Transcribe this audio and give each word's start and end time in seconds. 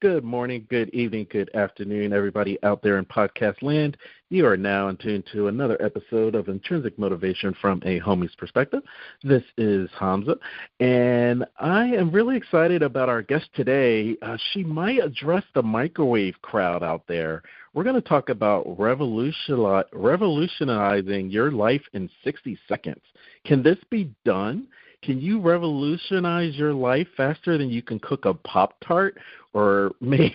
Good 0.00 0.22
morning, 0.22 0.64
good 0.70 0.90
evening, 0.90 1.26
good 1.28 1.52
afternoon, 1.56 2.12
everybody 2.12 2.56
out 2.62 2.82
there 2.82 2.98
in 2.98 3.04
podcast 3.04 3.60
land. 3.62 3.96
You 4.28 4.46
are 4.46 4.56
now 4.56 4.86
in 4.90 4.96
tune 4.96 5.24
to 5.32 5.48
another 5.48 5.76
episode 5.82 6.36
of 6.36 6.48
Intrinsic 6.48 6.96
Motivation 7.00 7.52
from 7.60 7.82
a 7.84 7.98
Homie's 7.98 8.36
Perspective. 8.36 8.84
This 9.24 9.42
is 9.56 9.90
Hamza, 9.98 10.36
and 10.78 11.44
I 11.58 11.86
am 11.86 12.12
really 12.12 12.36
excited 12.36 12.80
about 12.80 13.08
our 13.08 13.22
guest 13.22 13.48
today. 13.56 14.16
Uh, 14.22 14.36
she 14.52 14.62
might 14.62 15.02
address 15.02 15.42
the 15.56 15.64
microwave 15.64 16.40
crowd 16.42 16.84
out 16.84 17.02
there. 17.08 17.42
We're 17.74 17.82
going 17.82 18.00
to 18.00 18.08
talk 18.08 18.28
about 18.28 18.66
revolutionizing 18.78 21.28
your 21.28 21.50
life 21.50 21.82
in 21.92 22.08
60 22.22 22.56
seconds. 22.68 23.02
Can 23.44 23.64
this 23.64 23.78
be 23.90 24.14
done? 24.24 24.68
Can 25.02 25.20
you 25.20 25.40
revolutionize 25.40 26.56
your 26.56 26.72
life 26.72 27.06
faster 27.16 27.56
than 27.56 27.70
you 27.70 27.82
can 27.82 27.98
cook 28.00 28.24
a 28.24 28.34
Pop 28.34 28.74
Tart 28.86 29.16
or 29.52 29.92
make? 30.00 30.34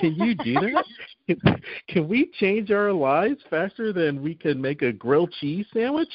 can 0.00 0.14
you 0.14 0.34
do 0.34 0.54
that? 0.54 1.60
can 1.88 2.08
we 2.08 2.30
change 2.38 2.70
our 2.70 2.92
lives 2.92 3.40
faster 3.48 3.92
than 3.92 4.22
we 4.22 4.34
can 4.34 4.60
make 4.60 4.82
a 4.82 4.92
grilled 4.92 5.32
cheese 5.40 5.66
sandwich? 5.72 6.12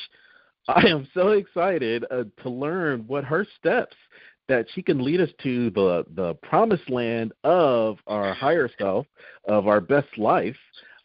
I 0.67 0.87
am 0.87 1.07
so 1.13 1.29
excited 1.29 2.05
uh, 2.09 2.23
to 2.41 2.49
learn 2.49 3.05
what 3.07 3.25
her 3.25 3.45
steps 3.59 3.95
that 4.47 4.65
she 4.73 4.81
can 4.81 5.03
lead 5.03 5.21
us 5.21 5.29
to 5.41 5.69
the 5.71 6.05
the 6.15 6.33
promised 6.35 6.89
land 6.89 7.31
of 7.43 7.97
our 8.07 8.33
higher 8.33 8.69
self, 8.77 9.05
of 9.47 9.67
our 9.67 9.81
best 9.81 10.17
life. 10.17 10.55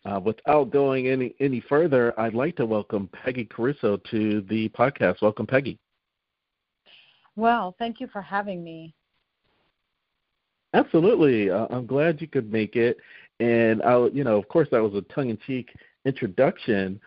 Uh, 0.05 0.21
without 0.21 0.71
going 0.71 1.09
any 1.09 1.35
any 1.41 1.61
further, 1.69 2.19
I'd 2.19 2.35
like 2.35 2.57
to 2.57 2.67
welcome 2.67 3.09
Peggy 3.13 3.45
Caruso 3.45 3.97
to 4.11 4.43
the 4.43 4.69
podcast. 4.71 5.21
Welcome, 5.23 5.47
Peggy. 5.47 5.79
Well, 7.37 7.75
thank 7.79 8.01
you 8.01 8.07
for 8.07 8.23
having 8.23 8.63
me. 8.63 8.95
Absolutely, 10.75 11.51
uh, 11.51 11.67
I'm 11.71 11.87
glad 11.87 12.21
you 12.21 12.29
could 12.29 12.53
make 12.53 12.77
it, 12.77 12.99
and 13.41 13.83
I, 13.83 14.07
you 14.09 14.23
know, 14.23 14.37
of 14.37 14.49
course, 14.49 14.69
that 14.71 14.83
was 14.83 14.95
a 14.95 15.03
tongue-in-cheek 15.13 15.71
introduction, 16.05 17.01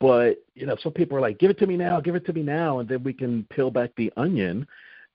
but 0.00 0.36
you 0.54 0.66
know, 0.66 0.76
some 0.82 0.92
people 0.92 1.18
are 1.18 1.20
like, 1.20 1.38
"Give 1.38 1.50
it 1.50 1.58
to 1.58 1.66
me 1.66 1.76
now, 1.76 2.00
give 2.00 2.14
it 2.14 2.24
to 2.26 2.32
me 2.32 2.42
now," 2.42 2.78
and 2.78 2.88
then 2.88 3.02
we 3.02 3.12
can 3.12 3.44
peel 3.50 3.70
back 3.70 3.90
the 3.96 4.12
onion. 4.16 4.66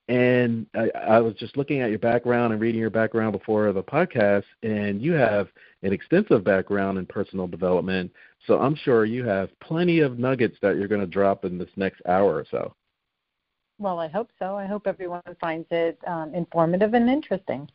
And 0.09 0.65
I, 0.75 0.89
I 0.95 1.19
was 1.19 1.33
just 1.35 1.55
looking 1.55 1.79
at 1.79 1.89
your 1.89 1.99
background 1.99 2.51
and 2.51 2.61
reading 2.61 2.81
your 2.81 2.89
background 2.89 3.31
before 3.31 3.71
the 3.71 3.83
podcast, 3.83 4.43
and 4.61 5.01
you 5.01 5.13
have 5.13 5.47
an 5.81 5.93
extensive 5.93 6.43
background 6.43 6.97
in 6.97 7.05
personal 7.05 7.47
development. 7.47 8.11
So 8.45 8.59
I'm 8.59 8.75
sure 8.75 9.05
you 9.05 9.25
have 9.25 9.57
plenty 9.61 9.99
of 9.99 10.19
nuggets 10.19 10.57
that 10.61 10.75
you're 10.75 10.89
going 10.89 11.01
to 11.01 11.07
drop 11.07 11.45
in 11.45 11.57
this 11.57 11.69
next 11.77 12.01
hour 12.05 12.35
or 12.35 12.45
so. 12.51 12.75
Well, 13.79 13.99
I 13.99 14.07
hope 14.07 14.29
so. 14.39 14.55
I 14.55 14.65
hope 14.65 14.87
everyone 14.87 15.21
finds 15.39 15.67
it 15.71 15.97
um, 16.05 16.33
informative 16.35 16.93
and 16.93 17.09
interesting. 17.09 17.69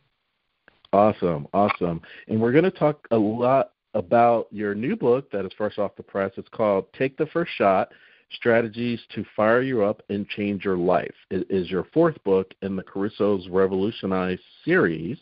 Awesome, 0.93 1.47
awesome. 1.53 2.01
And 2.27 2.39
we're 2.39 2.51
going 2.51 2.63
to 2.63 2.71
talk 2.71 3.07
a 3.11 3.17
lot 3.17 3.73
about 3.95 4.47
your 4.51 4.75
new 4.75 4.95
book 4.95 5.31
that 5.31 5.45
is 5.45 5.51
fresh 5.57 5.77
off 5.77 5.95
the 5.95 6.03
press. 6.03 6.31
It's 6.37 6.49
called 6.49 6.85
Take 6.93 7.17
the 7.17 7.25
First 7.27 7.51
Shot 7.55 7.91
Strategies 8.33 8.99
to 9.15 9.25
Fire 9.35 9.61
You 9.61 9.83
Up 9.83 10.01
and 10.09 10.27
Change 10.27 10.63
Your 10.63 10.77
Life. 10.77 11.15
It 11.31 11.47
is 11.49 11.69
your 11.69 11.85
fourth 11.93 12.21
book 12.23 12.53
in 12.61 12.75
the 12.75 12.83
Caruso's 12.83 13.47
Revolutionize 13.49 14.39
series. 14.63 15.17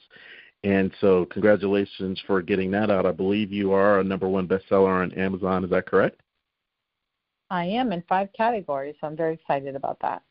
And 0.64 0.92
so, 1.00 1.26
congratulations 1.26 2.22
for 2.26 2.42
getting 2.42 2.72
that 2.72 2.90
out. 2.90 3.06
I 3.06 3.12
believe 3.12 3.52
you 3.52 3.72
are 3.72 4.00
a 4.00 4.04
number 4.04 4.28
one 4.28 4.48
bestseller 4.48 5.04
on 5.04 5.12
Amazon. 5.14 5.64
Is 5.64 5.70
that 5.70 5.86
correct? 5.86 6.22
I 7.50 7.66
am 7.66 7.92
in 7.94 8.04
five 8.10 8.30
categories, 8.34 8.96
so 9.00 9.08
I'm 9.08 9.16
very 9.16 9.36
excited 9.36 9.76
about 9.76 10.00
that. 10.02 10.24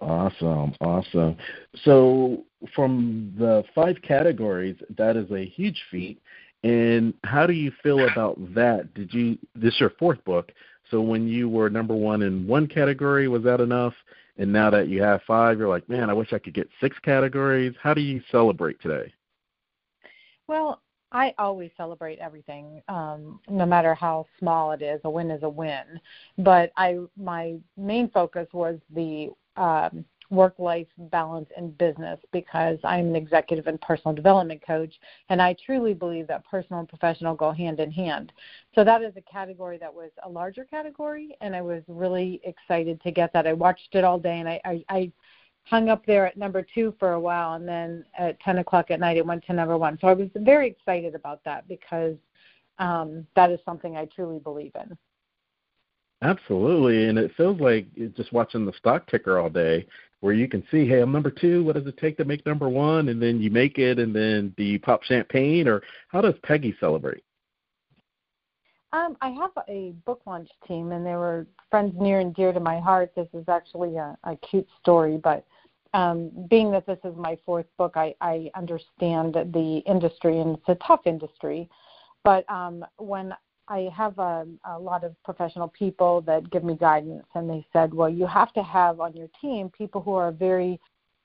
Awesome, 0.00 0.72
awesome. 0.80 1.36
So, 1.84 2.44
from 2.74 3.34
the 3.38 3.64
five 3.74 3.96
categories, 4.02 4.76
that 4.96 5.16
is 5.16 5.30
a 5.30 5.44
huge 5.44 5.82
feat. 5.90 6.22
And 6.62 7.14
how 7.24 7.46
do 7.46 7.52
you 7.52 7.72
feel 7.82 8.06
about 8.08 8.38
that? 8.54 8.92
Did 8.94 9.12
you 9.12 9.38
this 9.54 9.74
is 9.74 9.80
your 9.80 9.92
fourth 9.98 10.22
book? 10.24 10.52
So 10.90 11.00
when 11.00 11.28
you 11.28 11.48
were 11.48 11.70
number 11.70 11.94
one 11.94 12.22
in 12.22 12.46
one 12.46 12.66
category, 12.66 13.28
was 13.28 13.42
that 13.44 13.60
enough? 13.60 13.94
And 14.38 14.52
now 14.52 14.70
that 14.70 14.88
you 14.88 15.02
have 15.02 15.20
five, 15.26 15.58
you're 15.58 15.68
like, 15.68 15.88
man, 15.88 16.10
I 16.10 16.12
wish 16.12 16.32
I 16.32 16.38
could 16.38 16.54
get 16.54 16.68
six 16.80 16.96
categories. 17.00 17.74
How 17.80 17.94
do 17.94 18.00
you 18.00 18.22
celebrate 18.30 18.80
today? 18.80 19.12
Well, 20.46 20.80
I 21.12 21.34
always 21.38 21.70
celebrate 21.76 22.18
everything, 22.20 22.82
um, 22.88 23.40
no 23.48 23.66
matter 23.66 23.94
how 23.94 24.26
small 24.38 24.72
it 24.72 24.82
is. 24.82 25.00
A 25.04 25.10
win 25.10 25.30
is 25.30 25.42
a 25.42 25.48
win. 25.48 26.00
But 26.38 26.72
I, 26.76 26.98
my 27.16 27.56
main 27.76 28.08
focus 28.10 28.46
was 28.52 28.78
the 28.94 29.30
um, 29.56 30.04
work 30.30 30.54
life 30.58 30.86
balance 30.96 31.48
and 31.56 31.76
business 31.76 32.18
because 32.32 32.78
I'm 32.84 33.08
an 33.08 33.16
executive 33.16 33.66
and 33.66 33.80
personal 33.80 34.14
development 34.14 34.62
coach, 34.64 34.94
and 35.28 35.42
I 35.42 35.56
truly 35.64 35.92
believe 35.92 36.28
that 36.28 36.44
personal 36.48 36.80
and 36.80 36.88
professional 36.88 37.34
go 37.34 37.50
hand 37.50 37.80
in 37.80 37.90
hand. 37.90 38.32
So 38.74 38.84
that 38.84 39.02
is 39.02 39.12
a 39.16 39.22
category 39.22 39.76
that 39.78 39.92
was 39.92 40.10
a 40.22 40.28
larger 40.28 40.64
category, 40.64 41.36
and 41.40 41.54
I 41.54 41.62
was 41.62 41.82
really 41.88 42.40
excited 42.44 43.00
to 43.02 43.10
get 43.10 43.32
that. 43.32 43.46
I 43.46 43.52
watched 43.52 43.94
it 43.94 44.04
all 44.04 44.18
day, 44.18 44.38
and 44.38 44.48
I, 44.48 44.60
I, 44.64 44.84
I 44.88 45.12
hung 45.64 45.88
up 45.88 46.06
there 46.06 46.26
at 46.26 46.36
number 46.36 46.64
two 46.74 46.94
for 46.98 47.12
a 47.12 47.20
while, 47.20 47.54
and 47.54 47.68
then 47.68 48.04
at 48.16 48.40
10 48.40 48.58
o'clock 48.58 48.90
at 48.90 49.00
night 49.00 49.16
it 49.16 49.26
went 49.26 49.44
to 49.46 49.52
number 49.52 49.76
one. 49.76 49.98
So 50.00 50.08
I 50.08 50.14
was 50.14 50.28
very 50.36 50.68
excited 50.68 51.14
about 51.14 51.42
that 51.44 51.66
because 51.68 52.16
um, 52.78 53.26
that 53.36 53.50
is 53.50 53.60
something 53.64 53.96
I 53.96 54.06
truly 54.06 54.38
believe 54.38 54.72
in. 54.74 54.96
Absolutely, 56.22 57.08
and 57.08 57.18
it 57.18 57.32
feels 57.36 57.58
like 57.60 57.86
just 58.14 58.32
watching 58.32 58.66
the 58.66 58.74
stock 58.74 59.06
ticker 59.10 59.38
all 59.38 59.48
day, 59.48 59.86
where 60.20 60.34
you 60.34 60.48
can 60.48 60.62
see, 60.70 60.86
hey, 60.86 61.00
I'm 61.00 61.12
number 61.12 61.30
two. 61.30 61.64
What 61.64 61.76
does 61.76 61.86
it 61.86 61.96
take 61.96 62.18
to 62.18 62.26
make 62.26 62.44
number 62.44 62.68
one? 62.68 63.08
And 63.08 63.22
then 63.22 63.40
you 63.40 63.50
make 63.50 63.78
it, 63.78 63.98
and 63.98 64.14
then 64.14 64.52
do 64.56 64.62
you 64.62 64.78
pop 64.78 65.02
champagne, 65.02 65.66
or 65.66 65.82
how 66.08 66.20
does 66.20 66.34
Peggy 66.42 66.76
celebrate? 66.78 67.24
Um, 68.92 69.16
I 69.22 69.30
have 69.30 69.52
a 69.68 69.94
book 70.04 70.20
launch 70.26 70.50
team, 70.68 70.92
and 70.92 71.06
they 71.06 71.14
were 71.14 71.46
friends 71.70 71.94
near 71.98 72.20
and 72.20 72.34
dear 72.34 72.52
to 72.52 72.60
my 72.60 72.80
heart. 72.80 73.12
This 73.16 73.28
is 73.32 73.48
actually 73.48 73.96
a, 73.96 74.14
a 74.24 74.36
cute 74.36 74.68
story, 74.80 75.16
but 75.16 75.46
um, 75.94 76.30
being 76.50 76.70
that 76.72 76.86
this 76.86 76.98
is 77.04 77.16
my 77.16 77.38
fourth 77.46 77.66
book, 77.78 77.92
I, 77.96 78.14
I 78.20 78.50
understand 78.54 79.34
the 79.34 79.82
industry, 79.86 80.40
and 80.40 80.58
it's 80.58 80.68
a 80.68 80.86
tough 80.86 81.06
industry. 81.06 81.68
But 82.24 82.48
um, 82.50 82.84
when 82.98 83.32
I 83.70 83.88
have 83.96 84.18
a, 84.18 84.46
a 84.64 84.78
lot 84.78 85.04
of 85.04 85.14
professional 85.22 85.68
people 85.68 86.22
that 86.22 86.50
give 86.50 86.64
me 86.64 86.74
guidance, 86.74 87.26
and 87.36 87.48
they 87.48 87.64
said, 87.72 87.94
well, 87.94 88.10
you 88.10 88.26
have 88.26 88.52
to 88.54 88.62
have 88.64 88.98
on 88.98 89.14
your 89.14 89.28
team 89.40 89.70
people 89.70 90.00
who 90.02 90.14
are 90.14 90.32
very 90.32 90.80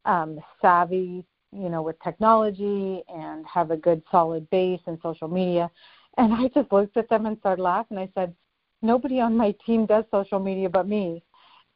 um, 0.06 0.40
savvy, 0.62 1.26
you 1.52 1.70
know, 1.70 1.82
with 1.82 2.00
technology 2.04 3.02
and 3.10 3.46
have 3.48 3.72
a 3.72 3.78
good 3.78 4.04
solid 4.12 4.48
base 4.52 4.80
in 4.86 5.00
social 5.02 5.28
media. 5.28 5.72
And 6.18 6.34
I 6.34 6.48
just 6.50 6.72
looked 6.72 6.98
at 6.98 7.10
them 7.10 7.26
and 7.26 7.38
started 7.40 7.64
laughing. 7.64 7.98
and 7.98 8.08
I 8.08 8.12
said, 8.14 8.36
nobody 8.84 9.20
on 9.20 9.36
my 9.36 9.56
team 9.66 9.88
does 9.88 10.06
social 10.12 10.40
media 10.40 10.70
but 10.70 10.88
me. 10.88 11.24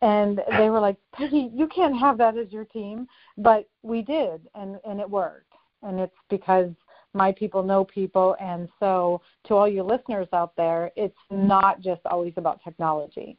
And 0.03 0.39
they 0.57 0.69
were 0.69 0.79
like, 0.79 0.97
Peggy, 1.13 1.49
you 1.53 1.67
can't 1.67 1.97
have 1.97 2.17
that 2.19 2.37
as 2.37 2.51
your 2.51 2.65
team. 2.65 3.07
But 3.39 3.67
we 3.81 4.03
did, 4.03 4.47
and, 4.53 4.77
and 4.87 4.99
it 4.99 5.09
worked. 5.09 5.51
And 5.81 5.99
it's 5.99 6.15
because 6.29 6.69
my 7.13 7.31
people 7.31 7.63
know 7.63 7.83
people. 7.85 8.35
And 8.39 8.67
so, 8.79 9.21
to 9.47 9.55
all 9.55 9.67
you 9.67 9.83
listeners 9.83 10.27
out 10.33 10.55
there, 10.55 10.91
it's 10.95 11.17
not 11.29 11.81
just 11.81 12.01
always 12.05 12.33
about 12.37 12.63
technology. 12.63 13.37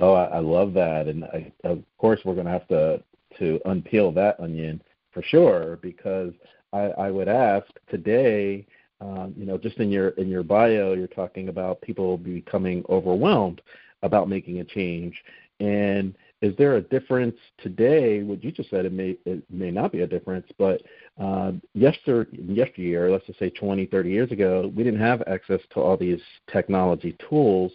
Oh, 0.00 0.14
I, 0.14 0.24
I 0.24 0.38
love 0.40 0.74
that, 0.74 1.06
and 1.06 1.24
I, 1.24 1.52
of 1.62 1.82
course 1.98 2.20
we're 2.24 2.34
going 2.34 2.46
to 2.46 2.52
have 2.52 2.68
to 2.68 3.02
to 3.38 3.60
unpeel 3.66 4.14
that 4.14 4.38
onion 4.40 4.80
for 5.12 5.22
sure 5.22 5.78
because 5.82 6.32
I, 6.72 6.82
I 6.82 7.10
would 7.10 7.28
ask 7.28 7.66
today. 7.90 8.66
Um, 9.00 9.34
you 9.36 9.44
know, 9.44 9.58
just 9.58 9.78
in 9.78 9.90
your 9.90 10.10
in 10.10 10.28
your 10.28 10.42
bio, 10.42 10.94
you're 10.94 11.06
talking 11.08 11.48
about 11.48 11.80
people 11.82 12.16
becoming 12.16 12.84
overwhelmed 12.88 13.60
about 14.02 14.28
making 14.28 14.60
a 14.60 14.64
change, 14.64 15.22
and 15.60 16.14
is 16.44 16.54
there 16.58 16.76
a 16.76 16.80
difference 16.82 17.36
today? 17.62 18.22
What 18.22 18.44
you 18.44 18.52
just 18.52 18.68
said, 18.68 18.84
it 18.84 18.92
may 18.92 19.16
it 19.24 19.42
may 19.50 19.70
not 19.70 19.92
be 19.92 20.02
a 20.02 20.06
difference, 20.06 20.46
but 20.58 20.82
uh, 21.18 21.52
yester 21.72 22.26
yesteryear, 22.32 23.10
let's 23.10 23.26
just 23.26 23.38
say 23.38 23.48
20, 23.48 23.86
30 23.86 24.10
years 24.10 24.30
ago, 24.30 24.70
we 24.76 24.84
didn't 24.84 25.00
have 25.00 25.22
access 25.26 25.60
to 25.72 25.80
all 25.80 25.96
these 25.96 26.20
technology 26.52 27.16
tools, 27.30 27.72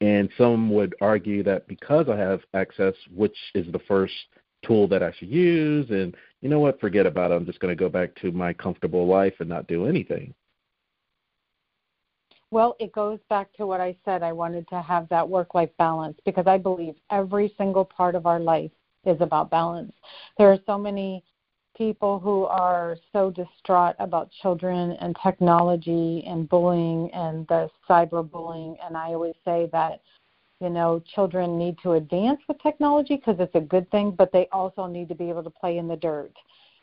and 0.00 0.30
some 0.38 0.70
would 0.70 0.94
argue 1.02 1.42
that 1.42 1.68
because 1.68 2.08
I 2.08 2.16
have 2.16 2.40
access, 2.54 2.94
which 3.14 3.36
is 3.54 3.70
the 3.70 3.80
first 3.80 4.14
tool 4.64 4.88
that 4.88 5.02
I 5.02 5.12
should 5.18 5.28
use, 5.28 5.90
and 5.90 6.16
you 6.40 6.48
know 6.48 6.58
what, 6.60 6.80
forget 6.80 7.04
about 7.04 7.32
it. 7.32 7.34
I'm 7.34 7.46
just 7.46 7.60
going 7.60 7.76
to 7.76 7.78
go 7.78 7.90
back 7.90 8.14
to 8.22 8.32
my 8.32 8.54
comfortable 8.54 9.06
life 9.06 9.34
and 9.40 9.48
not 9.48 9.66
do 9.66 9.86
anything. 9.86 10.32
Well, 12.50 12.76
it 12.78 12.92
goes 12.92 13.18
back 13.28 13.52
to 13.54 13.66
what 13.66 13.80
I 13.80 13.96
said. 14.04 14.22
I 14.22 14.32
wanted 14.32 14.68
to 14.68 14.80
have 14.82 15.08
that 15.08 15.28
work 15.28 15.54
life 15.54 15.70
balance 15.78 16.18
because 16.24 16.46
I 16.46 16.58
believe 16.58 16.94
every 17.10 17.54
single 17.58 17.84
part 17.84 18.14
of 18.14 18.26
our 18.26 18.40
life 18.40 18.70
is 19.04 19.20
about 19.20 19.50
balance. 19.50 19.92
There 20.38 20.50
are 20.52 20.58
so 20.66 20.78
many 20.78 21.24
people 21.76 22.18
who 22.20 22.44
are 22.44 22.96
so 23.12 23.30
distraught 23.30 23.96
about 23.98 24.30
children 24.42 24.92
and 25.00 25.16
technology 25.22 26.24
and 26.26 26.48
bullying 26.48 27.10
and 27.12 27.46
the 27.48 27.70
cyberbullying. 27.88 28.76
And 28.84 28.96
I 28.96 29.08
always 29.14 29.34
say 29.44 29.68
that, 29.72 30.00
you 30.60 30.70
know, 30.70 31.00
children 31.14 31.58
need 31.58 31.78
to 31.82 31.92
advance 31.92 32.40
with 32.48 32.62
technology 32.62 33.16
because 33.16 33.36
it's 33.40 33.54
a 33.56 33.60
good 33.60 33.90
thing, 33.90 34.12
but 34.12 34.32
they 34.32 34.48
also 34.52 34.86
need 34.86 35.08
to 35.10 35.14
be 35.14 35.28
able 35.28 35.42
to 35.44 35.50
play 35.50 35.78
in 35.78 35.88
the 35.88 35.96
dirt 35.96 36.32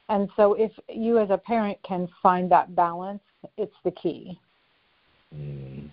And 0.09 0.29
so, 0.35 0.53
if 0.53 0.71
you 0.89 1.17
as 1.19 1.29
a 1.31 1.37
parent 1.37 1.79
can 1.83 2.07
find 2.21 2.51
that 2.51 2.75
balance, 2.75 3.23
it's 3.57 3.75
the 3.83 3.91
key. 3.91 4.39
Mm. 5.35 5.89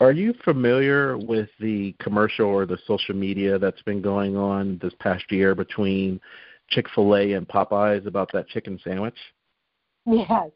Are 0.00 0.12
you 0.12 0.34
familiar 0.44 1.18
with 1.18 1.50
the 1.60 1.94
commercial 2.00 2.46
or 2.46 2.64
the 2.64 2.78
social 2.86 3.14
media 3.14 3.58
that's 3.58 3.82
been 3.82 4.00
going 4.00 4.36
on 4.36 4.78
this 4.82 4.94
past 4.98 5.30
year 5.30 5.54
between 5.54 6.20
Chick 6.70 6.86
fil 6.94 7.16
A 7.16 7.32
and 7.32 7.46
Popeyes 7.46 8.06
about 8.06 8.30
that 8.32 8.48
chicken 8.48 8.80
sandwich? 8.82 9.16
Yes. 10.06 10.50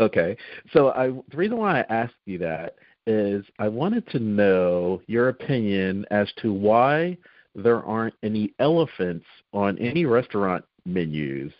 okay. 0.00 0.36
So 0.72 0.90
I 0.90 1.08
the 1.08 1.36
reason 1.36 1.56
why 1.56 1.80
I 1.80 1.84
asked 1.88 2.14
you 2.26 2.38
that 2.38 2.74
is 3.06 3.44
I 3.58 3.68
wanted 3.68 4.06
to 4.10 4.18
know 4.18 5.00
your 5.06 5.30
opinion 5.30 6.04
as 6.10 6.30
to 6.42 6.52
why 6.52 7.16
there 7.54 7.82
aren't 7.82 8.14
any 8.22 8.52
elephants 8.58 9.24
on 9.54 9.78
any 9.78 10.04
restaurant 10.04 10.64
menus. 10.84 11.52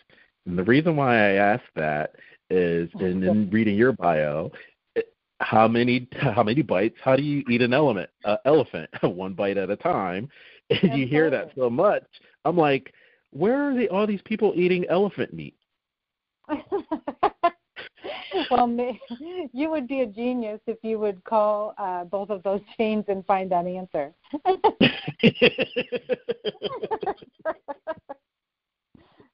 And 0.45 0.57
the 0.57 0.63
reason 0.63 0.95
why 0.95 1.15
I 1.15 1.33
ask 1.33 1.63
that 1.75 2.15
is 2.49 2.89
in, 2.99 3.23
in 3.23 3.49
reading 3.49 3.75
your 3.75 3.93
bio, 3.93 4.51
how 5.39 5.67
many 5.67 6.07
how 6.13 6.43
many 6.43 6.61
bites? 6.61 6.97
How 7.01 7.15
do 7.15 7.23
you 7.23 7.43
eat 7.49 7.61
an 7.61 7.73
element 7.73 8.09
uh, 8.25 8.37
elephant 8.45 8.89
one 9.03 9.33
bite 9.33 9.57
at 9.57 9.69
a 9.69 9.75
time? 9.75 10.29
And 10.69 10.99
you 10.99 11.07
hear 11.07 11.29
that 11.31 11.51
so 11.57 11.69
much, 11.69 12.03
I'm 12.45 12.55
like, 12.55 12.93
where 13.31 13.69
are 13.69 13.73
they, 13.73 13.87
all 13.87 14.05
these 14.05 14.21
people 14.23 14.53
eating 14.55 14.85
elephant 14.87 15.33
meat? 15.33 15.55
well, 18.51 18.69
you 19.51 19.69
would 19.69 19.87
be 19.87 20.01
a 20.01 20.05
genius 20.05 20.59
if 20.67 20.77
you 20.83 20.99
would 20.99 21.23
call 21.23 21.73
uh, 21.77 22.03
both 22.03 22.29
of 22.29 22.43
those 22.43 22.61
chains 22.77 23.05
and 23.07 23.25
find 23.25 23.51
that 23.51 23.65
answer. 23.65 24.13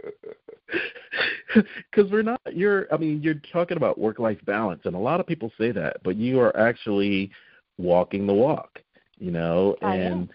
because 1.55 2.11
we're 2.11 2.21
not 2.21 2.41
you're 2.51 2.87
i 2.93 2.97
mean 2.97 3.21
you're 3.23 3.41
talking 3.51 3.77
about 3.77 3.97
work 3.97 4.19
life 4.19 4.39
balance 4.45 4.81
and 4.85 4.95
a 4.95 4.99
lot 4.99 5.19
of 5.19 5.27
people 5.27 5.51
say 5.57 5.71
that 5.71 5.97
but 6.03 6.15
you 6.15 6.39
are 6.39 6.55
actually 6.57 7.31
walking 7.77 8.27
the 8.27 8.33
walk 8.33 8.79
you 9.17 9.31
know? 9.31 9.75
And 9.81 10.29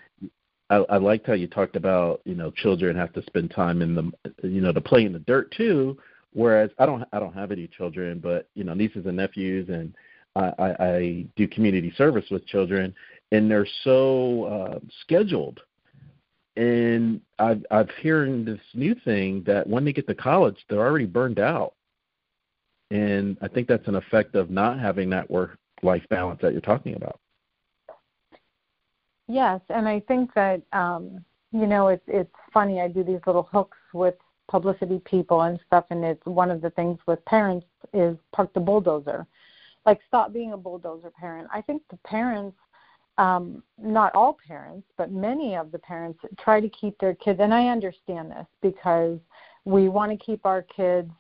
I, 0.71 0.77
I 0.89 0.97
liked 0.99 1.27
how 1.27 1.35
you 1.35 1.47
talked 1.47 1.77
about 1.77 2.21
you 2.25 2.35
know 2.35 2.51
children 2.51 2.97
have 2.97 3.13
to 3.15 3.23
spend 3.25 3.51
time 3.51 3.83
in 3.83 3.95
the 3.95 4.49
you 4.49 4.61
know 4.61 4.73
to 4.73 4.81
play 4.81 5.05
in 5.05 5.13
the 5.13 5.19
dirt 5.21 5.53
too 5.57 5.99
whereas 6.33 6.71
i 6.79 6.87
don't 6.87 7.05
i 7.13 7.19
don't 7.19 7.35
have 7.35 7.51
any 7.51 7.67
children 7.67 8.21
but 8.21 8.49
you 8.55 8.63
know 8.63 8.73
nieces 8.73 9.05
and 9.07 9.17
nephews 9.17 9.69
and 9.69 9.93
i 10.37 10.53
i, 10.59 10.85
I 10.85 11.27
do 11.35 11.49
community 11.49 11.93
service 11.99 12.25
with 12.31 12.47
children 12.47 12.95
and 13.33 13.51
they're 13.51 13.67
so 13.83 14.45
uh 14.45 14.79
scheduled 15.03 15.61
and 16.61 17.23
I've 17.39 17.65
I've 17.71 17.89
hearing 18.03 18.45
this 18.45 18.61
new 18.75 18.95
thing 18.95 19.43
that 19.47 19.67
when 19.67 19.83
they 19.83 19.95
get 19.95 20.07
to 20.09 20.15
college, 20.15 20.59
they're 20.69 20.87
already 20.87 21.07
burned 21.07 21.39
out, 21.39 21.73
and 22.91 23.39
I 23.41 23.49
think 23.49 23.67
that's 23.67 23.89
an 23.89 23.95
effect 23.95 24.35
of 24.35 24.51
not 24.51 24.79
having 24.79 25.09
that 25.11 25.31
work 25.31 25.59
life 25.83 26.05
balance 26.11 26.39
that 26.43 26.53
you're 26.53 26.61
talking 26.61 26.97
about. 26.97 27.19
Yes, 29.27 29.63
and 29.71 29.89
I 29.89 30.01
think 30.01 30.35
that 30.35 30.61
um, 30.75 31.25
you 31.51 31.67
know 31.67 31.89
it's 31.89 32.05
it's 32.07 32.35
funny. 32.53 32.83
I 32.83 32.89
do 32.89 33.03
these 33.03 33.21
little 33.27 33.49
hooks 33.51 33.79
with 33.95 34.17
publicity 34.47 35.01
people 35.07 35.43
and 35.43 35.59
stuff, 35.67 35.87
and 35.89 36.05
it's 36.05 36.27
one 36.27 36.51
of 36.51 36.61
the 36.61 36.71
things 36.71 36.99
with 37.07 37.25
parents 37.25 37.67
is 37.95 38.19
park 38.35 38.53
the 38.53 38.61
bulldozer, 38.61 39.27
like 39.87 40.01
stop 40.07 40.35
being 40.35 40.53
a 40.53 40.59
bulldozer 40.59 41.11
parent. 41.19 41.49
I 41.55 41.63
think 41.63 41.81
the 41.91 41.97
parents 42.05 42.59
um, 43.19 43.63
not 43.79 44.15
all 44.15 44.39
parents, 44.47 44.87
but 44.97 45.13
many 45.13 45.57
of 45.57 45.73
the 45.73 45.79
parents 45.79 46.21
try 46.39 46.61
to 46.61 46.69
keep 46.69 46.99
their 46.99 47.15
kids, 47.15 47.41
and 47.41 47.53
I 47.53 47.69
understand 47.69 48.31
this 48.31 48.47
because 48.63 49.19
we 49.65 49.89
want 49.89 50.11
to 50.11 50.25
keep 50.25 50.47
our 50.47 50.63
kids 50.63 51.11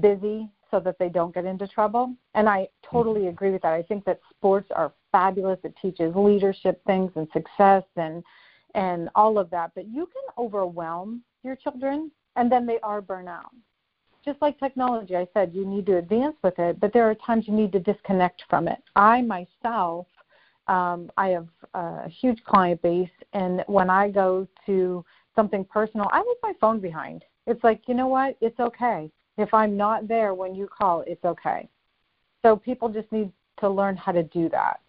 busy 0.00 0.50
so 0.70 0.80
that 0.80 0.98
they 0.98 1.08
don't 1.08 1.34
get 1.34 1.44
into 1.44 1.66
trouble. 1.68 2.14
And 2.34 2.48
I 2.48 2.68
totally 2.90 3.22
mm-hmm. 3.22 3.30
agree 3.30 3.50
with 3.50 3.62
that. 3.62 3.72
I 3.72 3.82
think 3.82 4.04
that 4.04 4.20
sports 4.30 4.68
are 4.74 4.92
fabulous. 5.12 5.58
It 5.64 5.74
teaches 5.80 6.14
leadership 6.14 6.82
things 6.86 7.12
and 7.16 7.28
success 7.32 7.84
and 7.96 8.22
and 8.74 9.08
all 9.14 9.38
of 9.38 9.48
that. 9.50 9.70
But 9.74 9.86
you 9.86 10.06
can 10.06 10.44
overwhelm 10.44 11.22
your 11.42 11.56
children 11.56 12.10
and 12.34 12.52
then 12.52 12.66
they 12.66 12.78
are 12.82 13.00
burnout. 13.00 13.48
Just 14.24 14.42
like 14.42 14.58
technology, 14.58 15.16
I 15.16 15.26
said 15.32 15.54
you 15.54 15.64
need 15.64 15.86
to 15.86 15.98
advance 15.98 16.36
with 16.42 16.58
it, 16.58 16.78
but 16.80 16.92
there 16.92 17.08
are 17.08 17.14
times 17.14 17.46
you 17.46 17.54
need 17.54 17.72
to 17.72 17.78
disconnect 17.78 18.42
from 18.50 18.68
it. 18.68 18.82
I 18.96 19.22
myself 19.22 20.06
um, 20.68 21.10
I 21.16 21.28
have 21.28 21.48
a 21.74 22.08
huge 22.08 22.42
client 22.44 22.82
base, 22.82 23.10
and 23.32 23.62
when 23.66 23.90
I 23.90 24.10
go 24.10 24.46
to 24.66 25.04
something 25.34 25.64
personal, 25.64 26.08
I 26.12 26.18
leave 26.18 26.36
my 26.42 26.52
phone 26.60 26.80
behind. 26.80 27.24
It's 27.46 27.62
like, 27.62 27.82
you 27.86 27.94
know 27.94 28.08
what? 28.08 28.36
It's 28.40 28.58
okay. 28.58 29.10
If 29.38 29.52
I'm 29.52 29.76
not 29.76 30.08
there 30.08 30.34
when 30.34 30.54
you 30.54 30.66
call, 30.66 31.04
it's 31.06 31.24
okay. 31.24 31.68
So 32.42 32.56
people 32.56 32.88
just 32.88 33.10
need 33.12 33.30
to 33.60 33.68
learn 33.68 33.96
how 33.96 34.12
to 34.12 34.22
do 34.22 34.48
that. 34.50 34.80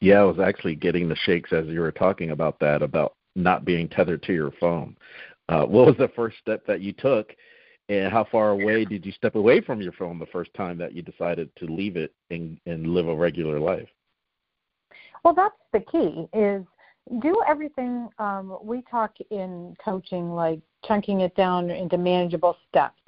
Yeah, 0.00 0.20
I 0.20 0.24
was 0.24 0.40
actually 0.40 0.74
getting 0.74 1.08
the 1.08 1.16
shakes 1.16 1.52
as 1.52 1.66
you 1.66 1.80
were 1.80 1.92
talking 1.92 2.32
about 2.32 2.58
that, 2.60 2.82
about 2.82 3.14
not 3.36 3.64
being 3.64 3.88
tethered 3.88 4.22
to 4.24 4.32
your 4.32 4.50
phone. 4.58 4.96
Uh, 5.48 5.64
what 5.64 5.86
was 5.86 5.96
the 5.96 6.10
first 6.16 6.38
step 6.38 6.66
that 6.66 6.80
you 6.80 6.92
took, 6.92 7.32
and 7.88 8.12
how 8.12 8.24
far 8.30 8.50
away 8.50 8.84
did 8.84 9.06
you 9.06 9.12
step 9.12 9.36
away 9.36 9.60
from 9.60 9.80
your 9.80 9.92
phone 9.92 10.18
the 10.18 10.26
first 10.26 10.52
time 10.54 10.76
that 10.78 10.92
you 10.92 11.02
decided 11.02 11.54
to 11.56 11.66
leave 11.66 11.96
it 11.96 12.12
and, 12.30 12.58
and 12.66 12.88
live 12.88 13.06
a 13.08 13.14
regular 13.14 13.60
life? 13.60 13.88
Well, 15.24 15.34
that's 15.34 15.54
the 15.72 15.80
key 15.80 16.28
is 16.32 16.64
do 17.20 17.42
everything 17.48 18.08
um, 18.18 18.58
we 18.62 18.82
talk 18.82 19.14
in 19.30 19.76
coaching 19.84 20.34
like 20.34 20.60
chunking 20.84 21.20
it 21.20 21.34
down 21.34 21.70
into 21.70 21.98
manageable 21.98 22.56
steps. 22.68 23.00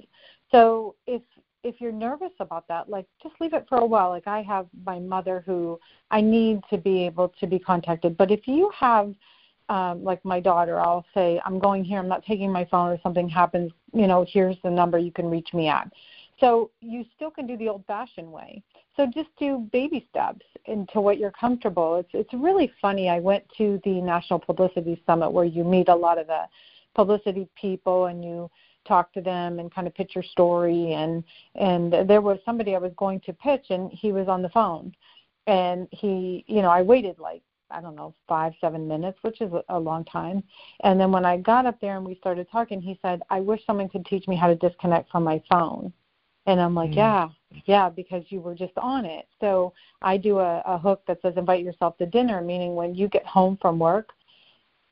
So 0.51 0.95
if 1.07 1.21
if 1.63 1.81
you're 1.81 1.91
nervous 1.91 2.31
about 2.39 2.67
that, 2.67 2.89
like 2.89 3.07
just 3.23 3.33
leave 3.41 3.53
it 3.53 3.65
for 3.67 3.79
a 3.79 3.85
while. 3.85 4.09
Like 4.09 4.27
I 4.27 4.43
have 4.43 4.67
my 4.85 4.99
mother 4.99 5.43
who 5.45 5.79
I 6.11 6.21
need 6.21 6.61
to 6.69 6.77
be 6.77 7.05
able 7.05 7.29
to 7.39 7.47
be 7.47 7.57
contacted. 7.57 8.15
But 8.15 8.29
if 8.29 8.47
you 8.47 8.71
have 8.77 9.15
um, 9.69 10.03
like 10.03 10.23
my 10.23 10.39
daughter, 10.39 10.79
I'll 10.79 11.05
say, 11.13 11.41
I'm 11.43 11.57
going 11.57 11.83
here, 11.83 11.97
I'm 11.97 12.07
not 12.07 12.23
taking 12.23 12.51
my 12.51 12.65
phone 12.65 12.89
or 12.89 12.99
something 13.01 13.27
happens, 13.27 13.71
you 13.93 14.05
know, 14.05 14.23
here's 14.29 14.57
the 14.63 14.69
number 14.69 14.99
you 14.99 15.11
can 15.11 15.27
reach 15.27 15.55
me 15.55 15.67
at. 15.67 15.91
So 16.39 16.69
you 16.81 17.03
still 17.15 17.31
can 17.31 17.47
do 17.47 17.57
the 17.57 17.69
old 17.69 17.83
fashioned 17.87 18.31
way. 18.31 18.61
So 18.95 19.05
just 19.05 19.29
do 19.37 19.67
baby 19.71 20.07
steps 20.09 20.45
into 20.65 21.01
what 21.01 21.17
you're 21.17 21.31
comfortable. 21.31 21.97
It's 21.97 22.09
it's 22.13 22.33
really 22.33 22.71
funny. 22.81 23.09
I 23.09 23.19
went 23.19 23.43
to 23.57 23.79
the 23.83 24.01
National 24.01 24.39
Publicity 24.39 25.01
Summit 25.05 25.29
where 25.31 25.45
you 25.45 25.63
meet 25.63 25.89
a 25.89 25.95
lot 25.95 26.17
of 26.17 26.27
the 26.27 26.45
publicity 26.95 27.47
people 27.59 28.05
and 28.05 28.23
you 28.23 28.49
talk 28.87 29.11
to 29.13 29.21
them 29.21 29.59
and 29.59 29.73
kind 29.73 29.87
of 29.87 29.95
pitch 29.95 30.11
your 30.15 30.23
story 30.23 30.93
and 30.93 31.23
and 31.55 32.07
there 32.07 32.21
was 32.21 32.39
somebody 32.45 32.75
I 32.75 32.79
was 32.79 32.93
going 32.95 33.19
to 33.21 33.33
pitch 33.33 33.65
and 33.69 33.91
he 33.91 34.11
was 34.11 34.27
on 34.27 34.41
the 34.41 34.49
phone 34.49 34.93
and 35.47 35.87
he 35.91 36.45
you 36.47 36.61
know 36.61 36.69
I 36.69 36.83
waited 36.83 37.17
like 37.19 37.41
I 37.71 37.81
don't 37.81 37.95
know 37.95 38.13
five 38.27 38.53
seven 38.61 38.87
minutes 38.87 39.17
which 39.23 39.41
is 39.41 39.51
a, 39.53 39.63
a 39.69 39.79
long 39.79 40.05
time 40.05 40.43
and 40.83 40.99
then 40.99 41.11
when 41.11 41.25
I 41.25 41.37
got 41.37 41.65
up 41.65 41.81
there 41.81 41.97
and 41.97 42.05
we 42.05 42.15
started 42.15 42.47
talking 42.51 42.79
he 42.79 42.99
said 43.01 43.23
I 43.29 43.39
wish 43.39 43.65
someone 43.65 43.89
could 43.89 44.05
teach 44.05 44.27
me 44.27 44.35
how 44.35 44.47
to 44.47 44.55
disconnect 44.55 45.11
from 45.11 45.23
my 45.23 45.41
phone 45.49 45.91
and 46.47 46.61
I'm 46.61 46.75
like, 46.75 46.91
mm. 46.91 46.95
yeah, 46.95 47.29
yeah, 47.65 47.89
because 47.89 48.23
you 48.29 48.41
were 48.41 48.55
just 48.55 48.73
on 48.77 49.05
it. 49.05 49.27
So 49.39 49.73
I 50.01 50.17
do 50.17 50.39
a, 50.39 50.61
a 50.65 50.77
hook 50.77 51.01
that 51.07 51.21
says 51.21 51.33
invite 51.37 51.63
yourself 51.63 51.97
to 51.97 52.05
dinner, 52.05 52.41
meaning 52.41 52.75
when 52.75 52.93
you 52.93 53.07
get 53.07 53.25
home 53.25 53.57
from 53.61 53.79
work, 53.79 54.09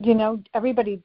you 0.00 0.14
know, 0.14 0.42
everybody 0.54 1.02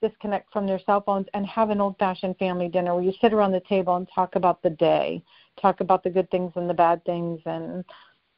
disconnect 0.00 0.52
from 0.52 0.66
their 0.66 0.80
cell 0.86 1.00
phones 1.00 1.26
and 1.34 1.46
have 1.46 1.70
an 1.70 1.80
old 1.80 1.96
fashioned 1.98 2.36
family 2.38 2.68
dinner 2.68 2.94
where 2.94 3.02
you 3.02 3.12
sit 3.20 3.32
around 3.32 3.52
the 3.52 3.62
table 3.68 3.96
and 3.96 4.08
talk 4.14 4.36
about 4.36 4.62
the 4.62 4.70
day, 4.70 5.22
talk 5.60 5.80
about 5.80 6.02
the 6.02 6.10
good 6.10 6.30
things 6.30 6.52
and 6.56 6.68
the 6.68 6.74
bad 6.74 7.04
things 7.04 7.40
and, 7.46 7.84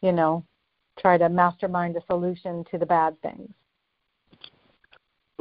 you 0.00 0.12
know, 0.12 0.44
try 0.98 1.18
to 1.18 1.28
mastermind 1.28 1.96
a 1.96 2.00
solution 2.06 2.64
to 2.70 2.78
the 2.78 2.86
bad 2.86 3.20
things. 3.22 3.50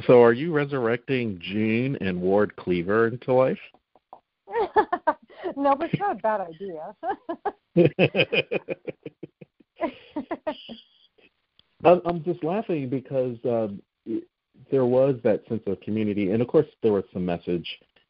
So 0.07 0.23
are 0.23 0.33
you 0.33 0.53
resurrecting 0.53 1.39
June 1.41 1.97
and 1.99 2.21
Ward 2.21 2.55
Cleaver 2.55 3.07
into 3.07 3.33
life? 3.33 3.59
No, 5.59 5.75
but 5.75 5.89
it's 5.91 5.99
not 5.99 6.11
a 6.11 6.15
bad 6.15 6.41
idea. 6.41 6.95
I'm 11.83 12.23
just 12.23 12.43
laughing 12.43 12.89
because 12.89 13.37
um, 13.45 13.81
there 14.71 14.85
was 14.85 15.15
that 15.23 15.47
sense 15.47 15.61
of 15.67 15.79
community, 15.81 16.31
and 16.31 16.41
of 16.41 16.47
course 16.47 16.65
there 16.81 16.93
was 16.93 17.03
some 17.13 17.25
message 17.25 17.67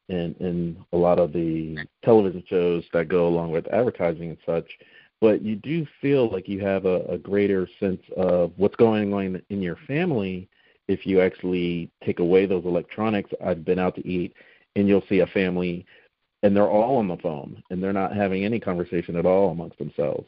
in 0.09 0.35
in 0.39 0.85
a 0.93 0.97
lot 0.97 1.19
of 1.19 1.33
the 1.33 1.77
television 2.03 2.43
shows 2.47 2.83
that 2.93 3.07
go 3.07 3.27
along 3.27 3.51
with 3.51 3.67
advertising 3.67 4.29
and 4.29 4.37
such. 4.45 4.69
But 5.21 5.41
you 5.41 5.55
do 5.55 5.85
feel 6.01 6.31
like 6.31 6.47
you 6.47 6.63
have 6.65 6.85
a, 6.85 7.01
a 7.05 7.17
greater 7.17 7.67
sense 7.79 8.01
of 8.15 8.51
what's 8.57 8.75
going 8.77 9.13
on 9.13 9.41
in 9.49 9.61
your 9.61 9.77
family 9.87 10.47
if 10.87 11.05
you 11.05 11.21
actually 11.21 11.91
take 12.05 12.19
away 12.19 12.45
those 12.45 12.65
electronics. 12.65 13.31
I've 13.45 13.65
been 13.65 13.79
out 13.79 13.95
to 13.95 14.07
eat, 14.07 14.33
and 14.75 14.87
you'll 14.87 15.03
see 15.09 15.19
a 15.19 15.27
family 15.27 15.85
and 16.43 16.55
they're 16.55 16.69
all 16.69 16.97
on 16.97 17.07
the 17.07 17.17
phone 17.17 17.61
and 17.69 17.81
they're 17.81 17.93
not 17.93 18.15
having 18.15 18.45
any 18.45 18.59
conversation 18.59 19.15
at 19.15 19.25
all 19.25 19.51
amongst 19.51 19.77
themselves. 19.77 20.27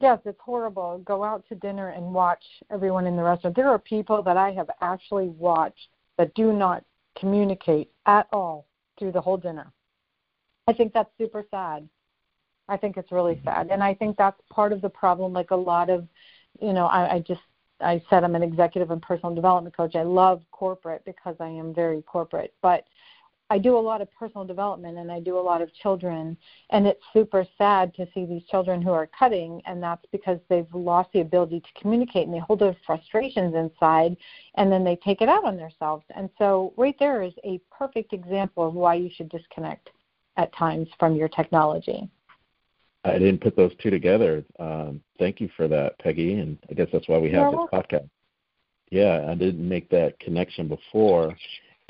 Yes, 0.00 0.18
it's 0.24 0.40
horrible. 0.40 0.98
Go 1.04 1.22
out 1.22 1.44
to 1.48 1.54
dinner 1.54 1.90
and 1.90 2.14
watch 2.14 2.42
everyone 2.70 3.06
in 3.06 3.16
the 3.16 3.22
restaurant. 3.22 3.54
There 3.54 3.68
are 3.68 3.78
people 3.78 4.22
that 4.22 4.36
I 4.36 4.50
have 4.52 4.70
actually 4.80 5.28
watched 5.28 5.88
that 6.16 6.34
do 6.34 6.52
not 6.52 6.84
communicate 7.18 7.90
at 8.06 8.26
all 8.32 8.66
through 8.98 9.12
the 9.12 9.20
whole 9.20 9.36
dinner. 9.36 9.72
I 10.68 10.72
think 10.72 10.92
that's 10.92 11.10
super 11.18 11.44
sad. 11.50 11.88
I 12.68 12.76
think 12.76 12.96
it's 12.96 13.12
really 13.12 13.34
mm-hmm. 13.34 13.48
sad. 13.48 13.68
And 13.70 13.82
I 13.82 13.92
think 13.94 14.16
that's 14.16 14.40
part 14.50 14.72
of 14.72 14.80
the 14.80 14.88
problem. 14.88 15.32
Like 15.32 15.50
a 15.50 15.56
lot 15.56 15.90
of, 15.90 16.06
you 16.60 16.72
know, 16.72 16.86
I, 16.86 17.14
I 17.14 17.18
just, 17.20 17.40
I 17.80 18.02
said 18.08 18.24
I'm 18.24 18.34
an 18.36 18.42
executive 18.42 18.90
and 18.90 19.02
personal 19.02 19.34
development 19.34 19.76
coach. 19.76 19.96
I 19.96 20.02
love 20.02 20.42
corporate 20.50 21.02
because 21.04 21.36
I 21.40 21.48
am 21.48 21.74
very 21.74 22.02
corporate. 22.02 22.54
But 22.62 22.84
I 23.50 23.58
do 23.58 23.76
a 23.76 23.80
lot 23.80 24.00
of 24.00 24.08
personal 24.12 24.46
development 24.46 24.96
and 24.96 25.10
I 25.10 25.18
do 25.18 25.36
a 25.36 25.40
lot 25.40 25.60
of 25.60 25.74
children 25.74 26.36
and 26.70 26.86
it's 26.86 27.02
super 27.12 27.44
sad 27.58 27.92
to 27.94 28.06
see 28.14 28.24
these 28.24 28.44
children 28.44 28.80
who 28.80 28.92
are 28.92 29.08
cutting 29.08 29.60
and 29.66 29.82
that's 29.82 30.04
because 30.12 30.38
they've 30.48 30.72
lost 30.72 31.10
the 31.12 31.20
ability 31.20 31.60
to 31.60 31.80
communicate 31.80 32.26
and 32.26 32.34
they 32.34 32.38
hold 32.38 32.60
their 32.60 32.76
frustrations 32.86 33.56
inside 33.56 34.16
and 34.54 34.70
then 34.70 34.84
they 34.84 34.94
take 34.96 35.20
it 35.20 35.28
out 35.28 35.44
on 35.44 35.56
themselves. 35.56 36.04
And 36.14 36.30
so 36.38 36.72
right 36.76 36.94
there 37.00 37.22
is 37.22 37.34
a 37.44 37.60
perfect 37.76 38.12
example 38.12 38.66
of 38.66 38.74
why 38.74 38.94
you 38.94 39.10
should 39.12 39.28
disconnect 39.28 39.90
at 40.36 40.54
times 40.54 40.88
from 41.00 41.16
your 41.16 41.28
technology. 41.28 42.08
I 43.02 43.18
didn't 43.18 43.40
put 43.40 43.56
those 43.56 43.72
two 43.82 43.90
together. 43.90 44.44
Um, 44.60 45.00
thank 45.18 45.40
you 45.40 45.50
for 45.56 45.66
that, 45.66 45.98
Peggy, 45.98 46.34
and 46.34 46.56
I 46.70 46.74
guess 46.74 46.88
that's 46.92 47.08
why 47.08 47.18
we 47.18 47.30
have 47.32 47.50
this 47.50 47.60
podcast. 47.72 48.08
Yeah, 48.90 49.26
I 49.28 49.34
didn't 49.34 49.66
make 49.66 49.88
that 49.90 50.18
connection 50.20 50.68
before, 50.68 51.34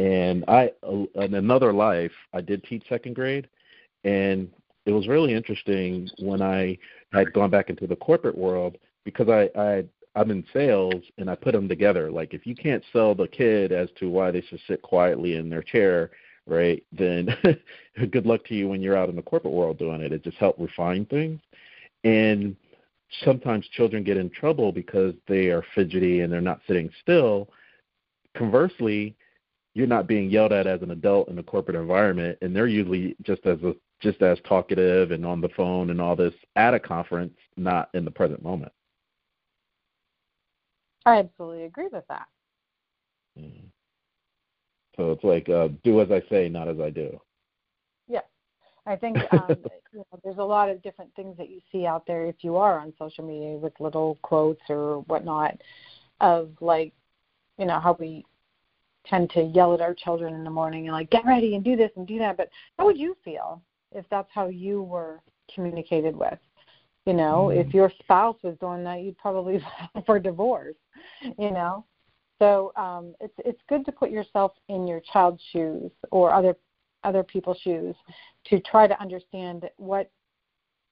and 0.00 0.45
I 0.49 0.73
uh, 0.83 1.04
in 1.23 1.35
another 1.35 1.73
life 1.75 2.12
I 2.33 2.40
did 2.40 2.64
teach 2.64 2.85
second 2.88 3.14
grade, 3.14 3.49
and 4.04 4.50
it 4.87 4.92
was 4.92 5.09
really 5.09 5.35
interesting 5.35 6.09
when 6.21 6.40
I 6.40 6.78
had 7.12 7.33
gone 7.35 7.50
back 7.50 7.69
into 7.69 7.87
the 7.87 7.97
corporate 7.97 8.37
world 8.37 8.78
because 9.04 9.28
I 9.28 9.50
I 9.61 9.85
I'm 10.16 10.30
in 10.30 10.45
sales 10.54 11.02
and 11.19 11.30
I 11.30 11.35
put 11.35 11.52
them 11.52 11.69
together. 11.69 12.11
Like 12.11 12.33
if 12.33 12.47
you 12.47 12.54
can't 12.54 12.83
sell 12.95 13.14
the 13.14 13.28
kid 13.28 13.73
as 13.73 13.90
to 13.99 14.09
why 14.09 14.30
they 14.30 14.40
should 14.40 14.61
sit 14.66 14.80
quietly 14.80 15.37
in 15.37 15.50
their 15.50 15.62
chair 15.62 16.11
right, 16.47 16.83
then 16.92 17.28
good 18.11 18.25
luck 18.25 18.45
to 18.47 18.54
you 18.54 18.69
when 18.69 18.80
you're 18.80 18.97
out 18.97 19.11
in 19.11 19.16
the 19.16 19.23
corporate 19.23 19.52
world 19.52 19.78
doing 19.78 20.00
it. 20.00 20.12
It 20.12 20.25
just 20.25 20.38
helped 20.38 20.59
refine 20.59 21.04
things. 21.04 21.40
And 22.04 22.57
sometimes 23.23 23.69
children 23.76 24.02
get 24.02 24.16
in 24.16 24.30
trouble 24.30 24.73
because 24.73 25.14
they 25.28 25.49
are 25.49 25.62
fidgety 25.75 26.21
and 26.21 26.33
they're 26.33 26.40
not 26.40 26.62
sitting 26.66 26.90
still. 27.02 27.50
Conversely, 28.35 29.14
you're 29.75 29.87
not 29.87 30.07
being 30.07 30.31
yelled 30.31 30.53
at 30.53 30.67
as 30.67 30.83
an 30.83 30.91
adult 30.91 31.29
in 31.29 31.39
a 31.39 31.43
corporate 31.43 31.77
environment, 31.77 32.39
and 32.43 32.55
they're 32.55 32.67
usually 32.67 33.17
just 33.23 33.45
as 33.47 33.59
a, 33.62 33.75
just 34.00 34.21
as 34.23 34.39
talkative 34.49 35.11
and 35.11 35.25
on 35.25 35.41
the 35.41 35.49
phone 35.50 35.91
and 35.91 36.00
all 36.00 36.17
this 36.17 36.35
at 36.57 36.75
a 36.75 36.81
conference, 36.81 37.35
not 37.57 37.89
in 37.95 38.05
the 38.05 38.11
present 38.11 38.43
moment. 38.43 38.73
I 41.07 41.19
absolutely 41.19 41.65
agree 41.65 41.89
with 41.91 42.05
that. 42.09 42.27
Mm-hmm. 43.39 43.67
So 44.97 45.12
it's 45.12 45.25
like 45.25 45.49
uh, 45.49 45.69
do 45.83 46.00
as 46.00 46.11
I 46.11 46.23
say, 46.29 46.49
not 46.49 46.69
as 46.69 46.79
I 46.81 46.91
do. 46.91 47.19
Yeah, 48.09 48.21
I 48.87 48.97
think 48.97 49.17
um, 49.33 49.47
you 49.93 49.99
know, 49.99 50.21
there's 50.25 50.39
a 50.39 50.45
lot 50.45 50.69
of 50.69 50.83
different 50.83 51.15
things 51.15 51.37
that 51.39 51.49
you 51.49 51.61
see 51.73 51.87
out 51.87 52.07
there 52.07 52.27
if 52.27 52.37
you 52.43 52.57
are 52.57 52.81
on 52.81 52.93
social 52.99 53.25
media 53.25 53.57
with 53.57 53.73
little 53.81 54.19
quotes 54.23 54.62
or 54.69 55.00
whatnot 55.03 55.57
of 56.21 56.50
like, 56.61 56.93
you 57.57 57.65
know, 57.65 57.81
how 57.81 57.97
we 57.99 58.27
tend 59.11 59.31
to 59.31 59.43
yell 59.43 59.75
at 59.75 59.81
our 59.81 59.95
children 59.95 60.35
in 60.35 60.45
the 60.45 60.50
morning 60.50 60.87
and 60.87 60.95
like 60.95 61.11
get 61.11 61.26
ready 61.26 61.57
and 61.57 61.64
do 61.64 61.76
this 61.76 61.90
and 61.97 62.07
do 62.07 62.19
that. 62.19 62.37
But 62.37 62.49
how 62.79 62.87
would 62.87 62.97
you 62.97 63.17
feel 63.25 63.61
if 63.93 64.05
that's 64.11 64.31
how 64.33 64.49
you 64.49 64.83
were 64.83 65.21
communicated 65.52 66.17
with? 66.17 66.38
You 67.07 67.14
know, 67.14 67.49
mm-hmm. 67.50 67.61
if 67.61 67.75
your 67.75 67.90
spouse 68.00 68.37
was 68.43 68.57
doing 68.61 68.85
that, 68.85 69.02
you'd 69.02 69.19
probably 69.19 69.59
file 69.93 70.05
for 70.07 70.19
divorce. 70.19 70.76
You 71.38 71.50
know, 71.50 71.85
so 72.38 72.73
um, 72.76 73.14
it's 73.21 73.35
it's 73.38 73.61
good 73.69 73.85
to 73.87 73.93
put 73.93 74.11
yourself 74.11 74.52
in 74.69 74.87
your 74.87 75.00
child's 75.12 75.43
shoes 75.52 75.90
or 76.11 76.33
other 76.33 76.57
other 77.05 77.23
people's 77.23 77.59
shoes 77.59 77.95
to 78.47 78.61
try 78.61 78.87
to 78.87 79.00
understand 79.00 79.69
what 79.76 80.11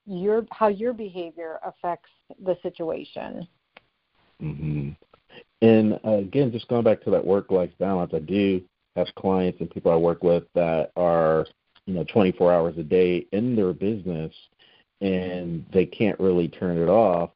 your 0.06 0.46
how 0.50 0.68
your 0.68 0.92
behavior 0.92 1.58
affects 1.64 2.10
the 2.44 2.56
situation. 2.62 3.46
Mm-hmm. 4.42 4.90
And 5.60 5.98
uh, 6.04 6.18
again, 6.18 6.52
just 6.52 6.68
going 6.68 6.84
back 6.84 7.02
to 7.02 7.10
that 7.10 7.24
work-life 7.24 7.70
balance, 7.78 8.12
I 8.14 8.20
do 8.20 8.62
have 8.96 9.08
clients 9.16 9.60
and 9.60 9.70
people 9.70 9.92
I 9.92 9.96
work 9.96 10.22
with 10.22 10.44
that 10.54 10.92
are 10.96 11.46
you 11.86 11.94
know 11.94 12.04
24 12.04 12.52
hours 12.52 12.78
a 12.78 12.82
day 12.82 13.26
in 13.32 13.56
their 13.56 13.72
business, 13.72 14.32
and 15.00 15.64
they 15.72 15.86
can't 15.86 16.18
really 16.20 16.48
turn 16.48 16.78
it 16.78 16.88
off. 16.88 17.30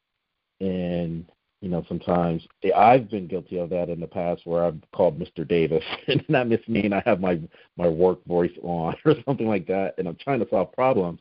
And 0.61 1.25
you 1.63 1.69
know, 1.69 1.85
sometimes 1.89 2.43
I've 2.77 3.09
been 3.09 3.29
guilty 3.29 3.59
of 3.59 3.71
that 3.71 3.89
in 3.89 4.01
the 4.01 4.07
past 4.07 4.43
where 4.45 4.65
I've 4.65 4.81
called 4.93 5.19
Mr. 5.19 5.47
Davis 5.47 5.85
and 6.09 6.23
that 6.29 6.49
must 6.49 6.69
mean 6.69 6.93
I 6.93 7.03
have 7.07 7.21
my 7.21 7.41
my 7.77 7.89
work 7.89 8.23
voice 8.27 8.53
on 8.63 8.97
or 9.05 9.15
something 9.25 9.49
like 9.49 9.67
that 9.69 9.95
and 9.97 10.09
I'm 10.09 10.17
trying 10.17 10.41
to 10.41 10.49
solve 10.51 10.73
problems. 10.73 11.21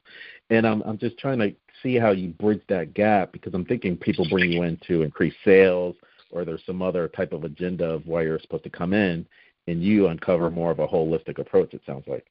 And 0.50 0.66
I'm 0.66 0.82
I'm 0.82 0.98
just 0.98 1.18
trying 1.20 1.40
to 1.40 1.54
see 1.84 1.96
how 1.96 2.12
you 2.12 2.30
bridge 2.30 2.64
that 2.70 2.94
gap 2.96 3.32
because 3.32 3.54
I'm 3.54 3.66
thinking 3.66 3.96
people 3.96 4.28
bring 4.30 4.52
you 4.52 4.64
in 4.64 4.80
to 4.88 5.04
increase 5.04 5.36
sales 5.46 5.96
or 6.32 6.46
there's 6.46 6.66
some 6.66 6.82
other 6.82 7.08
type 7.08 7.34
of 7.34 7.44
agenda 7.44 7.86
of 7.86 8.06
why 8.06 8.24
you're 8.24 8.40
supposed 8.40 8.64
to 8.64 8.70
come 8.70 8.94
in 8.94 9.26
and 9.68 9.84
you 9.84 10.08
uncover 10.08 10.50
more 10.50 10.72
of 10.72 10.80
a 10.80 10.88
holistic 10.88 11.40
approach 11.40 11.74
it 11.74 11.82
sounds 11.86 12.08
like. 12.08 12.26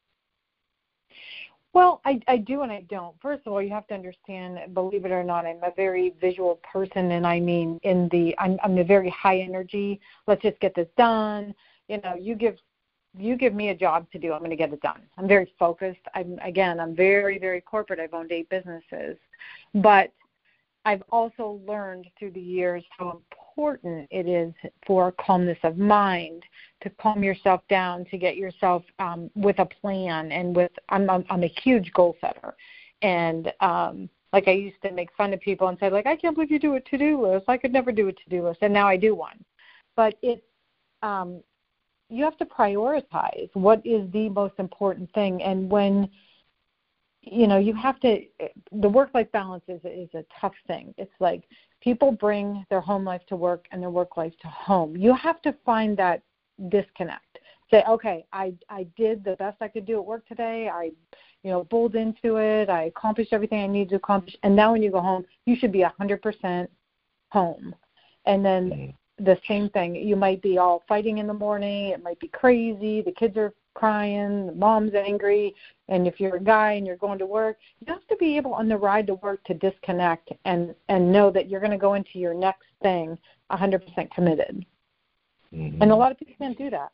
Well, 1.72 2.00
I, 2.04 2.20
I 2.26 2.38
do 2.38 2.62
and 2.62 2.72
I 2.72 2.80
don't. 2.90 3.14
First 3.22 3.46
of 3.46 3.52
all, 3.52 3.62
you 3.62 3.70
have 3.70 3.86
to 3.88 3.94
understand, 3.94 4.74
believe 4.74 5.04
it 5.04 5.12
or 5.12 5.22
not, 5.22 5.46
I'm 5.46 5.62
a 5.62 5.72
very 5.76 6.14
visual 6.20 6.58
person, 6.64 7.12
and 7.12 7.24
I 7.24 7.38
mean, 7.38 7.78
in 7.84 8.08
the 8.10 8.34
I'm 8.38 8.58
I'm 8.64 8.76
a 8.78 8.84
very 8.84 9.10
high 9.10 9.38
energy. 9.38 10.00
Let's 10.26 10.42
just 10.42 10.58
get 10.58 10.74
this 10.74 10.88
done. 10.96 11.54
You 11.88 12.00
know, 12.00 12.16
you 12.16 12.34
give 12.34 12.56
you 13.16 13.36
give 13.36 13.54
me 13.54 13.68
a 13.68 13.74
job 13.74 14.10
to 14.12 14.18
do, 14.18 14.32
I'm 14.32 14.40
going 14.40 14.50
to 14.50 14.56
get 14.56 14.72
it 14.72 14.80
done. 14.82 15.02
I'm 15.16 15.28
very 15.28 15.52
focused. 15.58 16.00
I'm 16.14 16.38
again, 16.42 16.80
I'm 16.80 16.96
very 16.96 17.38
very 17.38 17.60
corporate. 17.60 18.00
I've 18.00 18.14
owned 18.14 18.32
eight 18.32 18.48
businesses, 18.48 19.16
but 19.74 20.12
I've 20.84 21.02
also 21.10 21.60
learned 21.66 22.06
through 22.18 22.32
the 22.32 22.40
years 22.40 22.82
how 22.98 23.20
important 23.60 24.08
it 24.10 24.26
is 24.26 24.54
for 24.86 25.12
calmness 25.12 25.58
of 25.64 25.76
mind 25.76 26.42
to 26.80 26.88
calm 26.90 27.22
yourself 27.22 27.60
down 27.68 28.06
to 28.06 28.16
get 28.16 28.36
yourself 28.36 28.82
um, 28.98 29.30
with 29.34 29.58
a 29.58 29.66
plan 29.66 30.32
and 30.32 30.56
with 30.56 30.70
I'm, 30.88 31.10
I'm 31.10 31.24
I'm 31.28 31.42
a 31.42 31.54
huge 31.62 31.92
goal 31.92 32.16
setter. 32.20 32.54
And 33.02 33.52
um 33.60 34.08
like 34.32 34.48
I 34.48 34.52
used 34.52 34.80
to 34.82 34.92
make 34.92 35.10
fun 35.14 35.34
of 35.34 35.40
people 35.40 35.68
and 35.68 35.78
say 35.78 35.90
like 35.90 36.06
I 36.06 36.16
can't 36.16 36.34
believe 36.34 36.50
you 36.50 36.58
do 36.58 36.76
a 36.76 36.80
to 36.80 36.98
do 36.98 37.20
list. 37.26 37.44
I 37.48 37.58
could 37.58 37.72
never 37.72 37.92
do 37.92 38.08
a 38.08 38.12
to 38.12 38.28
do 38.30 38.46
list. 38.46 38.60
And 38.62 38.72
now 38.72 38.88
I 38.88 38.96
do 38.96 39.14
one. 39.14 39.44
But 39.94 40.14
it 40.22 40.42
um 41.02 41.42
you 42.08 42.24
have 42.24 42.38
to 42.38 42.46
prioritize 42.46 43.50
what 43.52 43.84
is 43.84 44.10
the 44.12 44.30
most 44.30 44.54
important 44.58 45.12
thing. 45.12 45.42
And 45.42 45.70
when 45.70 46.08
you 47.22 47.46
know 47.46 47.58
you 47.58 47.74
have 47.74 48.00
to 48.00 48.22
the 48.72 48.88
work 48.88 49.10
life 49.14 49.30
balance 49.32 49.64
is 49.68 49.80
is 49.84 50.08
a 50.14 50.24
tough 50.40 50.54
thing. 50.66 50.94
It's 50.96 51.12
like 51.20 51.44
people 51.82 52.12
bring 52.12 52.64
their 52.70 52.80
home 52.80 53.04
life 53.04 53.22
to 53.28 53.36
work 53.36 53.66
and 53.72 53.82
their 53.82 53.90
work 53.90 54.16
life 54.16 54.32
to 54.42 54.48
home. 54.48 54.96
You 54.96 55.14
have 55.14 55.42
to 55.42 55.54
find 55.64 55.96
that 55.98 56.22
disconnect. 56.68 57.38
Say 57.70 57.84
okay 57.88 58.24
i 58.32 58.52
i 58.68 58.84
did 58.96 59.22
the 59.24 59.36
best 59.36 59.58
i 59.60 59.68
could 59.68 59.86
do 59.86 59.98
at 59.98 60.04
work 60.04 60.26
today. 60.26 60.68
I 60.72 60.90
you 61.42 61.50
know 61.50 61.64
bowled 61.64 61.94
into 61.94 62.36
it. 62.36 62.68
I 62.68 62.84
accomplished 62.84 63.32
everything 63.32 63.62
i 63.62 63.66
needed 63.66 63.90
to 63.90 63.96
accomplish. 63.96 64.36
And 64.42 64.56
now 64.56 64.72
when 64.72 64.82
you 64.82 64.90
go 64.90 65.00
home 65.00 65.24
you 65.46 65.56
should 65.56 65.72
be 65.72 65.82
a 65.82 65.94
hundred 65.98 66.22
percent 66.22 66.70
home. 67.30 67.74
And 68.26 68.44
then 68.44 68.70
mm-hmm. 68.70 69.24
the 69.24 69.38
same 69.46 69.68
thing 69.70 69.94
you 69.94 70.16
might 70.16 70.42
be 70.42 70.58
all 70.58 70.82
fighting 70.88 71.18
in 71.18 71.26
the 71.26 71.34
morning. 71.34 71.88
It 71.88 72.02
might 72.02 72.18
be 72.18 72.28
crazy. 72.28 73.02
The 73.02 73.12
kids 73.12 73.36
are 73.36 73.52
crying, 73.74 74.46
the 74.46 74.52
mom's 74.52 74.94
angry, 74.94 75.54
and 75.88 76.06
if 76.06 76.20
you're 76.20 76.36
a 76.36 76.42
guy 76.42 76.72
and 76.72 76.86
you're 76.86 76.96
going 76.96 77.18
to 77.18 77.26
work, 77.26 77.58
you 77.80 77.92
have 77.92 78.06
to 78.08 78.16
be 78.16 78.36
able 78.36 78.54
on 78.54 78.68
the 78.68 78.76
ride 78.76 79.06
to 79.08 79.14
work 79.16 79.42
to 79.44 79.54
disconnect 79.54 80.32
and 80.44 80.74
and 80.88 81.12
know 81.12 81.30
that 81.30 81.48
you're 81.48 81.60
going 81.60 81.72
to 81.72 81.78
go 81.78 81.94
into 81.94 82.18
your 82.18 82.34
next 82.34 82.66
thing 82.82 83.18
100% 83.50 84.10
committed. 84.12 84.64
Mm-hmm. 85.54 85.82
And 85.82 85.90
a 85.90 85.96
lot 85.96 86.12
of 86.12 86.18
people 86.18 86.34
can't 86.38 86.56
do 86.56 86.70
that. 86.70 86.90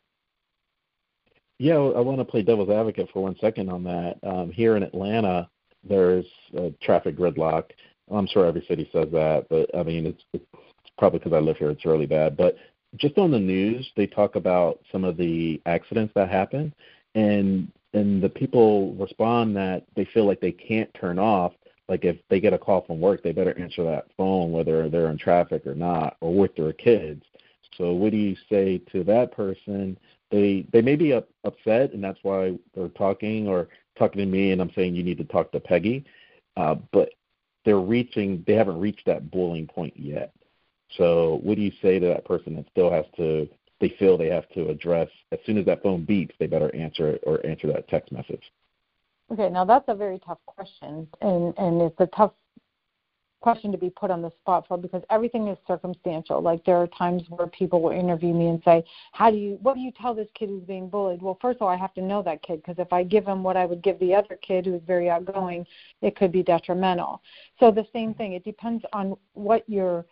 Yeah, 1.59 1.75
I 1.75 1.99
want 2.01 2.19
to 2.19 2.25
play 2.25 2.43
devil's 2.43 2.69
advocate 2.69 3.09
for 3.11 3.23
one 3.23 3.35
second 3.39 3.69
on 3.69 3.83
that. 3.83 4.17
Um, 4.23 4.51
here 4.51 4.75
in 4.75 4.83
Atlanta, 4.83 5.49
there's 5.83 6.25
a 6.55 6.71
traffic 6.81 7.17
gridlock. 7.17 7.71
I'm 8.11 8.27
sure 8.27 8.45
every 8.45 8.63
city 8.67 8.89
says 8.91 9.07
that, 9.11 9.47
but 9.49 9.69
I 9.75 9.83
mean, 9.83 10.05
it's, 10.05 10.23
it's 10.33 10.45
probably 10.97 11.19
because 11.19 11.33
I 11.33 11.39
live 11.39 11.57
here. 11.57 11.69
It's 11.71 11.85
really 11.85 12.05
bad. 12.05 12.37
But 12.37 12.57
just 12.95 13.17
on 13.17 13.31
the 13.31 13.39
news, 13.39 13.91
they 13.95 14.07
talk 14.07 14.35
about 14.35 14.79
some 14.91 15.03
of 15.03 15.17
the 15.17 15.61
accidents 15.65 16.13
that 16.15 16.29
happen, 16.29 16.73
and 17.15 17.71
and 17.93 18.21
the 18.21 18.29
people 18.29 18.93
respond 18.95 19.55
that 19.55 19.85
they 19.95 20.05
feel 20.05 20.25
like 20.25 20.39
they 20.39 20.51
can't 20.51 20.93
turn 20.93 21.19
off. 21.19 21.53
Like 21.89 22.03
if 22.05 22.17
they 22.29 22.39
get 22.39 22.53
a 22.53 22.57
call 22.57 22.81
from 22.81 22.99
work, 22.99 23.23
they 23.23 23.31
better 23.31 23.57
answer 23.57 23.83
that 23.83 24.07
phone 24.17 24.51
whether 24.51 24.89
they're 24.89 25.09
in 25.09 25.17
traffic 25.17 25.65
or 25.65 25.75
not, 25.75 26.17
or 26.21 26.33
with 26.33 26.55
their 26.55 26.73
kids. 26.73 27.23
So 27.77 27.93
what 27.93 28.11
do 28.11 28.17
you 28.17 28.35
say 28.49 28.79
to 28.91 29.03
that 29.05 29.31
person? 29.31 29.97
They 30.31 30.65
they 30.71 30.81
may 30.81 30.95
be 30.95 31.13
up, 31.13 31.29
upset, 31.43 31.93
and 31.93 32.03
that's 32.03 32.19
why 32.23 32.57
they're 32.73 32.89
talking 32.89 33.47
or 33.47 33.67
talking 33.97 34.19
to 34.19 34.25
me, 34.25 34.51
and 34.51 34.61
I'm 34.61 34.71
saying 34.73 34.95
you 34.95 35.03
need 35.03 35.17
to 35.17 35.23
talk 35.23 35.51
to 35.51 35.59
Peggy. 35.59 36.05
Uh, 36.55 36.75
but 36.91 37.09
they're 37.65 37.79
reaching, 37.79 38.43
they 38.47 38.53
haven't 38.53 38.79
reached 38.79 39.05
that 39.05 39.29
boiling 39.29 39.67
point 39.67 39.93
yet. 39.97 40.33
So, 40.95 41.39
what 41.43 41.55
do 41.55 41.61
you 41.61 41.71
say 41.81 41.99
to 41.99 42.07
that 42.07 42.25
person 42.25 42.55
that 42.55 42.65
still 42.71 42.91
has 42.91 43.05
to 43.17 43.47
they 43.79 43.93
feel 43.99 44.17
they 44.17 44.29
have 44.29 44.49
to 44.49 44.69
address 44.69 45.09
as 45.31 45.39
soon 45.45 45.57
as 45.57 45.65
that 45.65 45.83
phone 45.83 46.05
beeps 46.05 46.31
they 46.39 46.47
better 46.47 46.73
answer 46.75 47.09
it 47.09 47.23
or 47.27 47.45
answer 47.45 47.67
that 47.67 47.87
text 47.87 48.11
message 48.11 48.51
okay 49.31 49.49
now 49.49 49.63
that's 49.63 49.85
a 49.87 49.93
very 49.93 50.19
tough 50.25 50.39
question 50.47 51.07
and 51.21 51.53
and 51.57 51.81
it's 51.81 51.99
a 51.99 52.07
tough 52.07 52.31
question 53.39 53.71
to 53.71 53.77
be 53.77 53.89
put 53.89 54.11
on 54.11 54.21
the 54.21 54.31
spot 54.41 54.65
for 54.67 54.77
because 54.77 55.03
everything 55.09 55.47
is 55.47 55.57
circumstantial. 55.67 56.41
Like 56.41 56.63
there 56.65 56.77
are 56.77 56.87
times 56.87 57.23
where 57.29 57.47
people 57.47 57.81
will 57.81 57.91
interview 57.91 58.33
me 58.33 58.47
and 58.47 58.61
say, 58.63 58.83
"How 59.11 59.29
do 59.29 59.37
you? 59.37 59.57
What 59.61 59.75
do 59.75 59.81
you 59.81 59.91
tell 59.91 60.13
this 60.13 60.27
kid 60.33 60.49
who's 60.49 60.63
being 60.63 60.89
bullied?" 60.89 61.21
Well, 61.21 61.37
first 61.41 61.57
of 61.57 61.63
all, 61.63 61.67
I 61.67 61.75
have 61.75 61.93
to 61.95 62.01
know 62.01 62.21
that 62.23 62.41
kid 62.41 62.57
because 62.57 62.79
if 62.79 62.91
I 62.91 63.03
give 63.03 63.25
him 63.27 63.43
what 63.43 63.55
I 63.55 63.65
would 63.65 63.81
give 63.81 63.99
the 63.99 64.15
other 64.15 64.35
kid 64.37 64.65
who 64.65 64.75
is 64.75 64.81
very 64.85 65.09
outgoing, 65.09 65.65
it 66.01 66.15
could 66.15 66.31
be 66.31 66.43
detrimental. 66.43 67.21
So 67.59 67.71
the 67.71 67.87
same 67.93 68.13
thing. 68.13 68.33
It 68.33 68.43
depends 68.43 68.83
on 68.93 69.15
what 69.33 69.63
your 69.69 70.05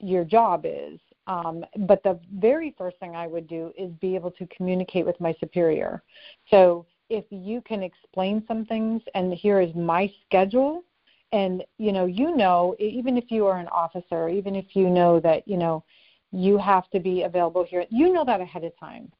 your 0.00 0.24
job 0.24 0.64
is. 0.64 0.98
Um, 1.26 1.64
but 1.80 2.02
the 2.02 2.18
very 2.32 2.74
first 2.78 2.98
thing 2.98 3.14
I 3.14 3.26
would 3.26 3.46
do 3.46 3.72
is 3.76 3.90
be 4.00 4.14
able 4.14 4.30
to 4.32 4.46
communicate 4.46 5.04
with 5.04 5.20
my 5.20 5.34
superior. 5.38 6.02
So 6.50 6.86
if 7.10 7.24
you 7.30 7.60
can 7.62 7.82
explain 7.82 8.42
some 8.48 8.64
things, 8.64 9.02
and 9.14 9.34
here 9.34 9.60
is 9.60 9.74
my 9.74 10.10
schedule 10.24 10.84
and 11.32 11.62
you 11.78 11.92
know 11.92 12.06
you 12.06 12.34
know 12.34 12.74
even 12.78 13.16
if 13.18 13.30
you 13.30 13.46
are 13.46 13.58
an 13.58 13.68
officer 13.68 14.28
even 14.28 14.54
if 14.54 14.74
you 14.74 14.88
know 14.88 15.20
that 15.20 15.46
you 15.46 15.56
know 15.56 15.84
you 16.32 16.58
have 16.58 16.88
to 16.90 17.00
be 17.00 17.22
available 17.22 17.64
here 17.64 17.84
you 17.90 18.12
know 18.12 18.24
that 18.24 18.40
ahead 18.40 18.64
of 18.64 18.72
time 18.78 19.10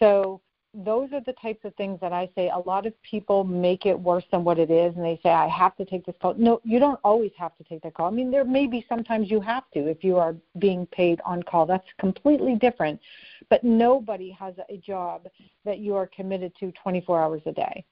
so 0.00 0.40
those 0.74 1.12
are 1.12 1.20
the 1.20 1.32
types 1.34 1.64
of 1.64 1.74
things 1.76 1.98
that 2.00 2.12
I 2.12 2.28
say 2.34 2.50
a 2.50 2.58
lot 2.58 2.86
of 2.86 2.92
people 3.02 3.44
make 3.44 3.86
it 3.86 3.98
worse 3.98 4.24
than 4.30 4.44
what 4.44 4.58
it 4.58 4.70
is 4.70 4.94
and 4.94 5.04
they 5.04 5.18
say 5.22 5.30
I 5.30 5.48
have 5.48 5.74
to 5.76 5.84
take 5.84 6.04
this 6.04 6.14
call. 6.20 6.34
No, 6.34 6.60
you 6.64 6.78
don't 6.78 7.00
always 7.02 7.32
have 7.38 7.56
to 7.56 7.64
take 7.64 7.82
that 7.82 7.94
call. 7.94 8.06
I 8.06 8.10
mean 8.10 8.30
there 8.30 8.44
may 8.44 8.66
be 8.66 8.84
sometimes 8.88 9.30
you 9.30 9.40
have 9.40 9.64
to 9.74 9.88
if 9.88 10.04
you 10.04 10.16
are 10.16 10.36
being 10.58 10.86
paid 10.86 11.20
on 11.24 11.42
call. 11.42 11.66
That's 11.66 11.86
completely 11.98 12.56
different. 12.56 13.00
But 13.48 13.64
nobody 13.64 14.30
has 14.32 14.54
a 14.68 14.76
job 14.76 15.28
that 15.64 15.78
you 15.78 15.94
are 15.94 16.06
committed 16.06 16.52
to 16.60 16.72
24 16.82 17.22
hours 17.22 17.42
a 17.46 17.52
day. 17.52 17.84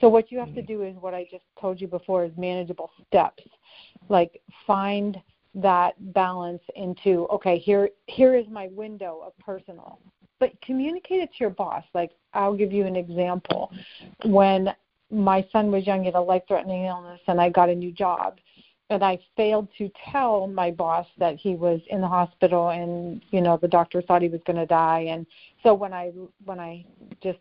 So 0.00 0.08
what 0.08 0.32
you 0.32 0.38
have 0.38 0.54
to 0.54 0.62
mm. 0.62 0.66
do 0.66 0.82
is 0.82 0.96
what 0.96 1.14
I 1.14 1.26
just 1.30 1.44
told 1.60 1.80
you 1.80 1.86
before 1.86 2.24
is 2.24 2.32
manageable 2.36 2.90
steps. 3.06 3.44
Like 4.08 4.40
find 4.66 5.20
that 5.54 5.94
balance 6.12 6.62
into 6.74 7.26
okay, 7.32 7.58
here 7.58 7.90
here 8.06 8.34
is 8.34 8.46
my 8.50 8.68
window 8.72 9.22
of 9.24 9.32
personal. 9.38 10.00
But 10.40 10.60
communicate 10.60 11.20
it 11.20 11.30
to 11.30 11.36
your 11.40 11.50
boss. 11.50 11.84
Like 11.94 12.10
I'll 12.32 12.56
give 12.56 12.72
you 12.72 12.86
an 12.86 12.96
example. 12.96 13.72
When 14.24 14.74
my 15.10 15.46
son 15.52 15.70
was 15.70 15.86
young, 15.86 16.00
he 16.00 16.06
had 16.06 16.14
a 16.14 16.20
life 16.20 16.42
threatening 16.48 16.84
illness 16.84 17.20
and 17.26 17.40
I 17.40 17.50
got 17.50 17.68
a 17.68 17.74
new 17.74 17.92
job 17.92 18.38
and 18.90 19.02
I 19.02 19.18
failed 19.36 19.68
to 19.78 19.90
tell 20.12 20.46
my 20.46 20.70
boss 20.70 21.06
that 21.18 21.36
he 21.36 21.54
was 21.54 21.80
in 21.88 22.00
the 22.00 22.08
hospital 22.08 22.70
and 22.70 23.22
you 23.30 23.40
know 23.40 23.56
the 23.56 23.68
doctor 23.68 24.02
thought 24.02 24.22
he 24.22 24.28
was 24.28 24.40
going 24.46 24.56
to 24.56 24.66
die 24.66 25.06
and 25.08 25.26
so 25.62 25.72
when 25.72 25.92
I 25.92 26.12
when 26.44 26.60
I 26.60 26.84
just 27.22 27.38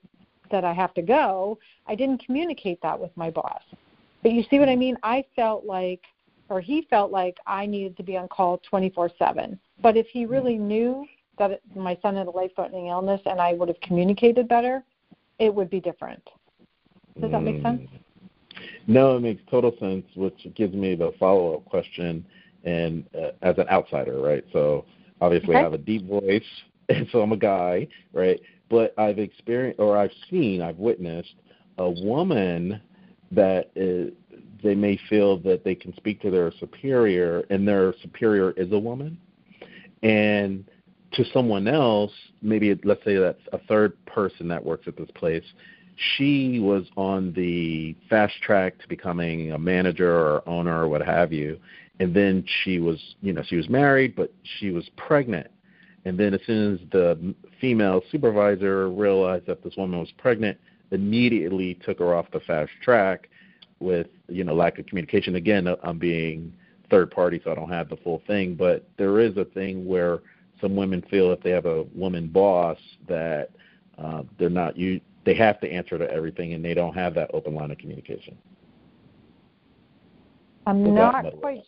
that 0.51 0.63
I 0.63 0.73
have 0.73 0.93
to 0.93 1.01
go, 1.01 1.57
I 1.87 1.95
didn't 1.95 2.23
communicate 2.23 2.79
that 2.81 2.97
with 2.97 3.11
my 3.17 3.29
boss. 3.29 3.61
But 4.21 4.31
you 4.33 4.43
see 4.49 4.59
what 4.59 4.69
I 4.69 4.75
mean? 4.75 4.95
I 5.03 5.25
felt 5.35 5.65
like, 5.65 6.01
or 6.47 6.61
he 6.61 6.87
felt 6.89 7.11
like 7.11 7.37
I 7.47 7.65
needed 7.65 7.97
to 7.97 8.03
be 8.03 8.15
on 8.15 8.27
call 8.27 8.61
24 8.69 9.11
7. 9.17 9.59
But 9.81 9.97
if 9.97 10.07
he 10.07 10.25
really 10.25 10.57
knew 10.57 11.05
that 11.37 11.61
my 11.75 11.97
son 12.01 12.15
had 12.15 12.27
a 12.27 12.31
life 12.31 12.51
threatening 12.55 12.87
illness 12.87 13.21
and 13.25 13.39
I 13.41 13.53
would 13.53 13.67
have 13.67 13.79
communicated 13.81 14.47
better, 14.47 14.83
it 15.39 15.53
would 15.53 15.69
be 15.69 15.79
different. 15.79 16.21
Does 17.19 17.31
that 17.31 17.41
make 17.41 17.61
sense? 17.61 17.81
Mm. 17.81 17.99
No, 18.87 19.17
it 19.17 19.21
makes 19.21 19.41
total 19.49 19.75
sense, 19.79 20.05
which 20.15 20.47
gives 20.55 20.73
me 20.73 20.95
the 20.95 21.13
follow 21.19 21.55
up 21.55 21.65
question. 21.65 22.25
And 22.65 23.05
uh, 23.13 23.31
as 23.41 23.57
an 23.57 23.67
outsider, 23.69 24.21
right? 24.21 24.43
So 24.53 24.85
obviously, 25.19 25.49
okay. 25.49 25.59
I 25.59 25.63
have 25.63 25.73
a 25.73 25.77
deep 25.77 26.07
voice, 26.07 26.43
and 26.89 27.07
so 27.11 27.21
I'm 27.21 27.33
a 27.33 27.37
guy, 27.37 27.87
right? 28.13 28.39
but 28.73 28.91
I've 28.97 29.19
experienced 29.19 29.79
or 29.79 29.95
I've 29.95 30.11
seen, 30.31 30.59
I've 30.59 30.79
witnessed 30.79 31.35
a 31.77 31.87
woman 31.87 32.81
that 33.31 33.69
is, 33.75 34.11
they 34.63 34.73
may 34.73 34.99
feel 35.09 35.37
that 35.41 35.63
they 35.63 35.75
can 35.75 35.95
speak 35.95 36.19
to 36.23 36.31
their 36.31 36.51
superior 36.59 37.43
and 37.51 37.67
their 37.67 37.93
superior 38.01 38.49
is 38.51 38.71
a 38.71 38.79
woman. 38.79 39.15
And 40.01 40.65
to 41.13 41.25
someone 41.31 41.67
else, 41.67 42.11
maybe 42.41 42.77
let's 42.83 43.03
say 43.03 43.17
that's 43.17 43.41
a 43.51 43.59
third 43.59 43.93
person 44.05 44.47
that 44.49 44.63
works 44.63 44.87
at 44.87 44.97
this 44.97 45.09
place, 45.15 45.43
she 46.17 46.59
was 46.59 46.85
on 46.97 47.33
the 47.33 47.95
fast 48.09 48.33
track 48.41 48.79
to 48.79 48.87
becoming 48.87 49.51
a 49.51 49.59
manager 49.59 50.11
or 50.11 50.47
owner 50.49 50.81
or 50.83 50.87
what 50.87 51.01
have 51.01 51.31
you. 51.31 51.59
And 51.99 52.15
then 52.15 52.43
she 52.63 52.79
was, 52.79 52.99
you 53.21 53.31
know, 53.31 53.43
she 53.45 53.55
was 53.55 53.69
married, 53.69 54.15
but 54.15 54.33
she 54.59 54.71
was 54.71 54.89
pregnant 54.97 55.47
and 56.05 56.17
then 56.17 56.33
as 56.33 56.41
soon 56.45 56.73
as 56.73 56.79
the 56.91 57.33
female 57.61 58.01
supervisor 58.11 58.89
realized 58.89 59.45
that 59.47 59.63
this 59.63 59.75
woman 59.77 59.99
was 59.99 60.11
pregnant, 60.17 60.57
immediately 60.91 61.75
took 61.85 61.99
her 61.99 62.13
off 62.13 62.29
the 62.31 62.39
fast 62.41 62.71
track 62.81 63.29
with 63.79 64.07
you 64.27 64.43
know 64.43 64.53
lack 64.53 64.79
of 64.79 64.85
communication. 64.85 65.35
Again, 65.35 65.67
I'm 65.83 65.97
being 65.97 66.53
third 66.89 67.11
party, 67.11 67.41
so 67.43 67.51
I 67.51 67.55
don't 67.55 67.69
have 67.69 67.89
the 67.89 67.97
full 67.97 68.21
thing. 68.27 68.55
But 68.55 68.87
there 68.97 69.19
is 69.19 69.37
a 69.37 69.45
thing 69.45 69.85
where 69.85 70.19
some 70.63 70.75
women 70.77 71.03
feel 71.11 71.31
if 71.33 71.41
they 71.41 71.49
have 71.51 71.65
a 71.65 71.83
woman 71.93 72.27
boss 72.27 72.77
that 73.07 73.49
uh, 73.97 74.23
they're 74.39 74.49
not 74.49 74.77
you 74.77 75.01
they 75.25 75.35
have 75.35 75.59
to 75.61 75.71
answer 75.71 75.97
to 75.97 76.09
everything, 76.09 76.53
and 76.53 76.63
they 76.63 76.73
don't 76.73 76.93
have 76.93 77.13
that 77.13 77.29
open 77.33 77.53
line 77.53 77.69
of 77.69 77.77
communication. 77.77 78.37
I'm 80.65 80.95
not 80.95 81.25
quite 81.41 81.63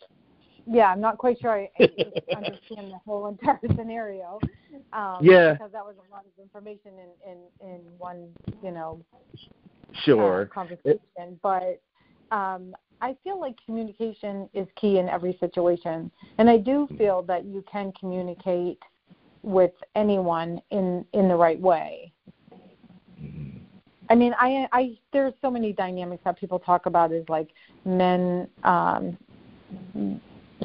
yeah, 0.66 0.86
I'm 0.86 1.00
not 1.00 1.18
quite 1.18 1.38
sure 1.40 1.52
I 1.52 1.70
understand 2.34 2.90
the 2.90 2.98
whole 3.04 3.28
entire 3.28 3.60
scenario. 3.76 4.40
Um, 4.92 5.18
yeah, 5.20 5.52
because 5.52 5.72
that 5.72 5.84
was 5.84 5.94
a 5.96 6.12
lot 6.12 6.24
of 6.24 6.42
information 6.42 6.92
in 6.98 7.30
in 7.30 7.70
in 7.70 7.80
one, 7.98 8.30
you 8.62 8.70
know, 8.70 9.00
sure 10.04 10.42
uh, 10.42 10.54
conversation. 10.54 11.00
It, 11.16 11.42
but 11.42 11.80
um, 12.34 12.74
I 13.00 13.16
feel 13.22 13.40
like 13.40 13.56
communication 13.64 14.48
is 14.54 14.66
key 14.76 14.98
in 14.98 15.08
every 15.08 15.36
situation, 15.38 16.10
and 16.38 16.48
I 16.48 16.56
do 16.56 16.88
feel 16.96 17.22
that 17.22 17.44
you 17.44 17.64
can 17.70 17.92
communicate 17.98 18.78
with 19.42 19.72
anyone 19.94 20.60
in 20.70 21.04
in 21.12 21.28
the 21.28 21.36
right 21.36 21.60
way. 21.60 22.12
I 24.08 24.14
mean, 24.14 24.34
I 24.38 24.66
I 24.72 24.98
there's 25.12 25.34
so 25.42 25.50
many 25.50 25.72
dynamics 25.72 26.22
that 26.24 26.38
people 26.38 26.58
talk 26.58 26.86
about 26.86 27.12
is 27.12 27.24
like 27.28 27.48
men 27.84 28.48
um 28.64 29.18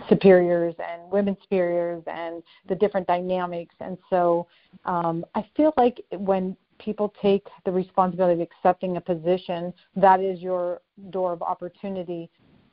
superiors 0.10 0.76
and 0.80 1.12
women 1.12 1.36
superiors 1.42 2.04
and 2.08 2.42
the 2.70 2.76
different 2.76 3.08
dynamics. 3.08 3.76
And 3.80 3.98
so 4.10 4.48
um, 4.86 5.26
I 5.36 5.46
feel 5.56 5.74
like 5.78 6.02
when 6.12 6.56
people 6.84 7.14
take 7.22 7.48
the 7.66 7.72
responsibility 7.72 8.42
of 8.42 8.48
accepting 8.48 8.98
a 8.98 9.02
position, 9.02 9.74
that 9.96 10.20
is 10.20 10.40
your 10.42 10.82
door 11.12 11.34
of 11.34 11.42
opportunity 11.42 12.30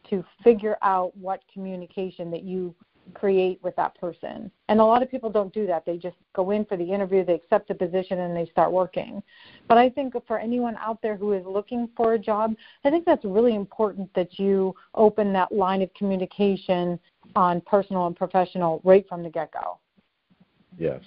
to 0.08 0.24
figure 0.42 0.76
out 0.82 1.16
what 1.16 1.42
communication 1.52 2.30
that 2.30 2.42
you 2.42 2.74
create 3.14 3.58
with 3.62 3.74
that 3.76 3.98
person. 3.98 4.50
And 4.68 4.80
a 4.80 4.84
lot 4.84 5.02
of 5.02 5.10
people 5.10 5.30
don't 5.30 5.52
do 5.52 5.66
that. 5.66 5.84
They 5.86 5.96
just 5.96 6.16
go 6.34 6.50
in 6.50 6.64
for 6.64 6.76
the 6.76 6.84
interview, 6.84 7.24
they 7.24 7.34
accept 7.34 7.68
the 7.68 7.74
position, 7.74 8.20
and 8.20 8.36
they 8.36 8.46
start 8.46 8.70
working. 8.70 9.22
But 9.66 9.78
I 9.78 9.88
think 9.88 10.14
for 10.26 10.38
anyone 10.38 10.76
out 10.78 11.00
there 11.02 11.16
who 11.16 11.32
is 11.32 11.44
looking 11.46 11.88
for 11.96 12.14
a 12.14 12.18
job, 12.18 12.54
I 12.84 12.90
think 12.90 13.04
that's 13.04 13.24
really 13.24 13.54
important 13.54 14.12
that 14.14 14.38
you 14.38 14.74
open 14.94 15.32
that 15.32 15.52
line 15.52 15.82
of 15.82 15.92
communication 15.94 16.98
on 17.34 17.60
personal 17.62 18.06
and 18.06 18.16
professional 18.16 18.80
right 18.84 19.06
from 19.08 19.22
the 19.22 19.30
get 19.30 19.52
go. 19.52 19.78
Yes. 20.78 21.02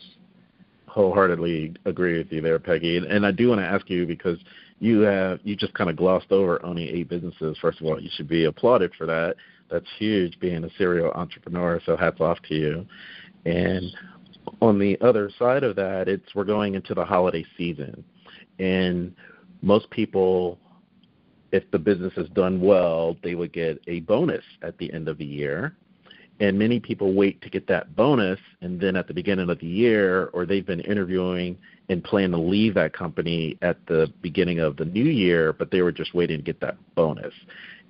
Wholeheartedly 0.92 1.76
agree 1.86 2.18
with 2.18 2.32
you 2.32 2.42
there, 2.42 2.60
Peggy. 2.60 2.98
And 2.98 3.26
I 3.26 3.32
do 3.32 3.50
want 3.50 3.62
to 3.62 3.66
ask 3.66 3.90
you 3.90 4.06
because 4.06 4.38
you 4.80 5.02
have 5.02 5.40
you 5.44 5.56
just 5.56 5.74
kind 5.74 5.90
of 5.90 5.96
glossed 5.96 6.32
over 6.32 6.64
owning 6.66 6.88
eight 6.88 7.08
businesses. 7.08 7.58
First 7.62 7.80
of 7.80 7.88
all, 7.88 8.00
you 8.00 8.10
should 8.14 8.28
be 8.28 8.46
applauded 8.46 8.92
for 8.98 9.06
that 9.06 9.36
that's 9.72 9.88
huge 9.98 10.40
being 10.40 10.64
a 10.64 10.70
serial 10.78 11.12
entrepreneur. 11.12 11.82
So 11.86 11.96
hats 11.98 12.20
off 12.20 12.38
to 12.50 12.56
you. 12.56 12.86
And 13.46 13.86
on 14.62 14.78
the 14.78 15.00
other 15.02 15.32
side 15.40 15.64
of 15.64 15.76
that, 15.78 16.08
it's 16.08 16.36
we're 16.36 16.44
going 16.44 16.76
into 16.76 16.94
the 16.94 17.06
holiday 17.06 17.46
season, 17.58 18.04
and 18.60 19.16
most 19.62 19.90
people, 19.92 20.60
if 21.52 21.70
the 21.72 21.80
business 21.80 22.14
is 22.18 22.28
done 22.30 22.60
well, 22.60 23.16
they 23.24 23.36
would 23.36 23.54
get 23.54 23.80
a 23.88 24.02
bonus 24.02 24.44
at 24.62 24.78
the 24.78 24.92
end 24.94 25.08
of 25.08 25.18
the 25.18 25.26
year. 25.26 25.76
And 26.40 26.58
many 26.58 26.80
people 26.80 27.14
wait 27.14 27.42
to 27.44 27.50
get 27.50 27.68
that 27.68 27.96
bonus, 27.96 28.40
and 28.62 28.80
then 28.80 28.96
at 28.96 29.08
the 29.08 29.14
beginning 29.14 29.50
of 29.50 29.60
the 29.60 29.68
year, 29.68 30.28
or 30.34 30.46
they've 30.46 30.66
been 30.66 30.80
interviewing 30.80 31.58
and 31.90 32.04
plan 32.04 32.32
to 32.32 32.38
leave 32.38 32.74
that 32.76 32.94
company 32.94 33.58
at 33.62 33.86
the 33.86 34.12
beginning 34.22 34.60
of 34.60 34.78
the 34.78 34.86
new 34.86 35.04
year, 35.04 35.54
but 35.54 35.70
they 35.70 35.82
were 35.82 35.92
just 35.92 36.16
waiting 36.16 36.38
to 36.38 36.44
get 36.44 36.60
that 36.62 36.78
bonus. 36.96 37.34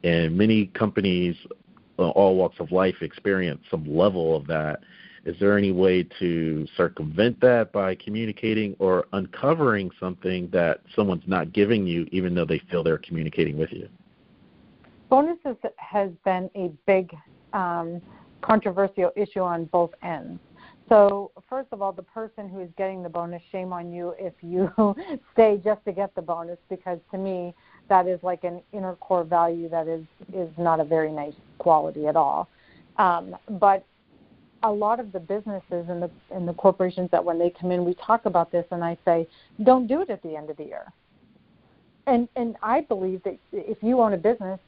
And 0.03 0.37
many 0.37 0.65
companies 0.67 1.35
all 1.97 2.35
walks 2.35 2.59
of 2.59 2.71
life 2.71 2.95
experience 3.01 3.61
some 3.69 3.85
level 3.85 4.35
of 4.35 4.47
that. 4.47 4.81
Is 5.23 5.35
there 5.39 5.55
any 5.55 5.71
way 5.71 6.03
to 6.19 6.65
circumvent 6.75 7.39
that 7.41 7.71
by 7.71 7.93
communicating 7.95 8.75
or 8.79 9.05
uncovering 9.13 9.91
something 9.99 10.49
that 10.51 10.81
someone's 10.95 11.27
not 11.27 11.53
giving 11.53 11.85
you, 11.85 12.07
even 12.11 12.33
though 12.33 12.45
they 12.45 12.59
feel 12.71 12.83
they're 12.83 12.97
communicating 12.97 13.57
with 13.57 13.71
you? 13.71 13.87
Bonuses 15.09 15.57
has 15.77 16.09
been 16.25 16.49
a 16.55 16.71
big 16.87 17.15
um, 17.53 18.01
controversial 18.41 19.11
issue 19.15 19.41
on 19.41 19.65
both 19.65 19.91
ends. 20.03 20.39
So, 20.89 21.31
first 21.49 21.69
of 21.71 21.81
all, 21.81 21.93
the 21.93 22.03
person 22.03 22.49
who 22.49 22.59
is 22.59 22.69
getting 22.77 23.01
the 23.01 23.07
bonus, 23.07 23.41
shame 23.49 23.71
on 23.71 23.93
you 23.93 24.13
if 24.19 24.33
you 24.41 24.69
stay 25.33 25.59
just 25.63 25.83
to 25.85 25.93
get 25.93 26.13
the 26.15 26.21
bonus, 26.21 26.57
because 26.69 26.99
to 27.11 27.17
me, 27.17 27.53
that 27.87 28.07
is 28.07 28.19
like 28.23 28.43
an 28.43 28.61
inner 28.73 28.95
core 28.95 29.23
value 29.23 29.69
that 29.69 29.87
is 29.87 30.03
is 30.33 30.49
not 30.57 30.81
a 30.81 30.83
very 30.83 31.11
nice 31.11 31.33
quality 31.59 32.07
at 32.07 32.17
all. 32.17 32.49
Um, 32.97 33.37
but 33.51 33.85
a 34.63 34.71
lot 34.71 34.99
of 34.99 35.11
the 35.11 35.19
businesses 35.19 35.85
and 35.87 36.01
the 36.01 36.11
and 36.29 36.47
the 36.47 36.53
corporations 36.53 37.09
that 37.11 37.23
when 37.23 37.39
they 37.39 37.49
come 37.49 37.71
in, 37.71 37.85
we 37.85 37.93
talk 37.95 38.25
about 38.25 38.51
this, 38.51 38.65
and 38.71 38.83
I 38.83 38.97
say, 39.05 39.27
don't 39.63 39.87
do 39.87 40.01
it 40.01 40.09
at 40.09 40.21
the 40.23 40.35
end 40.35 40.49
of 40.49 40.57
the 40.57 40.65
year. 40.65 40.91
And 42.07 42.27
and 42.35 42.57
I 42.61 42.81
believe 42.81 43.23
that 43.23 43.37
if 43.53 43.77
you 43.81 44.01
own 44.01 44.13
a 44.13 44.17
business, 44.17 44.59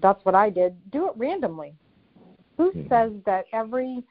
that's 0.00 0.24
what 0.24 0.34
I 0.34 0.50
did. 0.50 0.74
Do 0.92 1.08
it 1.08 1.14
randomly. 1.16 1.74
Who 2.56 2.70
mm-hmm. 2.70 2.88
says 2.88 3.12
that 3.26 3.46
every 3.52 4.02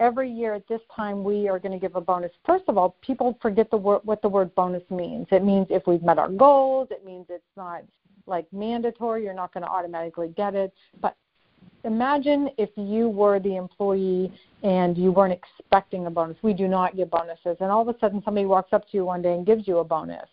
every 0.00 0.30
year 0.30 0.54
at 0.54 0.66
this 0.68 0.80
time 0.94 1.22
we 1.22 1.48
are 1.48 1.58
going 1.58 1.72
to 1.72 1.78
give 1.78 1.96
a 1.96 2.00
bonus? 2.00 2.32
First 2.44 2.64
of 2.68 2.78
all, 2.78 2.96
people 3.02 3.38
forget 3.40 3.70
the 3.70 3.76
word 3.76 4.00
what 4.04 4.22
the 4.22 4.28
word 4.28 4.54
bonus 4.54 4.82
means. 4.90 5.26
It 5.30 5.44
means 5.44 5.66
if 5.70 5.86
we've 5.86 6.02
met 6.02 6.18
our 6.18 6.28
goals. 6.30 6.88
It 6.90 7.04
means 7.04 7.26
it's 7.28 7.44
not 7.56 7.82
like 8.26 8.46
mandatory. 8.52 9.24
You're 9.24 9.34
not 9.34 9.52
going 9.52 9.64
to 9.64 9.70
automatically 9.70 10.32
get 10.36 10.54
it. 10.54 10.72
But 11.00 11.16
imagine 11.84 12.50
if 12.58 12.70
you 12.76 13.08
were 13.08 13.40
the 13.40 13.56
employee 13.56 14.32
and 14.62 14.96
you 14.96 15.12
weren't 15.12 15.32
expecting 15.32 16.06
a 16.06 16.10
bonus. 16.10 16.36
We 16.42 16.54
do 16.54 16.68
not 16.68 16.96
give 16.96 17.10
bonuses. 17.10 17.56
And 17.60 17.70
all 17.70 17.88
of 17.88 17.94
a 17.94 17.98
sudden 17.98 18.22
somebody 18.24 18.46
walks 18.46 18.72
up 18.72 18.88
to 18.90 18.96
you 18.96 19.04
one 19.04 19.22
day 19.22 19.34
and 19.34 19.46
gives 19.46 19.66
you 19.66 19.78
a 19.78 19.84
bonus. 19.84 20.28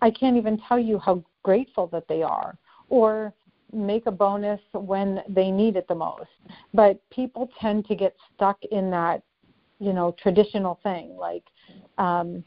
I 0.00 0.10
can't 0.10 0.36
even 0.36 0.60
tell 0.68 0.78
you 0.78 0.98
how 0.98 1.24
grateful 1.42 1.88
that 1.88 2.06
they 2.08 2.22
are. 2.22 2.56
Or 2.88 3.34
make 3.72 4.06
a 4.06 4.10
bonus 4.10 4.60
when 4.72 5.22
they 5.28 5.50
need 5.50 5.76
it 5.76 5.86
the 5.88 5.94
most. 5.94 6.30
But 6.72 7.00
people 7.10 7.50
tend 7.60 7.86
to 7.86 7.94
get 7.94 8.16
stuck 8.34 8.58
in 8.70 8.90
that, 8.90 9.22
you 9.78 9.92
know, 9.92 10.14
traditional 10.22 10.80
thing. 10.82 11.16
Like 11.16 11.44
um 11.98 12.44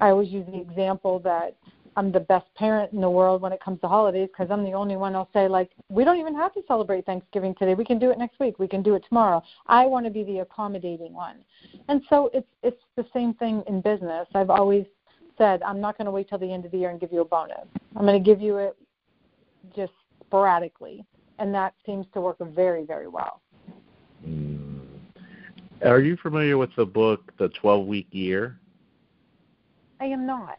I 0.00 0.10
always 0.10 0.30
use 0.30 0.46
the 0.46 0.60
example 0.60 1.18
that 1.20 1.56
I'm 1.96 2.12
the 2.12 2.20
best 2.20 2.46
parent 2.54 2.92
in 2.92 3.00
the 3.00 3.10
world 3.10 3.42
when 3.42 3.52
it 3.52 3.60
comes 3.62 3.80
to 3.80 3.88
holidays 3.88 4.28
because 4.32 4.50
I'm 4.50 4.64
the 4.64 4.72
only 4.72 4.96
one 4.96 5.12
who'll 5.12 5.28
say 5.32 5.48
like 5.48 5.70
we 5.88 6.04
don't 6.04 6.18
even 6.18 6.34
have 6.36 6.54
to 6.54 6.62
celebrate 6.66 7.04
Thanksgiving 7.04 7.54
today. 7.58 7.74
We 7.74 7.84
can 7.84 7.98
do 7.98 8.10
it 8.10 8.18
next 8.18 8.38
week. 8.38 8.58
We 8.58 8.68
can 8.68 8.82
do 8.82 8.94
it 8.94 9.04
tomorrow. 9.08 9.42
I 9.66 9.86
want 9.86 10.06
to 10.06 10.10
be 10.10 10.24
the 10.24 10.38
accommodating 10.38 11.12
one. 11.12 11.44
And 11.88 12.02
so 12.08 12.30
it's 12.32 12.48
it's 12.62 12.82
the 12.96 13.04
same 13.12 13.34
thing 13.34 13.62
in 13.66 13.80
business. 13.80 14.26
I've 14.34 14.50
always 14.50 14.86
said 15.36 15.62
I'm 15.62 15.80
not 15.80 15.98
going 15.98 16.06
to 16.06 16.10
wait 16.10 16.28
till 16.28 16.38
the 16.38 16.52
end 16.52 16.64
of 16.64 16.70
the 16.70 16.78
year 16.78 16.90
and 16.90 17.00
give 17.00 17.12
you 17.12 17.22
a 17.22 17.24
bonus. 17.24 17.66
I'm 17.96 18.06
going 18.06 18.22
to 18.22 18.24
give 18.24 18.40
you 18.40 18.58
it 18.58 18.76
just 19.74 19.92
sporadically, 20.30 21.04
and 21.40 21.52
that 21.52 21.74
seems 21.84 22.06
to 22.14 22.20
work 22.20 22.36
very 22.40 22.84
very 22.84 23.08
well. 23.08 23.40
Mm. 24.26 24.80
Are 25.84 26.00
you 26.00 26.16
familiar 26.22 26.56
with 26.56 26.70
the 26.76 26.84
book 26.84 27.32
The 27.38 27.48
12 27.60 27.86
Week 27.86 28.06
Year? 28.10 28.58
I 29.98 30.04
am 30.04 30.26
not. 30.26 30.58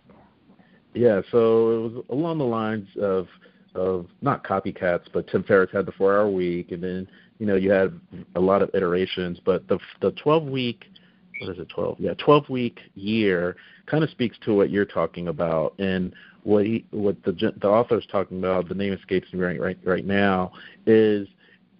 Yeah, 0.94 1.22
so 1.32 1.38
it 1.38 1.94
was 1.94 2.06
along 2.10 2.40
the 2.40 2.46
lines 2.46 2.88
of 3.02 3.28
of 3.74 4.08
not 4.22 4.44
copycats, 4.44 5.06
but 5.14 5.28
Tim 5.28 5.44
Ferriss 5.44 5.72
had 5.72 5.86
the 5.86 5.94
four 5.94 6.14
hour 6.14 6.30
week, 6.30 6.72
and 6.74 6.84
then 6.84 7.08
you 7.40 7.46
know 7.46 7.56
you 7.56 7.72
had 7.72 7.98
a 8.36 8.40
lot 8.40 8.62
of 8.62 8.70
iterations. 8.74 9.40
But 9.46 9.68
the 9.70 9.80
the 10.02 10.12
twelve 10.12 10.44
week, 10.44 10.84
what 11.40 11.50
is 11.52 11.60
it, 11.60 11.70
twelve? 11.70 11.96
Yeah, 11.98 12.14
twelve 12.16 12.50
week 12.50 12.80
year 12.96 13.56
kind 13.86 14.04
of 14.04 14.10
speaks 14.10 14.38
to 14.44 14.54
what 14.54 14.70
you're 14.70 14.86
talking 14.86 15.30
about, 15.30 15.74
and 15.80 16.14
what 16.44 16.66
he 16.66 16.86
what 16.92 17.22
the 17.24 17.54
the 17.62 17.68
author's 17.68 18.06
talking 18.12 18.40
about. 18.40 18.68
The 18.70 18.76
name 18.76 18.94
escapes 18.94 19.32
me 19.34 19.40
right 19.40 19.60
right 19.60 19.78
right 19.84 20.06
now 20.06 20.52
is 20.86 21.28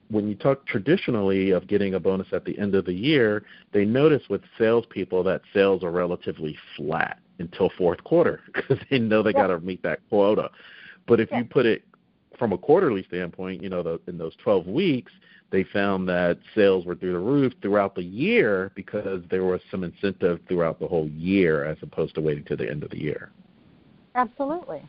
when 0.10 0.28
you 0.28 0.36
talk 0.36 0.66
traditionally 0.68 1.52
of 1.52 1.68
getting 1.68 1.94
a 1.94 2.00
bonus 2.00 2.28
at 2.34 2.44
the 2.44 2.58
end 2.60 2.76
of 2.76 2.86
the 2.86 2.94
year, 2.94 3.46
they 3.72 3.86
notice 3.86 4.24
with 4.30 4.42
salespeople 4.58 5.24
that 5.24 5.42
sales 5.54 5.84
are 5.84 5.92
relatively 5.92 6.58
flat 6.76 7.20
until 7.40 7.72
fourth 7.78 8.04
quarter 8.04 8.42
because 8.54 8.78
they 8.90 9.00
know 9.00 9.24
they 9.24 9.32
yeah. 9.32 9.48
got 9.48 9.48
to 9.48 9.60
meet 9.62 9.82
that 9.84 10.00
quota. 10.10 10.50
But 11.08 11.20
if 11.20 11.30
yeah. 11.32 11.40
you 11.40 11.46
put 11.46 11.66
it 11.66 11.84
from 12.38 12.52
a 12.52 12.58
quarterly 12.58 13.04
standpoint, 13.04 13.64
you 13.64 13.70
know, 13.70 13.84
the, 13.84 14.02
in 14.08 14.18
those 14.18 14.36
12 14.44 14.68
weeks, 14.68 15.12
they 15.52 15.64
found 15.64 16.08
that 16.10 16.40
sales 16.56 16.86
were 16.86 16.96
through 16.96 17.14
the 17.14 17.20
roof 17.20 17.54
throughout 17.62 17.96
the 17.96 18.04
year 18.04 18.72
because 18.76 19.22
there 19.30 19.44
was 19.44 19.62
some 19.70 19.84
incentive 19.84 20.40
throughout 20.48 20.80
the 20.80 20.88
whole 20.88 21.08
year 21.10 21.66
as 21.66 21.78
opposed 21.82 22.16
to 22.16 22.22
waiting 22.22 22.44
to 22.46 22.56
the 22.56 22.70
end 22.70 22.84
of 22.84 22.90
the 22.90 23.00
year. 23.00 23.32
Absolutely. 24.16 24.82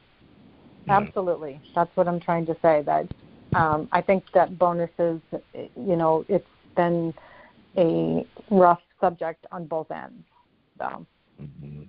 Absolutely. 0.88 1.60
That's 1.74 1.94
what 1.96 2.08
I'm 2.08 2.20
trying 2.20 2.46
to 2.46 2.56
say. 2.60 2.82
That 2.82 3.08
um, 3.54 3.88
I 3.92 4.00
think 4.00 4.24
that 4.34 4.58
bonuses, 4.58 5.20
you 5.54 5.96
know, 5.96 6.24
it's 6.28 6.46
been 6.76 7.14
a 7.76 8.26
rough 8.50 8.80
subject 9.00 9.46
on 9.52 9.66
both 9.66 9.90
ends. 9.90 10.24
So. 10.78 11.06
Mm-hmm. 11.40 11.82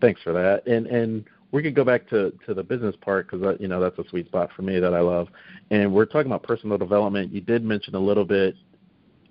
Thanks 0.00 0.20
for 0.22 0.32
that. 0.32 0.66
And 0.66 0.86
and 0.86 1.24
we 1.52 1.62
could 1.62 1.74
go 1.74 1.84
back 1.84 2.08
to 2.10 2.32
to 2.46 2.54
the 2.54 2.62
business 2.62 2.96
part 3.00 3.30
because 3.30 3.56
you 3.60 3.68
know 3.68 3.80
that's 3.80 3.98
a 3.98 4.08
sweet 4.08 4.26
spot 4.26 4.50
for 4.54 4.62
me 4.62 4.80
that 4.80 4.94
I 4.94 5.00
love. 5.00 5.28
And 5.70 5.92
we're 5.92 6.06
talking 6.06 6.26
about 6.26 6.42
personal 6.42 6.76
development. 6.76 7.32
You 7.32 7.40
did 7.40 7.64
mention 7.64 7.94
a 7.94 8.00
little 8.00 8.24
bit 8.24 8.56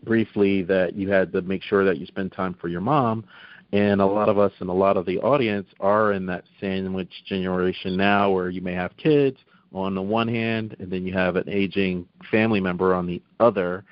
briefly 0.04 0.64
that 0.64 0.96
you 0.96 1.10
had 1.10 1.32
to 1.34 1.42
make 1.42 1.62
sure 1.64 1.84
that 1.86 1.98
you 1.98 2.06
spend 2.06 2.32
time 2.32 2.56
for 2.60 2.68
your 2.68 2.82
mom. 2.82 3.26
And 3.74 4.02
a 4.02 4.06
lot 4.06 4.28
of 4.28 4.38
us 4.38 4.52
and 4.60 4.70
a 4.70 4.74
lot 4.74 4.98
of 4.98 5.06
the 5.06 5.18
audience 5.20 5.68
are 5.80 6.12
in 6.12 6.26
that 6.26 6.44
sandwich 6.60 7.12
generation 7.26 7.96
now 7.96 8.30
where 8.30 8.50
you 8.50 8.62
may 8.62 8.74
have 8.74 8.96
kids 8.98 9.38
on 9.74 9.96
the 9.96 10.02
one 10.02 10.28
hand 10.28 10.76
and 10.80 10.92
then 10.92 11.06
you 11.06 11.14
have 11.14 11.38
an 11.38 11.48
aging 11.48 12.06
family 12.30 12.60
member 12.60 12.94
on 12.94 13.08
the 13.08 13.22
other. 13.40 13.86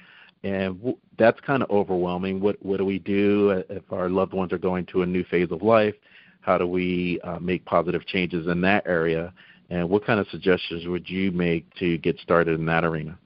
And 0.43 0.95
that's 1.17 1.39
kind 1.41 1.63
of 1.63 1.69
overwhelming. 1.69 2.39
What 2.39 2.57
what 2.63 2.77
do 2.77 2.85
we 2.85 2.99
do 2.99 3.63
if 3.69 3.83
our 3.91 4.09
loved 4.09 4.33
ones 4.33 4.53
are 4.53 4.57
going 4.57 4.85
to 4.87 5.01
a 5.01 5.05
new 5.05 5.23
phase 5.25 5.51
of 5.51 5.61
life? 5.61 5.95
How 6.41 6.57
do 6.57 6.65
we 6.67 7.19
uh, 7.23 7.39
make 7.39 7.65
positive 7.65 8.05
changes 8.05 8.47
in 8.47 8.61
that 8.61 8.85
area? 8.85 9.33
And 9.69 9.89
what 9.89 10.05
kind 10.05 10.19
of 10.19 10.27
suggestions 10.27 10.87
would 10.87 11.09
you 11.09 11.31
make 11.31 11.65
to 11.75 11.97
get 11.99 12.17
started 12.19 12.59
in 12.59 12.65
that 12.65 12.83
arena? 12.83 13.17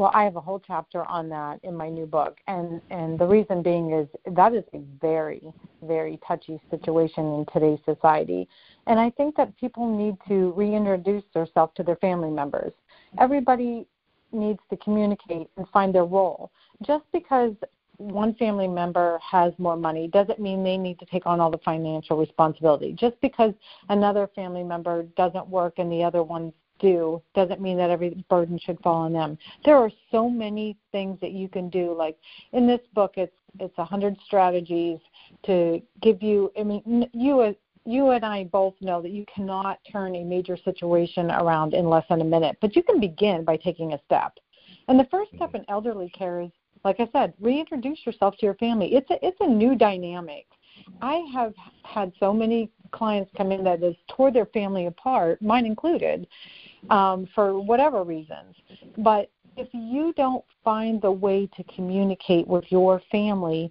Well, 0.00 0.10
I 0.14 0.24
have 0.24 0.36
a 0.36 0.40
whole 0.40 0.62
chapter 0.66 1.04
on 1.04 1.28
that 1.28 1.60
in 1.62 1.76
my 1.76 1.90
new 1.90 2.06
book, 2.06 2.38
and 2.46 2.80
and 2.88 3.18
the 3.18 3.26
reason 3.26 3.62
being 3.62 3.92
is 3.92 4.08
that 4.34 4.54
is 4.54 4.64
a 4.72 4.78
very 4.98 5.52
very 5.82 6.18
touchy 6.26 6.58
situation 6.70 7.22
in 7.34 7.46
today's 7.52 7.80
society, 7.84 8.48
and 8.86 8.98
I 8.98 9.10
think 9.10 9.36
that 9.36 9.54
people 9.58 9.86
need 9.94 10.16
to 10.26 10.52
reintroduce 10.52 11.24
themselves 11.34 11.74
to 11.76 11.82
their 11.82 11.96
family 11.96 12.30
members. 12.30 12.72
Everybody 13.18 13.86
needs 14.32 14.60
to 14.70 14.78
communicate 14.78 15.50
and 15.58 15.68
find 15.68 15.94
their 15.94 16.06
role. 16.06 16.50
Just 16.80 17.04
because 17.12 17.52
one 17.98 18.34
family 18.36 18.68
member 18.68 19.18
has 19.18 19.52
more 19.58 19.76
money 19.76 20.08
doesn't 20.08 20.40
mean 20.40 20.64
they 20.64 20.78
need 20.78 20.98
to 21.00 21.04
take 21.04 21.26
on 21.26 21.40
all 21.40 21.50
the 21.50 21.58
financial 21.58 22.16
responsibility. 22.16 22.94
Just 22.94 23.20
because 23.20 23.52
another 23.90 24.30
family 24.34 24.62
member 24.62 25.02
doesn't 25.18 25.46
work 25.46 25.74
and 25.76 25.92
the 25.92 26.02
other 26.02 26.22
ones 26.22 26.54
do 26.80 27.22
doesn't 27.34 27.60
mean 27.60 27.76
that 27.76 27.90
every 27.90 28.24
burden 28.28 28.58
should 28.58 28.80
fall 28.80 29.02
on 29.02 29.12
them. 29.12 29.38
There 29.64 29.76
are 29.76 29.90
so 30.10 30.28
many 30.28 30.76
things 30.92 31.18
that 31.20 31.32
you 31.32 31.48
can 31.48 31.68
do. 31.70 31.94
Like 31.96 32.16
in 32.52 32.66
this 32.66 32.80
book, 32.94 33.14
it's 33.16 33.34
it's 33.58 33.78
a 33.78 33.84
hundred 33.84 34.16
strategies 34.24 34.98
to 35.44 35.80
give 36.02 36.22
you. 36.22 36.52
I 36.58 36.62
mean, 36.62 37.08
you 37.12 37.40
uh, 37.40 37.52
you 37.84 38.10
and 38.10 38.24
I 38.24 38.44
both 38.44 38.74
know 38.80 39.00
that 39.02 39.10
you 39.10 39.24
cannot 39.34 39.78
turn 39.90 40.16
a 40.16 40.24
major 40.24 40.56
situation 40.56 41.30
around 41.30 41.74
in 41.74 41.88
less 41.88 42.04
than 42.08 42.20
a 42.20 42.24
minute, 42.24 42.56
but 42.60 42.76
you 42.76 42.82
can 42.82 43.00
begin 43.00 43.44
by 43.44 43.56
taking 43.56 43.92
a 43.92 44.00
step. 44.04 44.38
And 44.88 44.98
the 44.98 45.08
first 45.10 45.30
step 45.34 45.48
mm-hmm. 45.48 45.58
in 45.58 45.64
elderly 45.68 46.10
care 46.10 46.40
is 46.40 46.50
like 46.84 47.00
I 47.00 47.08
said, 47.12 47.34
reintroduce 47.40 47.98
yourself 48.06 48.36
to 48.38 48.46
your 48.46 48.54
family. 48.54 48.94
It's 48.94 49.10
a 49.10 49.24
it's 49.24 49.36
a 49.40 49.46
new 49.46 49.74
dynamic. 49.74 50.46
I 51.02 51.24
have 51.32 51.54
had 51.84 52.12
so 52.20 52.32
many 52.32 52.70
clients 52.92 53.30
come 53.36 53.52
in 53.52 53.64
that 53.64 53.82
has 53.82 53.94
tore 54.08 54.30
their 54.30 54.46
family 54.46 54.86
apart, 54.86 55.40
mine 55.40 55.66
included, 55.66 56.26
um, 56.90 57.28
for 57.34 57.60
whatever 57.60 58.02
reasons. 58.02 58.56
But 58.98 59.30
if 59.56 59.68
you 59.72 60.12
don't 60.16 60.44
find 60.64 61.00
the 61.00 61.10
way 61.10 61.48
to 61.56 61.64
communicate 61.64 62.46
with 62.46 62.64
your 62.68 63.00
family, 63.10 63.70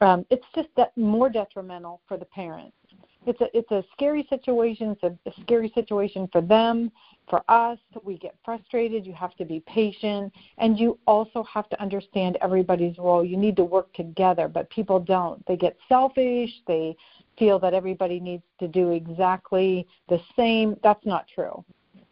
um, 0.00 0.24
it's 0.30 0.46
just 0.54 0.68
that 0.76 0.96
more 0.96 1.28
detrimental 1.28 2.00
for 2.06 2.16
the 2.16 2.24
parents. 2.26 2.76
It's 3.26 3.40
a 3.40 3.56
it's 3.56 3.70
a 3.70 3.84
scary 3.92 4.26
situation. 4.28 4.90
It's 4.90 5.02
a, 5.02 5.28
a 5.28 5.42
scary 5.42 5.72
situation 5.74 6.28
for 6.32 6.40
them 6.40 6.90
for 7.28 7.42
us, 7.48 7.78
we 8.02 8.18
get 8.18 8.34
frustrated. 8.44 9.06
You 9.06 9.14
have 9.14 9.34
to 9.36 9.44
be 9.44 9.60
patient. 9.60 10.32
And 10.58 10.78
you 10.78 10.98
also 11.06 11.42
have 11.44 11.68
to 11.70 11.80
understand 11.80 12.36
everybody's 12.42 12.98
role. 12.98 13.24
You 13.24 13.36
need 13.36 13.56
to 13.56 13.64
work 13.64 13.92
together, 13.94 14.48
but 14.48 14.68
people 14.70 15.00
don't. 15.00 15.44
They 15.46 15.56
get 15.56 15.76
selfish. 15.88 16.50
They 16.66 16.96
feel 17.38 17.58
that 17.60 17.74
everybody 17.74 18.20
needs 18.20 18.42
to 18.60 18.68
do 18.68 18.90
exactly 18.90 19.86
the 20.08 20.20
same. 20.36 20.76
That's 20.82 21.04
not 21.06 21.26
true. 21.34 21.64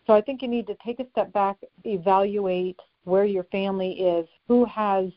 So 0.06 0.14
I 0.14 0.20
think 0.20 0.42
you 0.42 0.48
need 0.48 0.66
to 0.66 0.76
take 0.84 0.98
a 0.98 1.08
step 1.10 1.32
back, 1.32 1.58
evaluate 1.84 2.80
where 3.04 3.24
your 3.24 3.44
family 3.44 3.92
is, 3.92 4.26
who 4.48 4.64
has, 4.64 5.10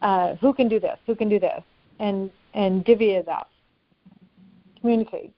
uh, 0.00 0.36
who 0.36 0.54
can 0.54 0.68
do 0.68 0.80
this, 0.80 0.98
who 1.06 1.14
can 1.14 1.28
do 1.28 1.38
this, 1.38 1.62
and 1.98 2.30
and 2.54 2.84
divvy 2.84 3.12
it 3.12 3.28
up. 3.28 3.51
Communicate. 4.82 5.32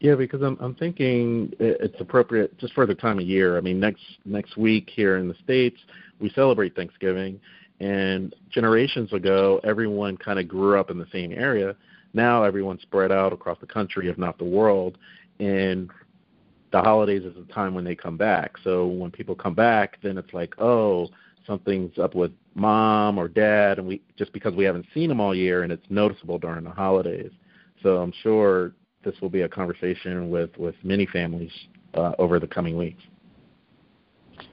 Yeah, 0.00 0.14
because 0.14 0.40
I'm 0.42 0.56
I'm 0.60 0.74
thinking 0.74 1.52
it's 1.60 2.00
appropriate 2.00 2.58
just 2.58 2.72
for 2.72 2.86
the 2.86 2.94
time 2.94 3.18
of 3.18 3.26
year. 3.26 3.56
I 3.58 3.60
mean, 3.60 3.78
next 3.78 4.02
next 4.24 4.56
week 4.56 4.90
here 4.92 5.18
in 5.18 5.28
the 5.28 5.36
states 5.44 5.76
we 6.20 6.30
celebrate 6.30 6.74
Thanksgiving, 6.76 7.40
And 7.80 8.34
generations 8.50 9.12
ago, 9.12 9.60
everyone 9.64 10.16
kind 10.16 10.38
of 10.38 10.46
grew 10.46 10.78
up 10.78 10.90
in 10.90 10.98
the 10.98 11.06
same 11.12 11.32
area. 11.32 11.74
Now 12.12 12.42
everyone's 12.42 12.82
spread 12.82 13.10
out 13.10 13.32
across 13.32 13.58
the 13.60 13.66
country, 13.66 14.08
if 14.08 14.18
not 14.18 14.38
the 14.38 14.44
world. 14.44 14.98
And 15.38 15.90
the 16.72 16.80
holidays 16.80 17.22
is 17.22 17.34
a 17.36 17.52
time 17.52 17.74
when 17.74 17.84
they 17.84 17.94
come 17.94 18.16
back. 18.16 18.56
So 18.62 18.86
when 18.86 19.10
people 19.10 19.34
come 19.34 19.54
back, 19.54 19.98
then 20.02 20.18
it's 20.18 20.32
like, 20.32 20.54
oh, 20.58 21.08
something's 21.46 21.98
up 21.98 22.14
with 22.14 22.32
mom 22.54 23.18
or 23.18 23.28
dad, 23.28 23.78
and 23.78 23.86
we 23.88 24.02
just 24.16 24.32
because 24.32 24.54
we 24.54 24.64
haven't 24.64 24.86
seen 24.92 25.08
them 25.08 25.20
all 25.20 25.34
year, 25.34 25.62
and 25.62 25.72
it's 25.72 25.86
noticeable 25.88 26.38
during 26.38 26.64
the 26.64 26.70
holidays. 26.70 27.32
So 27.82 27.98
I'm 27.98 28.12
sure 28.22 28.72
this 29.04 29.14
will 29.20 29.30
be 29.30 29.42
a 29.42 29.48
conversation 29.48 30.30
with 30.30 30.50
with 30.58 30.74
many 30.82 31.06
families 31.06 31.52
uh, 31.94 32.12
over 32.18 32.38
the 32.38 32.46
coming 32.46 32.76
weeks. 32.76 33.02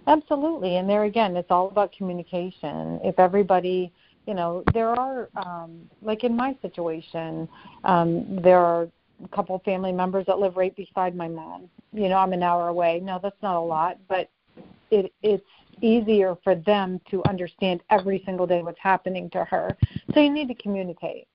Absolutely, 0.08 0.78
and 0.78 0.90
there 0.90 1.04
again, 1.04 1.36
it's 1.36 1.52
all 1.52 1.68
about 1.68 1.92
communication. 1.92 3.00
If 3.04 3.20
everybody, 3.20 3.92
you 4.26 4.34
know, 4.34 4.63
there 4.74 4.90
are 4.90 5.30
um, 5.36 5.90
like 6.02 6.24
in 6.24 6.36
my 6.36 6.56
situation, 6.62 7.48
um, 7.84 8.40
there 8.42 8.60
are 8.60 8.90
a 9.24 9.28
couple 9.30 9.60
family 9.66 9.92
members 9.92 10.26
that 10.28 10.40
live 10.40 10.56
right 10.56 10.76
beside 10.76 11.16
my 11.16 11.28
mom. 11.28 11.70
You 11.92 12.10
know, 12.10 12.18
I'm 12.18 12.34
an 12.34 12.44
hour 12.44 12.70
away. 12.70 13.02
No, 13.04 13.20
that's 13.22 13.42
not 13.42 13.58
a 13.58 13.60
lot, 13.60 13.98
but 14.08 14.30
it 14.92 15.13
it's 15.22 15.44
easier 15.82 16.36
for 16.44 16.56
them 16.56 17.00
to 17.12 17.24
understand 17.26 17.82
every 17.90 18.24
single 18.26 18.48
day 18.48 18.62
what's 18.63 18.80
happening 18.80 19.30
to 19.32 19.46
her. 19.46 19.78
So 20.13 20.20
you 20.20 20.32
need 20.32 20.48
to 20.48 20.56
communicate. 20.56 21.28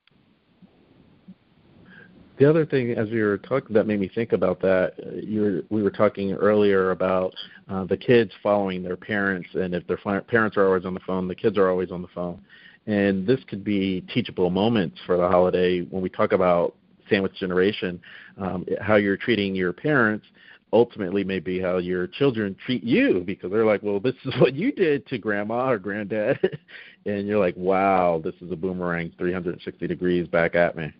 The 2.38 2.48
other 2.48 2.64
thing, 2.64 2.92
as 2.92 3.10
we 3.10 3.22
were 3.22 3.38
talking, 3.38 3.74
that 3.74 3.86
made 3.86 4.00
me 4.00 4.08
think 4.08 4.32
about 4.32 4.60
that. 4.62 4.94
Uh, 4.98 5.40
were, 5.40 5.62
we 5.68 5.82
were 5.82 5.90
talking 5.90 6.32
earlier 6.32 6.90
about 6.90 7.34
uh, 7.68 7.84
the 7.84 7.96
kids 7.96 8.32
following 8.42 8.82
their 8.82 8.96
parents, 8.96 9.48
and 9.54 9.74
if 9.74 9.86
their 9.86 9.98
parents 10.22 10.56
are 10.56 10.66
always 10.66 10.84
on 10.84 10.94
the 10.94 11.00
phone, 11.00 11.28
the 11.28 11.34
kids 11.34 11.58
are 11.58 11.68
always 11.68 11.90
on 11.90 12.02
the 12.02 12.08
phone. 12.08 12.40
And 12.86 13.26
this 13.26 13.40
could 13.48 13.62
be 13.62 14.00
teachable 14.12 14.50
moments 14.50 14.98
for 15.06 15.16
the 15.16 15.28
holiday 15.28 15.82
when 15.82 16.02
we 16.02 16.08
talk 16.08 16.32
about 16.32 16.74
sandwich 17.08 17.34
generation, 17.34 18.00
um, 18.40 18.66
how 18.80 18.96
you're 18.96 19.16
treating 19.16 19.54
your 19.54 19.72
parents 19.72 20.26
ultimately 20.72 21.22
may 21.22 21.38
be 21.38 21.60
how 21.60 21.76
your 21.76 22.06
children 22.06 22.56
treat 22.64 22.82
you 22.82 23.22
because 23.26 23.50
they're 23.50 23.66
like, 23.66 23.82
well, 23.82 24.00
this 24.00 24.14
is 24.24 24.34
what 24.40 24.54
you 24.54 24.72
did 24.72 25.06
to 25.08 25.18
grandma 25.18 25.70
or 25.70 25.78
granddad. 25.78 26.38
and 27.06 27.26
you're 27.26 27.38
like, 27.38 27.56
wow, 27.56 28.20
this 28.24 28.34
is 28.40 28.50
a 28.50 28.56
boomerang 28.56 29.12
360 29.18 29.86
degrees 29.86 30.26
back 30.26 30.54
at 30.54 30.76
me. 30.76 30.92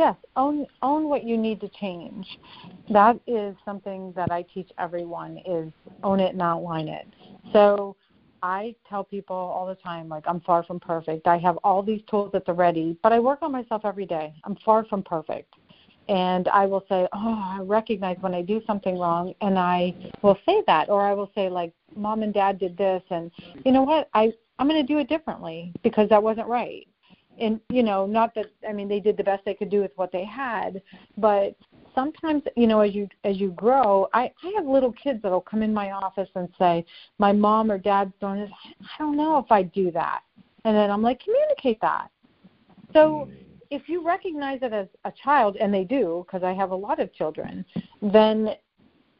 Yes, 0.00 0.16
own 0.34 0.66
own 0.80 1.10
what 1.10 1.24
you 1.24 1.36
need 1.36 1.60
to 1.60 1.68
change. 1.68 2.26
That 2.88 3.20
is 3.26 3.54
something 3.66 4.14
that 4.16 4.30
I 4.30 4.46
teach 4.54 4.70
everyone 4.78 5.36
is 5.44 5.70
own 6.02 6.20
it 6.20 6.32
and 6.32 6.40
outline 6.40 6.88
it. 6.88 7.06
So 7.52 7.96
I 8.42 8.74
tell 8.88 9.04
people 9.04 9.36
all 9.36 9.66
the 9.66 9.74
time, 9.74 10.08
like 10.08 10.24
I'm 10.26 10.40
far 10.40 10.62
from 10.62 10.80
perfect. 10.80 11.26
I 11.26 11.36
have 11.36 11.58
all 11.58 11.82
these 11.82 12.00
tools 12.08 12.30
at 12.32 12.46
the 12.46 12.52
ready, 12.54 12.96
but 13.02 13.12
I 13.12 13.20
work 13.20 13.40
on 13.42 13.52
myself 13.52 13.82
every 13.84 14.06
day. 14.06 14.32
I'm 14.44 14.56
far 14.64 14.86
from 14.86 15.02
perfect 15.02 15.52
and 16.08 16.48
I 16.48 16.64
will 16.64 16.84
say, 16.88 17.06
"Oh, 17.12 17.58
I 17.58 17.60
recognize 17.60 18.16
when 18.22 18.34
I 18.34 18.40
do 18.40 18.62
something 18.66 18.98
wrong," 18.98 19.34
and 19.42 19.58
I 19.58 19.94
will 20.22 20.38
say 20.46 20.62
that, 20.66 20.88
or 20.88 21.02
I 21.02 21.12
will 21.12 21.30
say 21.34 21.50
like, 21.50 21.74
"Mom 21.94 22.22
and 22.22 22.32
Dad 22.32 22.58
did 22.58 22.74
this," 22.74 23.02
and 23.10 23.30
you 23.66 23.70
know 23.70 23.82
what? 23.82 24.08
I 24.14 24.32
I'm 24.58 24.66
going 24.66 24.80
to 24.80 24.92
do 24.94 24.98
it 24.98 25.10
differently 25.10 25.74
because 25.82 26.08
that 26.08 26.22
wasn't 26.22 26.48
right. 26.48 26.86
And 27.40 27.60
you 27.70 27.82
know, 27.82 28.06
not 28.06 28.34
that 28.34 28.46
I 28.68 28.72
mean 28.72 28.88
they 28.88 29.00
did 29.00 29.16
the 29.16 29.24
best 29.24 29.44
they 29.44 29.54
could 29.54 29.70
do 29.70 29.80
with 29.80 29.92
what 29.96 30.12
they 30.12 30.24
had, 30.24 30.82
but 31.16 31.56
sometimes 31.94 32.42
you 32.56 32.66
know 32.66 32.80
as 32.80 32.94
you 32.94 33.08
as 33.24 33.38
you 33.38 33.50
grow 33.50 34.06
i 34.14 34.30
i 34.44 34.52
have 34.56 34.64
little 34.64 34.92
kids 34.92 35.20
that'll 35.22 35.40
come 35.40 35.60
in 35.60 35.74
my 35.74 35.90
office 35.90 36.28
and 36.36 36.48
say 36.56 36.84
my 37.18 37.32
mom 37.32 37.70
or 37.70 37.78
dad's 37.78 38.12
doing 38.20 38.40
this. 38.40 38.50
I 38.80 38.98
don't 38.98 39.16
know 39.16 39.38
if 39.38 39.50
i 39.50 39.62
do 39.62 39.90
that. 39.90 40.20
And 40.64 40.76
then 40.76 40.90
i'm 40.90 41.02
like 41.02 41.20
communicate 41.20 41.80
that. 41.80 42.10
So 42.92 43.28
mm. 43.28 43.34
if 43.70 43.88
you 43.88 44.04
recognize 44.04 44.60
it 44.62 44.72
as 44.72 44.88
a 45.04 45.12
child, 45.22 45.56
and 45.60 45.72
they 45.72 45.84
do, 45.84 46.24
because 46.26 46.42
I 46.44 46.52
have 46.52 46.70
a 46.70 46.76
lot 46.76 47.00
of 47.00 47.12
children, 47.12 47.64
then 48.02 48.50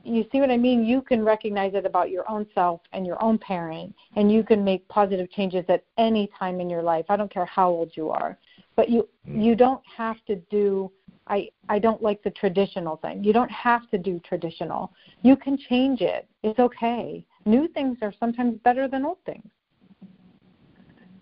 you 0.04 0.24
see 0.32 0.40
what 0.40 0.50
I 0.50 0.56
mean? 0.56 0.84
You 0.84 1.02
can 1.02 1.24
recognize 1.24 1.74
it 1.74 1.84
about 1.84 2.10
your 2.10 2.28
own 2.30 2.46
self 2.54 2.80
and 2.92 3.06
your 3.06 3.22
own 3.22 3.38
parent, 3.38 3.94
and 4.16 4.32
you 4.32 4.42
can 4.42 4.64
make 4.64 4.86
positive 4.88 5.30
changes 5.30 5.64
at 5.68 5.84
any 5.98 6.30
time 6.38 6.60
in 6.60 6.70
your 6.70 6.82
life. 6.82 7.04
I 7.08 7.16
don't 7.16 7.32
care 7.32 7.44
how 7.44 7.68
old 7.68 7.90
you 7.94 8.10
are, 8.10 8.38
but 8.76 8.88
you 8.88 9.08
hmm. 9.26 9.40
you 9.40 9.54
don't 9.54 9.82
have 9.96 10.16
to 10.26 10.36
do. 10.50 10.90
I 11.26 11.48
I 11.68 11.78
don't 11.78 12.02
like 12.02 12.22
the 12.22 12.30
traditional 12.30 12.96
thing. 12.96 13.22
You 13.22 13.32
don't 13.32 13.50
have 13.50 13.88
to 13.90 13.98
do 13.98 14.20
traditional. 14.20 14.92
You 15.22 15.36
can 15.36 15.58
change 15.58 16.00
it. 16.00 16.26
It's 16.42 16.58
okay. 16.58 17.24
New 17.44 17.68
things 17.68 17.98
are 18.02 18.14
sometimes 18.18 18.58
better 18.64 18.88
than 18.88 19.04
old 19.04 19.18
things. 19.24 19.46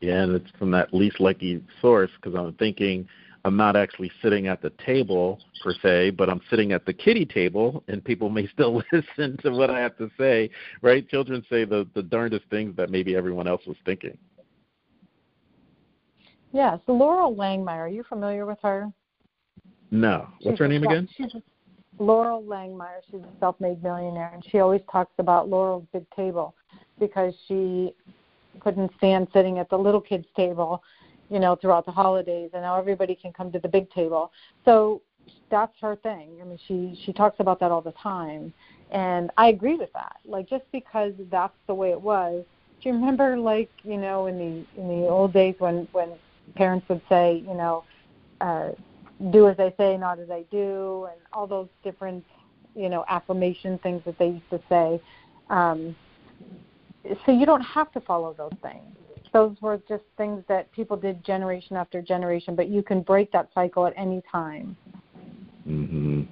Yeah, 0.01 0.23
and 0.23 0.37
it's 0.37 0.51
from 0.59 0.71
that 0.73 0.95
least 0.95 1.19
likely 1.19 1.63
source 1.81 2.11
because 2.17 2.39
I'm 2.39 2.53
thinking 2.55 3.09
I'm 3.45 3.57
not 3.57 3.77
actually 3.77 4.11
sitting 4.23 4.49
at 4.49 4.61
the 4.61 4.71
table 4.85 5.39
per 5.63 5.73
se, 5.83 6.11
but 6.11 6.29
I'm 6.29 6.41
sitting 6.51 6.73
at 6.73 6.85
the 6.85 6.93
kitty 6.93 7.25
table, 7.25 7.83
and 7.89 8.05
people 8.05 8.29
may 8.29 8.47
still 8.49 8.83
listen 8.93 9.37
to 9.39 9.51
what 9.51 9.71
I 9.71 9.81
have 9.81 9.97
to 9.99 10.11
say. 10.19 10.51
Right? 10.83 11.09
Children 11.09 11.45
say 11.51 11.65
the 11.65 11.89
the 11.95 12.03
darndest 12.03 12.45
things 12.51 12.77
that 12.77 12.91
maybe 12.91 13.17
everyone 13.17 13.47
else 13.47 13.63
was 13.67 13.77
thinking. 13.85 14.19
Yes, 16.53 16.79
Loral 16.89 17.37
Langemeier. 17.37 17.81
Are 17.81 17.89
you 17.89 18.03
familiar 18.09 18.47
with 18.47 18.59
her? 18.63 18.91
No. 19.91 20.29
What's 20.41 20.55
she's 20.55 20.59
her 20.59 20.69
name 20.69 20.83
again? 20.83 21.09
She's 21.17 21.33
Loral 21.99 22.45
Langemeier. 22.45 23.01
She's 23.11 23.21
a 23.21 23.39
self-made 23.41 23.83
millionaire, 23.83 24.31
and 24.33 24.45
she 24.51 24.61
always 24.61 24.81
talks 24.91 25.13
about 25.19 25.49
Loral's 25.49 25.87
big 25.93 26.09
table 26.11 26.55
because 26.99 27.35
she 27.47 27.95
couldn't 28.61 28.91
stand 28.97 29.29
sitting 29.33 29.59
at 29.59 29.69
the 29.71 29.77
little 29.77 30.01
kids 30.01 30.27
table, 30.37 30.83
you 31.31 31.39
know, 31.39 31.57
throughout 31.57 31.87
the 31.87 31.93
holidays, 31.93 32.51
and 32.53 32.63
now 32.63 32.79
everybody 32.79 33.15
can 33.15 33.33
come 33.33 33.53
to 33.53 33.59
the 33.59 33.69
big 33.69 33.91
table. 33.91 34.33
So 34.65 35.03
that's 35.51 35.73
her 35.81 35.97
thing. 35.97 36.39
I 36.41 36.45
mean, 36.45 36.59
she 36.67 37.01
she 37.05 37.13
talks 37.13 37.41
about 37.41 37.61
that 37.61 37.71
all 37.71 37.83
the 37.83 37.93
time, 37.93 38.53
and 38.91 39.31
I 39.37 39.49
agree 39.49 39.77
with 39.77 39.93
that. 39.93 40.17
Like 40.25 40.49
just 40.49 40.65
because 40.73 41.13
that's 41.31 41.57
the 41.67 41.75
way 41.75 41.91
it 41.91 42.01
was. 42.01 42.45
Do 42.81 42.89
you 42.89 42.95
remember, 42.95 43.37
like 43.37 43.71
you 43.83 43.97
know, 43.97 44.27
in 44.27 44.39
the 44.39 44.81
in 44.81 44.89
the 44.89 45.09
old 45.09 45.33
days 45.33 45.55
when 45.59 45.89
when 45.93 46.11
parents 46.55 46.89
would 46.89 47.03
say, 47.09 47.43
you 47.47 47.55
know, 47.55 47.85
uh, 48.41 48.71
do 49.31 49.49
as 49.49 49.59
I 49.59 49.73
say, 49.77 49.97
not 49.97 50.19
as 50.19 50.31
I 50.31 50.45
do, 50.51 51.09
and 51.11 51.21
all 51.33 51.47
those 51.47 51.69
different, 51.83 52.25
you 52.75 52.89
know, 52.89 53.05
affirmation 53.09 53.79
things 53.79 54.03
that 54.07 54.19
they 54.19 54.29
used 54.29 54.51
to 54.51 54.61
say. 54.69 55.01
Um, 55.51 55.97
so 57.25 57.33
you 57.33 57.47
don't 57.47 57.63
have 57.63 57.91
to 57.93 58.01
follow 58.01 58.35
those 58.35 58.53
things. 58.63 58.97
Those 59.33 59.57
were 59.61 59.81
just 59.89 60.05
things 60.17 60.43
that 60.49 60.71
people 60.73 60.97
did 60.97 61.25
generation 61.25 61.77
after 61.77 62.01
generation, 62.03 62.55
but 62.55 62.69
you 62.69 62.83
can 62.83 63.03
break 63.03 63.31
that 63.33 63.49
cycle 63.55 63.87
at 63.87 63.93
any 63.97 64.23
time. 64.31 64.77
Mm-hmm. 65.69 66.23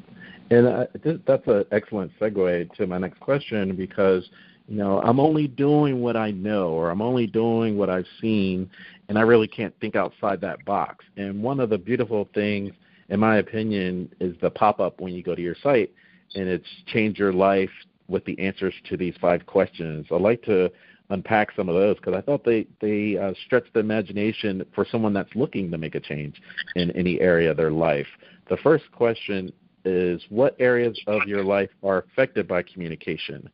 And 0.50 0.66
uh, 0.66 0.86
that's 1.26 1.46
an 1.46 1.64
excellent 1.72 2.12
segue 2.20 2.72
to 2.74 2.86
my 2.86 2.98
next 2.98 3.18
question 3.20 3.74
because 3.74 4.28
you 4.68 4.76
know 4.76 5.00
I'm 5.02 5.18
only 5.18 5.48
doing 5.48 6.00
what 6.00 6.16
I 6.16 6.30
know, 6.30 6.68
or 6.68 6.90
I'm 6.90 7.02
only 7.02 7.26
doing 7.26 7.76
what 7.76 7.90
I've 7.90 8.06
seen, 8.20 8.70
and 9.08 9.18
I 9.18 9.22
really 9.22 9.48
can't 9.48 9.74
think 9.80 9.96
outside 9.96 10.40
that 10.42 10.64
box. 10.64 11.04
And 11.16 11.42
one 11.42 11.58
of 11.58 11.70
the 11.70 11.78
beautiful 11.78 12.28
things, 12.32 12.72
in 13.08 13.18
my 13.18 13.38
opinion, 13.38 14.08
is 14.20 14.36
the 14.40 14.50
pop-up 14.50 15.00
when 15.00 15.14
you 15.14 15.22
go 15.22 15.34
to 15.34 15.42
your 15.42 15.56
site, 15.62 15.92
and 16.36 16.48
it's 16.48 16.66
change 16.86 17.18
your 17.18 17.32
life 17.32 17.70
with 18.08 18.24
the 18.24 18.38
answers 18.38 18.74
to 18.88 18.96
these 18.96 19.14
five 19.20 19.44
questions. 19.46 20.06
I'd 20.12 20.20
like 20.20 20.42
to 20.44 20.70
unpack 21.10 21.50
some 21.56 21.68
of 21.68 21.74
those 21.74 21.96
because 21.96 22.14
I 22.14 22.20
thought 22.20 22.44
they 22.44 22.66
they 22.80 23.16
uh, 23.16 23.32
stretch 23.44 23.64
the 23.72 23.80
imagination 23.80 24.64
for 24.74 24.86
someone 24.90 25.12
that's 25.12 25.34
looking 25.34 25.70
to 25.70 25.78
make 25.78 25.94
a 25.94 26.00
change 26.00 26.40
in 26.74 26.90
any 26.92 27.20
area 27.20 27.50
of 27.50 27.56
their 27.56 27.70
life. 27.70 28.06
The 28.48 28.56
first 28.58 28.84
question 28.92 29.52
is 29.84 30.20
what 30.30 30.56
areas 30.58 30.98
of 31.06 31.22
your 31.26 31.44
life 31.44 31.70
are 31.82 31.98
affected 31.98 32.48
by 32.48 32.62
communication, 32.62 33.48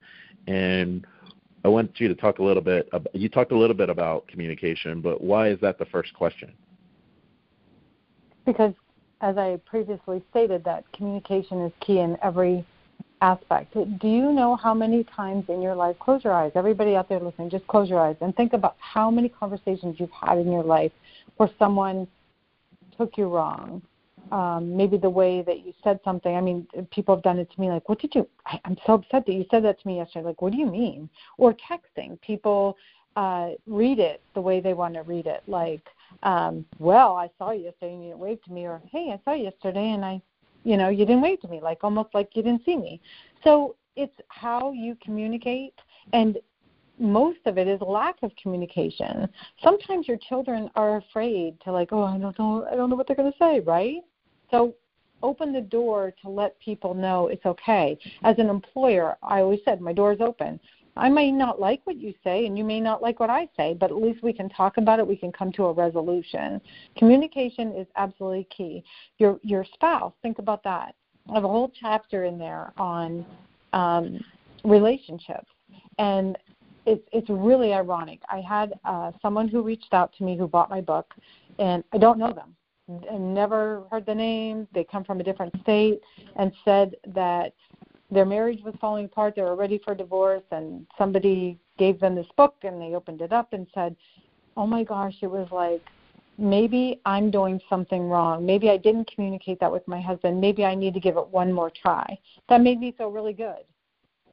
and 0.46 1.06
I 1.64 1.68
want 1.68 2.00
you 2.00 2.08
to 2.08 2.14
talk 2.14 2.38
a 2.38 2.42
little 2.42 2.62
bit. 2.62 2.88
About, 2.92 3.14
you 3.14 3.28
talked 3.28 3.52
a 3.52 3.58
little 3.58 3.76
bit 3.76 3.90
about 3.90 4.26
communication, 4.28 5.00
but 5.00 5.22
why 5.22 5.48
is 5.48 5.60
that 5.60 5.78
the 5.78 5.86
first 5.86 6.12
question? 6.14 6.52
Because, 8.44 8.74
as 9.20 9.36
I 9.38 9.60
previously 9.66 10.22
stated, 10.30 10.64
that 10.64 10.90
communication 10.92 11.62
is 11.62 11.72
key 11.80 12.00
in 12.00 12.16
every 12.22 12.64
aspect. 13.22 13.72
Do 13.74 14.08
you 14.08 14.32
know 14.32 14.56
how 14.56 14.74
many 14.74 15.04
times 15.04 15.44
in 15.48 15.62
your 15.62 15.74
life, 15.74 15.96
close 16.00 16.24
your 16.24 16.34
eyes, 16.34 16.52
everybody 16.54 16.96
out 16.96 17.08
there 17.08 17.20
listening, 17.20 17.48
just 17.48 17.66
close 17.68 17.88
your 17.88 18.00
eyes 18.00 18.16
and 18.20 18.34
think 18.36 18.52
about 18.52 18.76
how 18.80 19.10
many 19.10 19.28
conversations 19.28 19.96
you've 19.98 20.10
had 20.10 20.38
in 20.38 20.50
your 20.50 20.64
life 20.64 20.92
where 21.36 21.48
someone 21.58 22.06
took 22.98 23.16
you 23.16 23.28
wrong. 23.28 23.80
Um, 24.30 24.76
maybe 24.76 24.96
the 24.96 25.10
way 25.10 25.42
that 25.42 25.64
you 25.64 25.74
said 25.84 26.00
something. 26.04 26.34
I 26.34 26.40
mean, 26.40 26.66
people 26.90 27.14
have 27.14 27.22
done 27.22 27.38
it 27.38 27.50
to 27.52 27.60
me 27.60 27.68
like, 27.68 27.88
what 27.88 28.00
did 28.00 28.14
you, 28.14 28.26
I, 28.46 28.58
I'm 28.64 28.76
so 28.86 28.94
upset 28.94 29.26
that 29.26 29.32
you 29.32 29.44
said 29.50 29.62
that 29.64 29.80
to 29.80 29.86
me 29.86 29.96
yesterday. 29.96 30.26
Like, 30.26 30.42
what 30.42 30.52
do 30.52 30.58
you 30.58 30.66
mean? 30.66 31.08
Or 31.38 31.54
texting. 31.54 32.20
People 32.22 32.76
uh, 33.16 33.50
read 33.66 33.98
it 33.98 34.22
the 34.34 34.40
way 34.40 34.60
they 34.60 34.74
want 34.74 34.94
to 34.94 35.02
read 35.02 35.26
it. 35.26 35.42
Like, 35.46 35.86
um, 36.22 36.64
well, 36.78 37.14
I 37.16 37.28
saw 37.36 37.50
you 37.50 37.64
yesterday 37.64 37.92
and 37.92 38.02
you 38.02 38.10
didn't 38.10 38.20
wave 38.20 38.42
to 38.44 38.52
me, 38.52 38.64
or 38.64 38.80
hey, 38.90 39.12
I 39.12 39.20
saw 39.24 39.36
you 39.36 39.44
yesterday 39.44 39.90
and 39.90 40.04
I 40.04 40.22
you 40.64 40.76
know 40.76 40.88
you 40.88 41.04
didn't 41.04 41.22
wave 41.22 41.40
to 41.40 41.48
me 41.48 41.60
like 41.60 41.78
almost 41.82 42.10
like 42.14 42.30
you 42.34 42.42
didn't 42.42 42.64
see 42.64 42.76
me 42.76 43.00
so 43.44 43.76
it's 43.96 44.14
how 44.28 44.72
you 44.72 44.96
communicate 45.02 45.74
and 46.12 46.38
most 46.98 47.40
of 47.46 47.58
it 47.58 47.66
is 47.66 47.80
lack 47.80 48.16
of 48.22 48.30
communication. 48.40 49.28
Sometimes 49.62 50.06
your 50.06 50.18
children 50.18 50.70
are 50.76 50.98
afraid 50.98 51.60
to 51.62 51.72
like, 51.72 51.88
oh, 51.92 52.04
I 52.04 52.18
don't 52.18 52.38
know, 52.38 52.66
I 52.70 52.76
don't 52.76 52.90
know 52.90 52.96
what 52.96 53.06
they're 53.06 53.16
going 53.16 53.32
to 53.32 53.38
say, 53.38 53.60
right? 53.60 54.00
So 54.50 54.74
open 55.22 55.52
the 55.52 55.60
door 55.60 56.12
to 56.22 56.28
let 56.28 56.58
people 56.60 56.94
know 56.94 57.28
it's 57.28 57.46
okay. 57.46 57.98
As 58.22 58.38
an 58.38 58.48
employer, 58.48 59.16
I 59.22 59.40
always 59.40 59.60
said 59.64 59.80
my 59.80 59.92
door 59.92 60.12
is 60.12 60.20
open. 60.20 60.60
I 60.96 61.08
may 61.08 61.32
not 61.32 61.60
like 61.60 61.80
what 61.84 61.96
you 61.96 62.12
say 62.22 62.46
and 62.46 62.56
you 62.56 62.64
may 62.64 62.80
not 62.80 63.00
like 63.00 63.18
what 63.18 63.30
I 63.30 63.48
say, 63.56 63.74
but 63.74 63.90
at 63.90 63.96
least 63.96 64.22
we 64.22 64.32
can 64.32 64.48
talk 64.48 64.76
about 64.76 64.98
it, 64.98 65.06
we 65.06 65.16
can 65.16 65.32
come 65.32 65.50
to 65.52 65.66
a 65.66 65.72
resolution. 65.72 66.60
Communication 66.96 67.74
is 67.74 67.86
absolutely 67.96 68.46
key. 68.56 68.84
Your 69.18 69.38
your 69.42 69.64
spouse, 69.72 70.12
think 70.22 70.38
about 70.38 70.62
that. 70.64 70.94
I 71.30 71.34
have 71.34 71.44
a 71.44 71.48
whole 71.48 71.72
chapter 71.80 72.24
in 72.24 72.38
there 72.38 72.72
on 72.76 73.24
um, 73.72 74.20
relationships. 74.64 75.48
And 75.98 76.36
it's 76.86 77.06
it's 77.12 77.28
really 77.30 77.72
ironic. 77.72 78.20
I 78.28 78.40
had 78.40 78.74
uh, 78.84 79.12
someone 79.20 79.48
who 79.48 79.62
reached 79.62 79.92
out 79.92 80.12
to 80.18 80.24
me 80.24 80.36
who 80.36 80.48
bought 80.48 80.68
my 80.68 80.80
book, 80.80 81.14
and 81.58 81.84
I 81.92 81.98
don't 81.98 82.18
know 82.18 82.32
them. 82.32 82.56
I 83.10 83.16
never 83.16 83.84
heard 83.90 84.04
the 84.04 84.14
name. 84.14 84.66
They 84.74 84.84
come 84.84 85.04
from 85.04 85.20
a 85.20 85.22
different 85.22 85.54
state, 85.62 86.00
and 86.36 86.52
said 86.64 86.96
that 87.14 87.52
their 88.12 88.26
marriage 88.26 88.62
was 88.62 88.74
falling 88.80 89.06
apart. 89.06 89.34
They 89.34 89.42
were 89.42 89.56
ready 89.56 89.80
for 89.82 89.94
divorce, 89.94 90.44
and 90.50 90.86
somebody 90.98 91.58
gave 91.78 91.98
them 91.98 92.14
this 92.14 92.26
book, 92.36 92.56
and 92.62 92.80
they 92.80 92.94
opened 92.94 93.22
it 93.22 93.32
up 93.32 93.52
and 93.52 93.66
said, 93.74 93.96
"Oh 94.56 94.66
my 94.66 94.84
gosh, 94.84 95.16
it 95.22 95.30
was 95.30 95.48
like." 95.50 95.82
Maybe 96.38 96.98
I'm 97.04 97.30
doing 97.30 97.60
something 97.68 98.08
wrong. 98.08 98.44
Maybe 98.46 98.70
I 98.70 98.78
didn't 98.78 99.06
communicate 99.14 99.60
that 99.60 99.70
with 99.70 99.86
my 99.86 100.00
husband. 100.00 100.40
Maybe 100.40 100.64
I 100.64 100.74
need 100.74 100.94
to 100.94 100.98
give 100.98 101.18
it 101.18 101.28
one 101.28 101.52
more 101.52 101.70
try. 101.70 102.18
That 102.48 102.62
made 102.62 102.80
me 102.80 102.90
feel 102.96 103.10
really 103.10 103.34
good. 103.34 103.64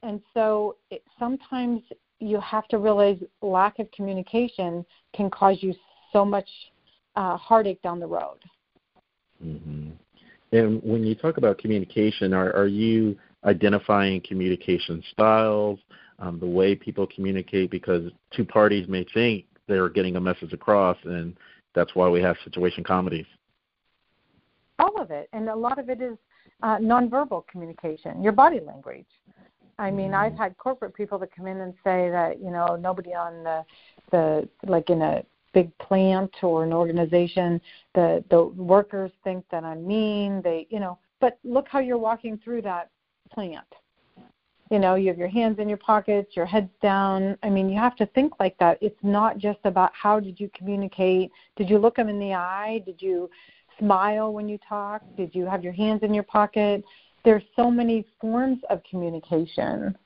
And 0.02 0.22
so 0.32 0.76
it, 0.90 1.04
sometimes 1.18 1.82
you 2.18 2.40
have 2.40 2.66
to 2.68 2.78
realize 2.78 3.18
lack 3.42 3.78
of 3.78 3.90
communication 3.92 4.84
can 5.14 5.30
cause 5.30 5.58
you 5.60 5.74
so 6.10 6.24
much 6.24 6.48
uh, 7.16 7.36
heartache 7.36 7.82
down 7.82 8.00
the 8.00 8.06
road. 8.06 8.38
Mm-hmm. 9.44 9.90
And 10.52 10.82
when 10.82 11.04
you 11.04 11.14
talk 11.14 11.36
about 11.36 11.58
communication, 11.58 12.32
are, 12.32 12.54
are 12.56 12.66
you 12.66 13.16
identifying 13.44 14.20
communication 14.20 15.02
styles, 15.12 15.78
um, 16.18 16.38
the 16.38 16.46
way 16.46 16.74
people 16.74 17.06
communicate? 17.14 17.70
Because 17.70 18.10
two 18.32 18.44
parties 18.44 18.88
may 18.88 19.04
think 19.14 19.46
they're 19.66 19.88
getting 19.88 20.16
a 20.16 20.20
message 20.20 20.52
across, 20.52 20.96
and 21.04 21.36
that's 21.74 21.94
why 21.94 22.08
we 22.08 22.20
have 22.20 22.36
situation 22.44 22.84
comedies. 22.84 23.26
All 24.78 25.00
of 25.00 25.10
it, 25.10 25.28
and 25.32 25.48
a 25.48 25.54
lot 25.54 25.78
of 25.78 25.88
it 25.88 26.00
is 26.00 26.16
uh, 26.62 26.78
nonverbal 26.78 27.46
communication, 27.46 28.22
your 28.22 28.32
body 28.32 28.60
language. 28.60 29.06
I 29.78 29.90
mean, 29.90 30.12
I've 30.12 30.36
had 30.36 30.58
corporate 30.58 30.94
people 30.94 31.18
that 31.20 31.34
come 31.34 31.46
in 31.46 31.58
and 31.60 31.72
say 31.82 32.10
that 32.10 32.38
you 32.38 32.50
know 32.50 32.76
nobody 32.76 33.14
on 33.14 33.42
the 33.42 33.64
the 34.10 34.48
like 34.66 34.90
in 34.90 35.00
a 35.00 35.22
big 35.54 35.76
plant 35.78 36.30
or 36.42 36.62
an 36.64 36.72
organization 36.72 37.60
the 37.94 38.22
the 38.30 38.44
workers 38.44 39.10
think 39.24 39.44
that 39.50 39.64
I'm 39.64 39.86
mean. 39.86 40.42
They 40.42 40.66
you 40.70 40.80
know, 40.80 40.98
but 41.20 41.38
look 41.44 41.66
how 41.66 41.78
you're 41.78 41.98
walking 41.98 42.38
through 42.44 42.62
that 42.62 42.90
plant. 43.32 43.66
You 44.70 44.78
know, 44.78 44.94
you 44.94 45.08
have 45.08 45.18
your 45.18 45.28
hands 45.28 45.58
in 45.58 45.68
your 45.68 45.78
pockets, 45.78 46.36
your 46.36 46.46
head's 46.46 46.70
down. 46.80 47.36
I 47.42 47.50
mean, 47.50 47.68
you 47.68 47.76
have 47.76 47.96
to 47.96 48.06
think 48.06 48.34
like 48.38 48.56
that. 48.58 48.78
It's 48.80 48.98
not 49.02 49.38
just 49.38 49.58
about 49.64 49.90
how 49.94 50.20
did 50.20 50.38
you 50.38 50.48
communicate. 50.54 51.32
Did 51.56 51.68
you 51.68 51.78
look 51.78 51.96
them 51.96 52.08
in 52.08 52.20
the 52.20 52.34
eye? 52.34 52.82
Did 52.86 53.02
you 53.02 53.28
smile 53.78 54.32
when 54.32 54.48
you 54.48 54.58
talk? 54.68 55.02
Did 55.16 55.34
you 55.34 55.46
have 55.46 55.64
your 55.64 55.72
hands 55.72 56.02
in 56.02 56.14
your 56.14 56.22
pocket? 56.22 56.84
there's 57.24 57.42
so 57.56 57.70
many 57.70 58.04
forms 58.20 58.58
of 58.70 58.82
communication. 58.88 59.96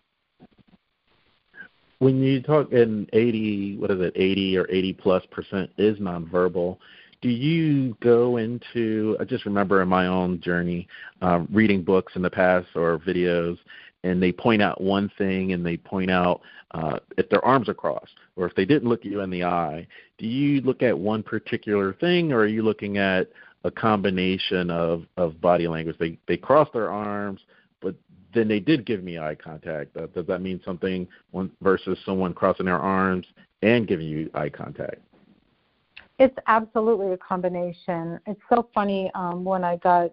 When 1.98 2.22
you 2.22 2.42
talk 2.42 2.72
in 2.72 3.08
80, 3.12 3.78
what 3.78 3.90
is 3.90 4.00
it, 4.00 4.12
80 4.16 4.58
or 4.58 4.66
80 4.70 4.92
plus 4.94 5.22
percent 5.30 5.70
is 5.78 5.98
nonverbal, 5.98 6.76
do 7.24 7.30
you 7.30 7.96
go 8.02 8.36
into, 8.36 9.16
I 9.18 9.24
just 9.24 9.46
remember 9.46 9.80
in 9.80 9.88
my 9.88 10.06
own 10.06 10.42
journey, 10.42 10.86
um, 11.22 11.48
reading 11.50 11.82
books 11.82 12.12
in 12.16 12.22
the 12.22 12.28
past 12.28 12.66
or 12.74 12.98
videos, 12.98 13.56
and 14.02 14.22
they 14.22 14.30
point 14.30 14.60
out 14.60 14.82
one 14.82 15.10
thing 15.16 15.52
and 15.52 15.64
they 15.64 15.78
point 15.78 16.10
out 16.10 16.42
uh, 16.72 16.98
if 17.16 17.30
their 17.30 17.42
arms 17.42 17.70
are 17.70 17.74
crossed 17.74 18.12
or 18.36 18.44
if 18.44 18.54
they 18.54 18.66
didn't 18.66 18.90
look 18.90 19.06
at 19.06 19.10
you 19.10 19.22
in 19.22 19.30
the 19.30 19.42
eye. 19.42 19.86
Do 20.18 20.26
you 20.26 20.60
look 20.60 20.82
at 20.82 20.98
one 20.98 21.22
particular 21.22 21.94
thing 21.94 22.30
or 22.30 22.40
are 22.40 22.46
you 22.46 22.62
looking 22.62 22.98
at 22.98 23.28
a 23.64 23.70
combination 23.70 24.70
of 24.70 25.04
of 25.16 25.40
body 25.40 25.66
language. 25.66 25.96
They 25.98 26.18
they 26.28 26.36
crossed 26.36 26.74
their 26.74 26.90
arms, 26.90 27.40
but 27.80 27.94
then 28.34 28.46
they 28.46 28.60
did 28.60 28.84
give 28.84 29.02
me 29.02 29.18
eye 29.18 29.34
contact. 29.34 29.96
Uh, 29.96 30.06
does 30.08 30.26
that 30.26 30.42
mean 30.42 30.60
something 30.64 31.08
versus 31.62 31.98
someone 32.04 32.34
crossing 32.34 32.66
their 32.66 32.78
arms 32.78 33.26
and 33.62 33.88
giving 33.88 34.06
you 34.06 34.30
eye 34.34 34.50
contact? 34.50 35.00
It's 36.18 36.36
absolutely 36.46 37.12
a 37.12 37.16
combination. 37.16 38.20
It's 38.26 38.40
so 38.48 38.68
funny 38.72 39.10
um, 39.14 39.44
when 39.44 39.64
I 39.64 39.76
got 39.76 40.12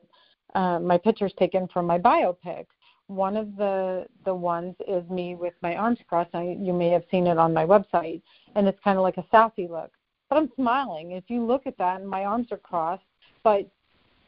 uh, 0.56 0.80
my 0.80 0.98
pictures 0.98 1.34
taken 1.38 1.68
for 1.68 1.84
my 1.84 2.00
biopic. 2.00 2.66
One 3.08 3.38
of 3.38 3.56
the 3.58 4.06
the 4.26 4.34
ones 4.34 4.76
is 4.88 5.08
me 5.10 5.36
with 5.36 5.54
my 5.62 5.76
arms 5.76 6.00
crossed. 6.08 6.34
I, 6.34 6.58
you 6.60 6.74
may 6.74 6.90
have 6.90 7.04
seen 7.12 7.28
it 7.28 7.38
on 7.38 7.54
my 7.54 7.66
website, 7.66 8.22
and 8.56 8.68
it's 8.68 8.80
kind 8.84 8.98
of 8.98 9.04
like 9.04 9.18
a 9.18 9.26
sassy 9.30 9.68
look. 9.68 9.92
But 10.30 10.38
I'm 10.38 10.52
smiling. 10.56 11.12
If 11.12 11.26
you 11.28 11.46
look 11.46 11.68
at 11.68 11.78
that, 11.78 12.00
and 12.00 12.10
my 12.10 12.26
arms 12.26 12.48
are 12.52 12.58
crossed, 12.58 13.04
but 13.44 13.70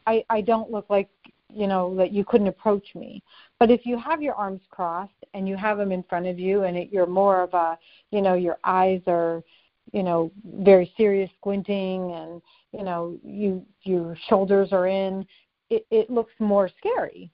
I 0.05 0.23
I 0.29 0.41
don't 0.41 0.69
look 0.69 0.89
like 0.89 1.09
you 1.49 1.65
know 1.65 1.95
that 1.95 2.11
you 2.11 2.25
couldn't 2.25 2.47
approach 2.47 2.93
me. 2.93 3.23
But 3.57 3.71
if 3.71 3.85
you 3.85 3.97
have 3.97 4.21
your 4.21 4.35
arms 4.35 4.61
crossed 4.69 5.11
and 5.33 5.47
you 5.47 5.55
have 5.55 5.77
them 5.77 5.91
in 5.91 6.03
front 6.03 6.27
of 6.27 6.37
you, 6.37 6.63
and 6.63 6.77
it, 6.77 6.89
you're 6.91 7.07
more 7.07 7.41
of 7.41 7.53
a 7.53 7.79
you 8.11 8.21
know 8.21 8.33
your 8.33 8.57
eyes 8.63 9.01
are 9.07 9.43
you 9.91 10.03
know 10.03 10.31
very 10.57 10.91
serious 10.95 11.29
squinting 11.37 12.11
and 12.11 12.41
you 12.71 12.83
know 12.83 13.17
you 13.23 13.65
your 13.81 14.15
shoulders 14.27 14.69
are 14.71 14.87
in 14.87 15.25
it, 15.69 15.85
it 15.91 16.09
looks 16.09 16.33
more 16.39 16.69
scary 16.77 17.29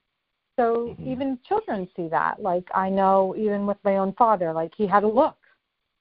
so 0.58 0.96
mm-hmm. 1.00 1.12
even 1.12 1.40
children 1.48 1.88
see 1.96 2.08
that 2.08 2.42
like 2.42 2.68
i 2.74 2.90
know 2.90 3.36
even 3.38 3.66
with 3.68 3.78
my 3.84 3.98
own 3.98 4.14
father 4.14 4.52
like 4.52 4.74
he 4.76 4.88
had 4.88 5.04
a 5.04 5.08
look 5.08 5.36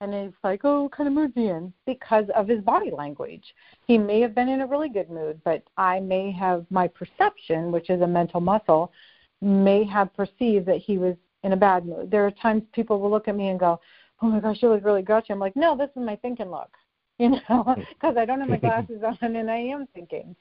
and 0.01 0.15
it's 0.15 0.37
like, 0.45 0.61
oh, 0.65 0.83
what 0.83 0.93
kind 0.93 1.09
of 1.09 1.15
mood 1.15 1.33
he 1.35 1.49
in? 1.49 1.73
Because 1.85 2.27
of 2.37 2.47
his 2.47 2.61
body 2.61 2.91
language. 2.91 3.43
He 3.87 3.99
may 3.99 4.21
have 4.21 4.35
been 4.35 4.49
in 4.49 4.61
a 4.61 4.67
really 4.67 4.89
good 4.89 5.11
mood, 5.11 5.41
but 5.45 5.65
I 5.77 5.99
may 5.99 6.31
have 6.33 6.67
my 6.71 6.87
perception, 6.87 7.73
which 7.73 7.91
is 7.91 8.01
a 8.01 8.07
mental 8.07 8.41
muscle, 8.41 8.93
may 9.41 9.85
have 9.85 10.15
perceived 10.15 10.67
that 10.67 10.79
he 10.79 10.99
was 10.99 11.17
in 11.43 11.53
a 11.53 11.57
bad 11.57 11.85
mood. 11.85 12.11
There 12.11 12.25
are 12.25 12.31
times 12.31 12.63
people 12.73 13.01
will 13.01 13.11
look 13.11 13.27
at 13.29 13.37
me 13.37 13.49
and 13.49 13.59
go, 13.59 13.81
oh 14.23 14.27
my 14.27 14.41
gosh, 14.41 14.59
you 14.61 14.69
look 14.69 14.85
really 14.85 15.03
grouchy. 15.03 15.33
I'm 15.33 15.39
like, 15.39 15.57
no, 15.57 15.77
this 15.77 15.91
is 15.91 16.03
my 16.03 16.17
thinking 16.17 16.51
look, 16.51 16.71
you 17.19 17.31
know, 17.31 17.77
because 17.89 18.17
I 18.17 18.25
don't 18.25 18.41
have 18.41 18.49
my 18.49 18.59
glasses 18.59 19.03
on 19.03 19.37
and 19.37 19.51
I 19.51 19.59
am 19.59 19.87
thinking. 19.95 20.35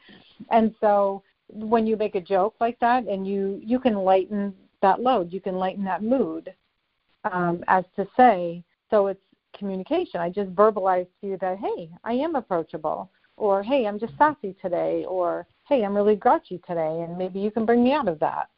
And 0.52 0.74
so 0.80 1.24
when 1.50 1.88
you 1.88 1.96
make 1.96 2.16
a 2.16 2.22
joke 2.22 2.56
like 2.60 2.78
that 2.80 3.06
and 3.06 3.26
you 3.28 3.62
you 3.64 3.80
can 3.80 3.96
lighten 3.96 4.54
that 4.82 5.02
load, 5.02 5.34
you 5.34 5.42
can 5.42 5.56
lighten 5.56 5.84
that 5.86 6.04
mood, 6.04 6.54
um, 7.32 7.64
as 7.68 7.84
to 7.96 8.08
say, 8.16 8.64
so 8.90 9.08
it's 9.08 9.22
communication. 9.58 10.20
I 10.20 10.30
just 10.30 10.54
verbalized 10.54 11.08
to 11.22 11.28
you 11.28 11.38
that, 11.42 11.58
hey, 11.58 11.90
I 12.04 12.14
am 12.14 12.36
approachable, 12.36 13.10
or 13.38 13.64
hey, 13.64 13.88
I'm 13.88 14.00
just 14.00 14.14
sassy 14.18 14.56
today, 14.62 15.06
or 15.08 15.48
hey, 15.68 15.84
I'm 15.84 15.96
really 15.96 16.16
grouchy 16.16 16.62
today, 16.68 17.06
and 17.08 17.18
maybe 17.18 17.40
you 17.40 17.52
can 17.52 17.66
bring 17.66 17.84
me 17.84 17.94
out 17.94 18.08
of 18.08 18.20
that. 18.20 18.50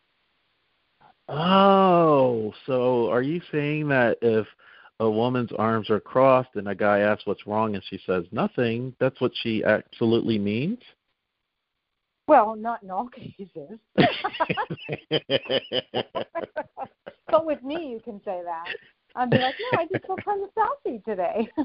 Oh, 1.30 2.54
so 2.66 3.10
are 3.12 3.22
you 3.22 3.40
saying 3.52 3.88
that 3.90 4.18
if 4.22 4.48
a 5.00 5.10
woman's 5.10 5.52
arms 5.58 5.90
are 5.90 6.00
crossed 6.00 6.56
and 6.56 6.68
a 6.68 6.76
guy 6.76 7.00
asks 7.00 7.26
what's 7.26 7.48
wrong 7.48 7.76
and 7.76 7.84
she 7.90 8.00
says 8.06 8.26
nothing, 8.32 8.94
that's 9.00 9.20
what 9.22 9.32
she 9.42 9.64
absolutely 9.64 10.38
means? 10.38 10.80
Well, 12.28 12.56
not 12.56 12.84
in 12.84 12.92
all 12.92 13.08
cases. 13.08 13.80
but 17.28 17.46
with 17.46 17.64
me, 17.64 17.90
you 17.90 18.00
can 18.04 18.22
say 18.24 18.42
that. 18.44 18.66
I'd 19.16 19.32
be 19.32 19.38
like, 19.40 19.56
no, 19.72 19.80
I 19.80 19.88
just 19.92 20.06
feel 20.06 20.18
kind 20.18 20.44
of 20.44 20.50
sassy 20.54 21.02
today. 21.04 21.50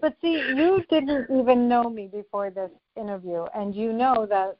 but 0.00 0.16
see, 0.20 0.32
you 0.32 0.82
didn't 0.90 1.30
even 1.30 1.68
know 1.68 1.88
me 1.88 2.08
before 2.12 2.50
this 2.50 2.72
interview, 2.96 3.44
and 3.54 3.72
you 3.72 3.92
know 3.92 4.26
that 4.28 4.56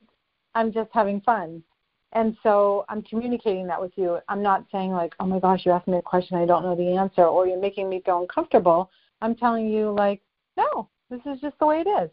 I'm 0.54 0.72
just 0.72 0.90
having 0.92 1.20
fun. 1.22 1.64
And 2.12 2.36
so 2.42 2.84
I'm 2.88 3.02
communicating 3.02 3.66
that 3.68 3.80
with 3.80 3.92
you. 3.96 4.18
I'm 4.28 4.42
not 4.42 4.64
saying 4.72 4.90
like, 4.90 5.14
oh 5.20 5.26
my 5.26 5.38
gosh, 5.38 5.64
you 5.64 5.72
asked 5.72 5.86
me 5.86 5.98
a 5.98 6.02
question, 6.02 6.36
I 6.36 6.46
don't 6.46 6.64
know 6.64 6.74
the 6.74 6.96
answer, 6.96 7.24
or 7.24 7.46
you're 7.46 7.60
making 7.60 7.88
me 7.88 8.02
feel 8.04 8.20
uncomfortable. 8.20 8.90
I'm 9.22 9.36
telling 9.36 9.68
you 9.68 9.92
like, 9.92 10.20
no, 10.56 10.88
this 11.08 11.20
is 11.26 11.40
just 11.40 11.58
the 11.58 11.66
way 11.66 11.84
it 11.86 11.88
is. 11.88 12.10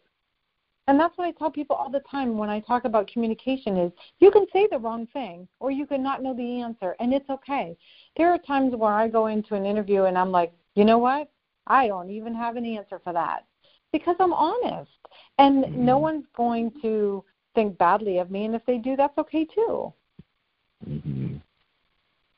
And 0.88 0.98
that's 0.98 1.18
what 1.18 1.28
I 1.28 1.32
tell 1.32 1.52
people 1.52 1.76
all 1.76 1.89
the 1.89 2.02
time 2.10 2.38
when 2.38 2.50
I 2.50 2.62
talk 2.62 2.86
about 2.86 3.08
communication 3.08 3.78
is 3.78 3.91
you 4.20 4.32
can 4.32 4.45
say 4.54 4.68
the 4.72 4.78
wrong 4.78 5.06
thing 5.08 5.48
or 5.60 5.70
you 5.70 5.86
can 5.86 6.02
not 6.02 6.24
know 6.24 6.34
the 6.34 6.62
answer 6.62 6.95
and 7.00 7.14
it's 7.14 7.30
okay. 7.30 7.76
There 8.16 8.32
are 8.32 8.38
times 8.38 8.74
where 8.74 8.93
I 8.93 9.10
go 9.10 9.28
into 9.28 9.56
an 9.56 9.66
interview 9.66 10.04
and 10.04 10.18
I'm 10.18 10.32
like, 10.32 10.54
"You 10.76 10.86
know 10.86 10.98
what? 10.98 11.30
I 11.68 11.88
don't 11.88 12.10
even 12.10 12.34
have 12.36 12.56
an 12.56 12.66
answer 12.66 13.00
for 13.04 13.12
that." 13.12 13.45
Because 13.91 14.16
I'm 14.20 14.34
honest. 14.34 14.91
And 15.39 15.66
mm-hmm. 15.66 15.86
no 15.86 15.98
one's 15.98 16.26
going 16.36 16.72
to 16.82 17.24
think 17.58 17.76
badly 17.80 18.20
of 18.20 18.30
me 18.30 18.45
and 18.45 18.53
if 18.53 18.64
they 18.68 18.78
do 18.78 18.95
that's 18.95 19.18
okay 19.18 19.43
too. 19.43 19.91
Mm-hmm. 20.88 21.38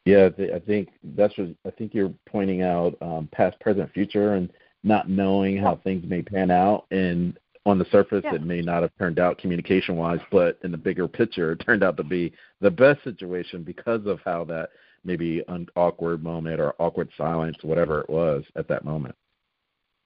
Yeah, 0.06 0.30
I 0.56 0.60
think 0.60 0.90
that's 1.18 1.38
what 1.38 1.50
I 1.68 1.72
think 1.72 1.94
you're 1.94 2.14
pointing 2.26 2.62
out 2.62 2.96
um, 3.02 3.28
past, 3.34 3.60
present, 3.60 3.92
future, 3.92 4.36
and 4.36 4.50
not 4.86 5.10
knowing 5.10 5.58
how 5.58 5.76
things 5.84 6.06
may 6.08 6.22
pan 6.22 6.52
out. 6.52 6.86
And 6.92 7.38
on 7.66 7.78
the 7.78 7.86
surface, 7.92 8.22
yeah. 8.24 8.36
it 8.36 8.44
may 8.44 8.62
not 8.62 8.82
have 8.82 8.92
turned 8.98 9.20
out 9.20 9.38
communication 9.38 9.98
wise, 9.98 10.22
but 10.32 10.58
in 10.64 10.72
the 10.72 10.78
bigger 10.78 11.08
picture, 11.08 11.52
it 11.52 11.58
turned 11.58 11.84
out 11.84 11.98
to 11.98 12.04
be 12.04 12.32
the 12.62 12.72
best 12.72 13.04
situation 13.04 13.62
because 13.62 14.06
of 14.06 14.22
how 14.24 14.46
that 14.46 14.70
maybe 15.04 15.44
an 15.50 15.68
awkward 15.76 16.24
moment 16.24 16.62
or 16.62 16.74
awkward 16.80 17.10
silence, 17.18 17.58
whatever 17.62 18.00
it 18.00 18.10
was 18.10 18.46
at 18.56 18.70
that 18.70 18.86
moment. 18.86 19.16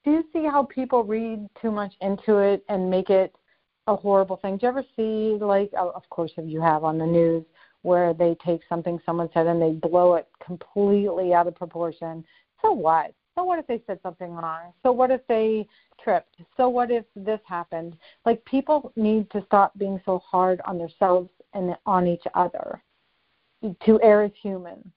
Do 0.03 0.11
you 0.11 0.25
see 0.33 0.43
how 0.43 0.63
people 0.63 1.03
read 1.03 1.47
too 1.61 1.71
much 1.71 1.93
into 2.01 2.39
it 2.39 2.65
and 2.67 2.89
make 2.89 3.11
it 3.11 3.33
a 3.87 3.95
horrible 3.95 4.37
thing? 4.37 4.57
Do 4.57 4.65
you 4.65 4.69
ever 4.69 4.83
see, 4.95 5.37
like, 5.43 5.71
of 5.77 6.09
course, 6.09 6.31
if 6.37 6.49
you 6.49 6.61
have 6.61 6.83
on 6.83 6.97
the 6.97 7.05
news, 7.05 7.43
where 7.81 8.13
they 8.13 8.35
take 8.45 8.61
something 8.69 8.99
someone 9.05 9.29
said 9.33 9.45
and 9.45 9.61
they 9.61 9.71
blow 9.71 10.15
it 10.15 10.27
completely 10.45 11.33
out 11.33 11.47
of 11.47 11.55
proportion? 11.55 12.23
So 12.61 12.71
what? 12.71 13.13
So 13.35 13.43
what 13.43 13.59
if 13.59 13.67
they 13.67 13.81
said 13.87 13.99
something 14.03 14.31
wrong? 14.31 14.73
So 14.83 14.91
what 14.91 15.11
if 15.11 15.21
they 15.27 15.67
tripped? 16.01 16.37
So 16.55 16.69
what 16.69 16.91
if 16.91 17.03
this 17.15 17.39
happened? 17.45 17.97
Like 18.25 18.43
people 18.45 18.93
need 18.95 19.29
to 19.31 19.43
stop 19.45 19.77
being 19.77 19.99
so 20.05 20.19
hard 20.19 20.61
on 20.65 20.77
themselves 20.77 21.29
and 21.53 21.75
on 21.85 22.07
each 22.07 22.23
other 22.35 22.81
to 23.85 23.99
err 24.01 24.23
as 24.23 24.31
human. 24.41 24.91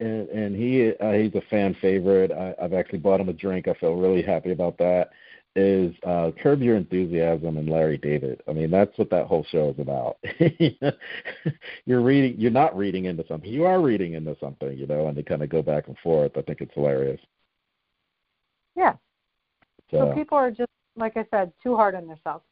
And, 0.00 0.28
and 0.30 0.56
he 0.56 0.92
uh, 1.00 1.12
he's 1.12 1.34
a 1.34 1.42
fan 1.50 1.76
favorite. 1.80 2.32
I, 2.32 2.54
I've 2.62 2.72
actually 2.72 3.00
bought 3.00 3.20
him 3.20 3.28
a 3.28 3.34
drink. 3.34 3.68
I 3.68 3.74
feel 3.74 3.94
really 3.94 4.22
happy 4.22 4.50
about 4.50 4.78
that. 4.78 5.10
Is 5.56 5.94
uh, 6.06 6.30
Curb 6.40 6.62
Your 6.62 6.76
Enthusiasm 6.76 7.56
and 7.56 7.68
Larry 7.68 7.98
David. 7.98 8.40
I 8.48 8.52
mean, 8.52 8.70
that's 8.70 8.96
what 8.96 9.10
that 9.10 9.26
whole 9.26 9.44
show 9.50 9.70
is 9.70 9.80
about. 9.80 10.18
you're 11.86 12.02
reading, 12.02 12.36
you're 12.38 12.52
not 12.52 12.76
reading 12.76 13.06
into 13.06 13.26
something. 13.26 13.50
You 13.50 13.64
are 13.64 13.80
reading 13.82 14.14
into 14.14 14.36
something, 14.38 14.78
you 14.78 14.86
know, 14.86 15.08
and 15.08 15.16
they 15.16 15.24
kind 15.24 15.42
of 15.42 15.48
go 15.48 15.60
back 15.60 15.88
and 15.88 15.98
forth. 15.98 16.32
I 16.36 16.42
think 16.42 16.60
it's 16.60 16.74
hilarious. 16.74 17.20
Yeah. 18.76 18.92
So, 19.90 19.98
so 19.98 20.14
people 20.14 20.38
are 20.38 20.52
just, 20.52 20.70
like 20.96 21.16
I 21.16 21.26
said, 21.32 21.52
too 21.62 21.74
hard 21.74 21.96
on 21.96 22.06
themselves. 22.06 22.44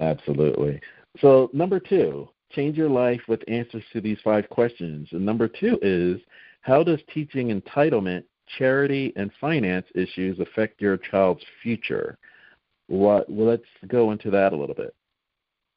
Absolutely. 0.00 0.80
So 1.20 1.50
number 1.52 1.80
two, 1.80 2.28
change 2.52 2.76
your 2.76 2.90
life 2.90 3.20
with 3.28 3.40
answers 3.48 3.82
to 3.92 4.00
these 4.00 4.18
five 4.22 4.48
questions. 4.48 5.08
And 5.12 5.24
number 5.24 5.48
two 5.48 5.78
is 5.82 6.20
how 6.60 6.82
does 6.82 7.00
teaching 7.12 7.48
entitlement, 7.48 8.24
charity, 8.56 9.12
and 9.16 9.30
finance 9.40 9.86
issues 9.94 10.38
affect 10.40 10.80
your 10.80 10.96
child's 10.96 11.44
future? 11.62 12.18
What? 12.86 13.28
Well, 13.28 13.48
let's 13.48 13.62
go 13.88 14.12
into 14.12 14.30
that 14.30 14.52
a 14.52 14.56
little 14.56 14.74
bit. 14.74 14.94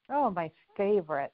Oh, 0.10 0.30
my 0.30 0.52
favorite. 0.78 1.34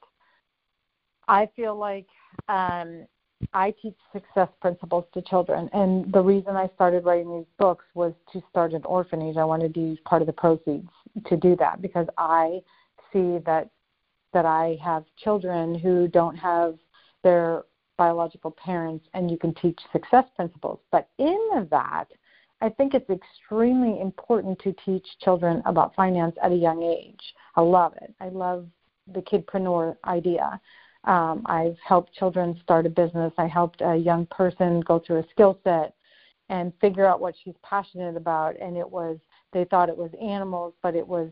I 1.27 1.49
feel 1.55 1.75
like 1.75 2.07
um, 2.47 3.05
I 3.53 3.73
teach 3.81 3.95
success 4.13 4.49
principles 4.61 5.05
to 5.13 5.21
children, 5.21 5.69
and 5.73 6.11
the 6.11 6.21
reason 6.21 6.55
I 6.55 6.69
started 6.75 7.05
writing 7.05 7.38
these 7.38 7.47
books 7.59 7.85
was 7.93 8.13
to 8.33 8.41
start 8.49 8.73
an 8.73 8.83
orphanage. 8.85 9.38
I 9.38 9.43
wanted 9.43 9.73
to 9.75 9.79
use 9.79 9.99
part 10.05 10.21
of 10.21 10.25
the 10.25 10.33
proceeds 10.33 10.89
to 11.25 11.38
do 11.38 11.55
that 11.57 11.81
because 11.81 12.07
I 12.17 12.61
see 13.13 13.39
that 13.45 13.69
that 14.33 14.45
I 14.45 14.77
have 14.83 15.05
children 15.23 15.73
who 15.73 16.07
don't 16.07 16.35
have 16.35 16.77
their 17.23 17.63
biological 17.97 18.51
parents, 18.51 19.05
and 19.13 19.29
you 19.29 19.37
can 19.37 19.53
teach 19.55 19.79
success 19.91 20.25
principles. 20.35 20.79
But 20.91 21.09
in 21.17 21.67
that, 21.69 22.05
I 22.61 22.69
think 22.69 22.93
it's 22.93 23.09
extremely 23.09 23.99
important 24.01 24.59
to 24.59 24.73
teach 24.85 25.05
children 25.21 25.61
about 25.65 25.95
finance 25.95 26.35
at 26.41 26.51
a 26.51 26.55
young 26.55 26.81
age. 26.81 27.21
I 27.55 27.61
love 27.61 27.93
it. 28.01 28.13
I 28.19 28.29
love 28.29 28.67
the 29.13 29.21
kidpreneur 29.21 29.95
idea. 30.05 30.59
Um, 31.03 31.43
I've 31.45 31.77
helped 31.85 32.13
children 32.13 32.59
start 32.63 32.85
a 32.85 32.89
business. 32.89 33.31
I 33.37 33.47
helped 33.47 33.81
a 33.81 33.95
young 33.95 34.25
person 34.27 34.81
go 34.81 34.99
through 34.99 35.19
a 35.19 35.29
skill 35.29 35.59
set 35.63 35.93
and 36.49 36.73
figure 36.81 37.05
out 37.05 37.21
what 37.21 37.35
she's 37.43 37.55
passionate 37.63 38.17
about. 38.17 38.59
And 38.59 38.75
it 38.75 38.89
was, 38.89 39.17
they 39.53 39.65
thought 39.65 39.89
it 39.89 39.97
was 39.97 40.11
animals, 40.21 40.73
but 40.81 40.95
it 40.95 41.07
was 41.07 41.29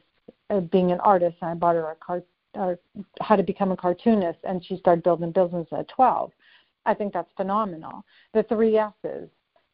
uh, 0.50 0.60
being 0.60 0.92
an 0.92 1.00
artist. 1.00 1.38
And 1.42 1.52
I 1.52 1.54
bought 1.56 1.76
her 1.76 1.92
a 1.92 1.96
car, 1.96 2.22
or 2.54 2.80
how 3.22 3.36
to 3.36 3.44
become 3.44 3.72
a 3.72 3.78
cartoonist, 3.78 4.40
and 4.44 4.64
she 4.64 4.78
started 4.78 5.04
building 5.04 5.32
business 5.32 5.68
at 5.78 5.88
12. 5.90 6.32
I 6.86 6.94
think 6.94 7.14
that's 7.14 7.32
phenomenal. 7.36 8.04
The 8.34 8.44
three 8.44 8.78
S's 8.78 9.30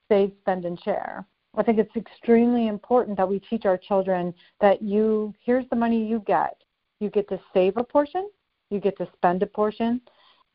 save, 0.10 0.32
spend, 0.42 0.66
and 0.66 0.82
share. 0.82 1.26
I 1.56 1.64
think 1.64 1.80
it's 1.80 1.96
extremely 1.96 2.68
important 2.68 3.18
that 3.18 3.28
we 3.28 3.40
teach 3.40 3.66
our 3.66 3.78
children 3.78 4.34
that 4.62 4.82
you 4.82 5.34
here's 5.44 5.66
the 5.70 5.76
money 5.76 6.06
you 6.06 6.24
get. 6.26 6.62
You 7.00 7.10
get 7.10 7.28
to 7.30 7.40
save 7.54 7.78
a 7.78 7.84
portion, 7.84 8.30
you 8.70 8.80
get 8.80 8.98
to 9.00 9.08
spend 9.16 9.44
a 9.44 9.48
portion, 9.48 10.02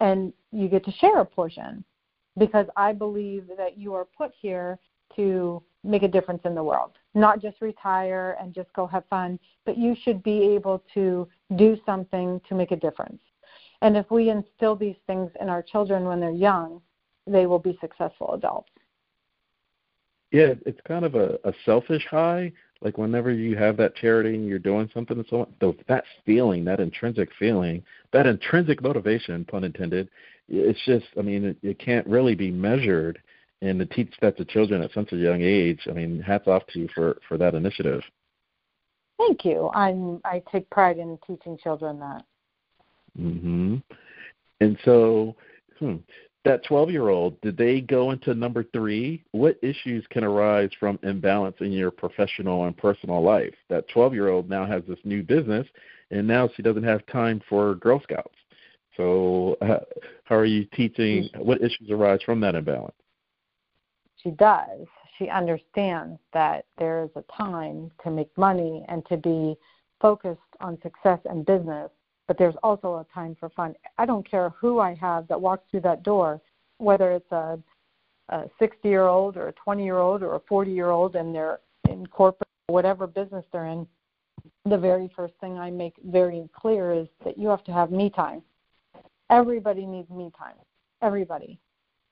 and 0.01 0.33
you 0.53 0.69
get 0.69 0.85
to 0.85 0.93
share 0.93 1.21
a 1.21 1.25
portion. 1.25 1.85
Because 2.39 2.67
I 2.77 2.93
believe 2.93 3.49
that 3.57 3.79
you 3.79 3.95
are 3.95 4.05
put 4.05 4.33
here 4.41 4.79
to 5.17 5.63
make 5.85 6.03
a 6.03 6.09
difference 6.09 6.43
in 6.45 6.55
the 6.55 6.63
world. 6.63 6.93
Not 7.15 7.41
just 7.41 7.61
retire 7.61 8.37
and 8.41 8.55
just 8.55 8.73
go 8.75 8.87
have 8.87 9.05
fun, 9.09 9.39
but 9.65 9.79
you 9.79 9.97
should 10.03 10.23
be 10.23 10.43
able 10.43 10.83
to 10.95 11.29
do 11.57 11.79
something 11.87 12.41
to 12.49 12.55
make 12.55 12.73
a 12.73 12.77
difference. 12.77 13.21
And 13.83 13.97
if 13.97 14.11
we 14.11 14.31
instill 14.31 14.77
these 14.77 14.97
things 15.07 15.31
in 15.41 15.49
our 15.49 15.63
children 15.63 16.05
when 16.05 16.21
they're 16.21 16.31
young, 16.31 16.81
they 17.27 17.47
will 17.47 17.59
be 17.59 17.79
successful 17.81 18.33
adults. 18.35 18.71
Yeah, 20.33 20.55
it's 20.65 20.81
kind 20.87 21.05
of 21.05 21.15
a, 21.15 21.39
a 21.45 21.53
selfish 21.65 22.07
high. 22.11 22.53
Like 22.83 22.99
whenever 22.99 23.31
you 23.31 23.57
have 23.57 23.77
that 23.79 23.97
charity 23.97 24.35
and 24.35 24.47
you're 24.47 24.59
doing 24.59 24.91
something 24.93 25.17
and 25.17 25.27
so 25.31 25.41
on, 25.41 25.55
though 25.61 25.75
that 25.89 26.05
feeling, 26.25 26.65
that 26.65 26.81
intrinsic 26.81 27.31
feeling, 27.39 27.83
that 28.13 28.27
intrinsic 28.27 28.83
motivation, 28.83 29.45
pun 29.45 29.65
intended, 29.65 30.11
it's 30.49 30.79
just, 30.85 31.07
I 31.19 31.23
mean, 31.23 31.45
it, 31.45 31.57
it 31.63 31.79
can't 31.79 32.07
really 32.07 32.35
be 32.35 32.51
measured 32.51 33.21
and 33.63 33.79
to 33.79 33.87
teach 33.87 34.13
that 34.21 34.37
to 34.37 34.45
children 34.45 34.83
at 34.83 34.93
such 34.93 35.13
a 35.13 35.17
young 35.17 35.41
age, 35.43 35.81
I 35.89 35.93
mean, 35.93 36.21
hats 36.21 36.47
off 36.47 36.67
to 36.69 36.79
you 36.79 36.89
for 36.95 37.19
for 37.29 37.39
that 37.39 37.55
initiative. 37.55 38.03
Thank 39.19 39.45
you. 39.45 39.71
I'm 39.75 40.21
I 40.25 40.43
take 40.53 40.69
pride 40.71 40.99
in 40.99 41.19
teaching 41.27 41.59
children 41.63 41.99
that. 42.01 42.25
Mhm. 43.19 43.83
And 44.61 44.79
so, 44.85 45.37
hmm, 45.79 45.97
that 46.45 46.65
12-year-old, 46.65 47.41
did 47.41 47.57
they 47.57 47.81
go 47.81 48.13
into 48.13 48.35
number 48.35 48.65
3? 48.73 49.23
What 49.33 49.59
issues 49.63 50.07
can 50.11 50.25
arise 50.25 50.71
from 50.79 50.99
imbalance 51.03 51.57
in 51.61 51.73
your 51.73 51.91
professional 51.91 52.65
and 52.65 52.77
personal 52.77 53.23
life? 53.23 53.55
That 53.69 53.89
12-year-old 53.89 54.49
now 54.49 54.65
has 54.65 54.83
this 54.87 54.99
new 55.05 55.23
business 55.23 55.67
and 56.11 56.27
now 56.27 56.49
she 56.55 56.63
doesn't 56.63 56.85
have 56.85 57.05
time 57.07 57.43
for 57.49 57.75
Girl 57.77 58.01
Scouts. 58.01 58.37
So, 58.97 59.57
uh, 59.61 59.81
how 60.25 60.37
are 60.37 60.45
you 60.45 60.65
teaching 60.67 61.29
what 61.37 61.61
issues 61.61 61.91
arise 61.91 62.23
from 62.23 62.41
that 62.41 62.55
imbalance? 62.55 62.95
she 64.27 64.33
does. 64.33 64.87
She 65.19 65.29
understands 65.29 66.19
that 66.33 66.67
there 66.79 67.05
is 67.05 67.11
a 67.15 67.23
time 67.33 67.91
to 68.03 68.11
make 68.11 68.37
money 68.37 68.85
and 68.89 69.07
to 69.07 69.17
be 69.17 69.57
focused 70.01 70.41
on 70.61 70.79
success 70.83 71.21
and 71.25 71.47
business, 71.47 71.91
but 72.27 72.39
there's 72.39 72.55
also 72.63 72.97
a 72.97 73.07
time 73.15 73.37
for 73.39 73.49
fun. 73.51 73.75
I 73.99 74.07
don't 74.07 74.29
care 74.29 74.51
who 74.51 74.81
I 74.81 74.95
have 74.95 75.29
that 75.29 75.41
walks 75.41 75.65
through 75.71 75.83
that 75.83 76.03
door, 76.03 76.41
whether 76.79 77.13
it's 77.13 77.31
a, 77.33 77.59
a 78.31 78.45
60 78.59 78.89
year 78.89 79.07
old 79.07 79.37
or 79.37 79.49
a 79.49 79.53
20 79.53 79.85
year 79.85 79.99
old 79.99 80.23
or 80.23 80.35
a 80.35 80.41
40 80.49 80.73
year 80.73 80.91
old 80.91 81.17
and 81.17 81.35
they're 81.35 81.61
in 81.89 82.07
corporate, 82.07 82.49
whatever 82.67 83.07
business 83.07 83.45
they're 83.53 83.67
in. 83.67 83.87
The 84.65 84.79
very 84.79 85.11
first 85.15 85.35
thing 85.41 85.59
I 85.59 85.71
make 85.71 85.95
very 86.05 86.49
clear 86.55 86.93
is 86.93 87.07
that 87.25 87.39
you 87.39 87.49
have 87.49 87.65
to 87.65 87.73
have 87.73 87.91
me 87.91 88.11
time. 88.11 88.43
Everybody 89.31 89.87
needs 89.87 90.11
me 90.11 90.31
time. 90.37 90.55
Everybody. 91.03 91.59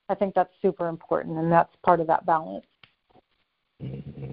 I 0.09 0.15
think 0.15 0.35
that's 0.35 0.53
super 0.61 0.89
important, 0.89 1.39
and 1.39 1.51
that's 1.51 1.75
part 1.83 2.01
of 2.01 2.07
that 2.09 2.27
balance. 2.27 2.67
Mm-hmm. 3.83 4.33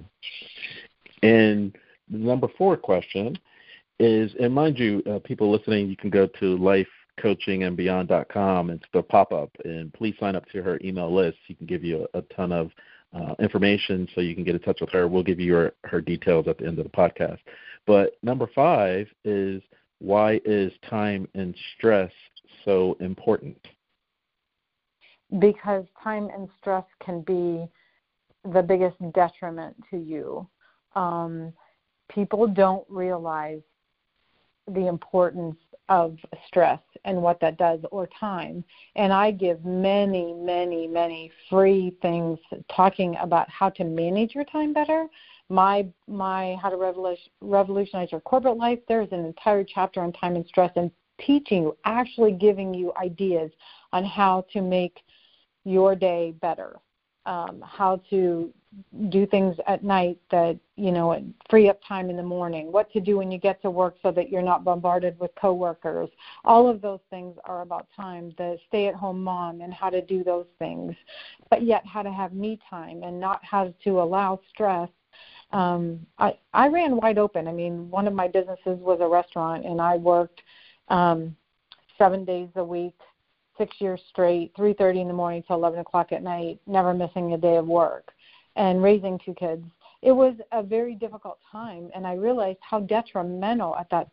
And 1.22 1.72
the 2.10 2.18
number 2.18 2.48
four 2.58 2.76
question 2.76 3.38
is, 4.02 4.32
and 4.40 4.54
mind 4.54 4.78
you, 4.78 5.02
uh, 5.10 5.18
people 5.24 5.50
listening, 5.50 5.88
you 5.88 5.96
can 5.96 6.10
go 6.10 6.26
to 6.26 6.84
lifecoachingandbeyond.com. 7.22 8.70
And 8.70 8.80
it's 8.80 8.90
the 8.92 9.02
pop 9.02 9.32
up, 9.32 9.50
and 9.64 9.92
please 9.92 10.14
sign 10.20 10.36
up 10.36 10.46
to 10.50 10.62
her 10.62 10.78
email 10.84 11.12
list. 11.14 11.38
She 11.46 11.54
can 11.54 11.66
give 11.66 11.84
you 11.84 12.06
a, 12.14 12.18
a 12.18 12.22
ton 12.34 12.52
of 12.52 12.70
uh, 13.14 13.34
information 13.40 14.08
so 14.14 14.20
you 14.20 14.34
can 14.34 14.44
get 14.44 14.54
in 14.54 14.60
touch 14.60 14.80
with 14.80 14.90
her. 14.90 15.08
We'll 15.08 15.22
give 15.22 15.40
you 15.40 15.54
her, 15.54 15.74
her 15.84 16.00
details 16.00 16.48
at 16.48 16.58
the 16.58 16.66
end 16.66 16.78
of 16.78 16.84
the 16.84 16.90
podcast. 16.90 17.38
But 17.86 18.12
number 18.22 18.48
five 18.54 19.08
is 19.24 19.62
why 19.98 20.40
is 20.44 20.72
time 20.88 21.28
and 21.34 21.54
stress 21.76 22.12
so 22.64 22.96
important? 23.00 23.58
because 25.38 25.84
time 26.02 26.28
and 26.34 26.48
stress 26.60 26.84
can 27.04 27.22
be 27.22 27.66
the 28.52 28.62
biggest 28.62 28.96
detriment 29.12 29.74
to 29.90 29.96
you. 29.96 30.46
Um, 30.94 31.52
people 32.10 32.46
don't 32.46 32.84
realize 32.88 33.62
the 34.74 34.86
importance 34.86 35.56
of 35.88 36.16
stress 36.46 36.80
and 37.04 37.20
what 37.20 37.40
that 37.40 37.58
does 37.58 37.80
or 37.90 38.08
time. 38.18 38.64
And 38.96 39.12
I 39.12 39.30
give 39.30 39.64
many, 39.64 40.32
many, 40.32 40.86
many 40.86 41.30
free 41.50 41.96
things 42.00 42.38
talking 42.74 43.16
about 43.20 43.48
how 43.50 43.68
to 43.70 43.84
manage 43.84 44.34
your 44.34 44.44
time 44.44 44.72
better. 44.72 45.06
My 45.48 45.86
my 46.06 46.56
how 46.62 46.70
to 46.70 47.16
revolutionize 47.40 48.12
your 48.12 48.20
corporate 48.22 48.56
life. 48.56 48.78
There's 48.88 49.12
an 49.12 49.24
entire 49.26 49.64
chapter 49.64 50.00
on 50.00 50.12
time 50.12 50.36
and 50.36 50.46
stress, 50.46 50.70
and 50.76 50.90
teaching 51.20 51.64
you, 51.64 51.76
actually 51.84 52.32
giving 52.32 52.72
you 52.72 52.92
ideas 53.00 53.50
on 53.92 54.04
how 54.04 54.46
to 54.52 54.62
make 54.62 55.00
your 55.64 55.94
day 55.94 56.32
better, 56.40 56.78
um, 57.26 57.62
how 57.66 58.00
to 58.10 58.52
do 59.10 59.26
things 59.26 59.56
at 59.66 59.84
night 59.84 60.18
that 60.30 60.58
you 60.76 60.90
know 60.90 61.22
free 61.50 61.68
up 61.68 61.78
time 61.86 62.08
in 62.08 62.16
the 62.16 62.22
morning 62.22 62.72
what 62.72 62.90
to 62.90 63.00
do 63.00 63.18
when 63.18 63.30
you 63.30 63.38
get 63.38 63.60
to 63.60 63.70
work 63.70 63.96
so 64.02 64.10
that 64.10 64.30
you're 64.30 64.42
not 64.42 64.64
bombarded 64.64 65.18
with 65.18 65.30
coworkers. 65.38 66.08
All 66.44 66.68
of 66.68 66.80
those 66.80 67.00
things 67.10 67.36
are 67.44 67.60
about 67.60 67.86
time 67.94 68.34
the 68.38 68.58
stay 68.68 68.86
at 68.86 68.94
home 68.94 69.22
mom 69.22 69.60
and 69.60 69.74
how 69.74 69.90
to 69.90 70.00
do 70.00 70.24
those 70.24 70.46
things 70.58 70.94
but 71.50 71.62
yet 71.62 71.84
how 71.86 72.02
to 72.02 72.10
have 72.10 72.32
me 72.32 72.58
time 72.68 73.02
and 73.02 73.20
not 73.20 73.44
how 73.44 73.72
to 73.84 74.00
allow 74.00 74.40
stress. 74.48 74.88
Um 75.50 76.06
i 76.18 76.36
i 76.54 76.68
ran 76.68 76.96
wide 76.96 77.18
open. 77.18 77.46
I 77.48 77.52
mean 77.52 77.90
one 77.90 78.06
of 78.06 78.14
my 78.14 78.28
businesses 78.28 78.78
was 78.78 79.00
a 79.00 79.08
restaurant 79.08 79.66
and 79.66 79.80
i 79.80 79.96
worked 79.96 80.40
um 80.88 81.36
seven 81.98 82.24
days 82.24 82.48
a 82.56 82.64
week 82.64 82.96
six 83.58 83.80
years 83.80 84.00
straight 84.10 84.52
three 84.56 84.72
thirty 84.72 85.00
in 85.00 85.08
the 85.08 85.14
morning 85.14 85.42
till 85.46 85.56
eleven 85.56 85.80
o'clock 85.80 86.12
at 86.12 86.22
night 86.22 86.60
never 86.66 86.94
missing 86.94 87.32
a 87.32 87.38
day 87.38 87.56
of 87.56 87.66
work 87.66 88.12
and 88.56 88.82
raising 88.82 89.18
two 89.24 89.34
kids. 89.34 89.64
It 90.02 90.12
was 90.12 90.34
a 90.50 90.62
very 90.62 90.94
difficult 90.94 91.38
time 91.50 91.90
and 91.94 92.06
i 92.06 92.14
realized 92.14 92.58
how 92.60 92.80
detrimental 92.80 93.76
at 93.76 93.88
that 93.90 94.08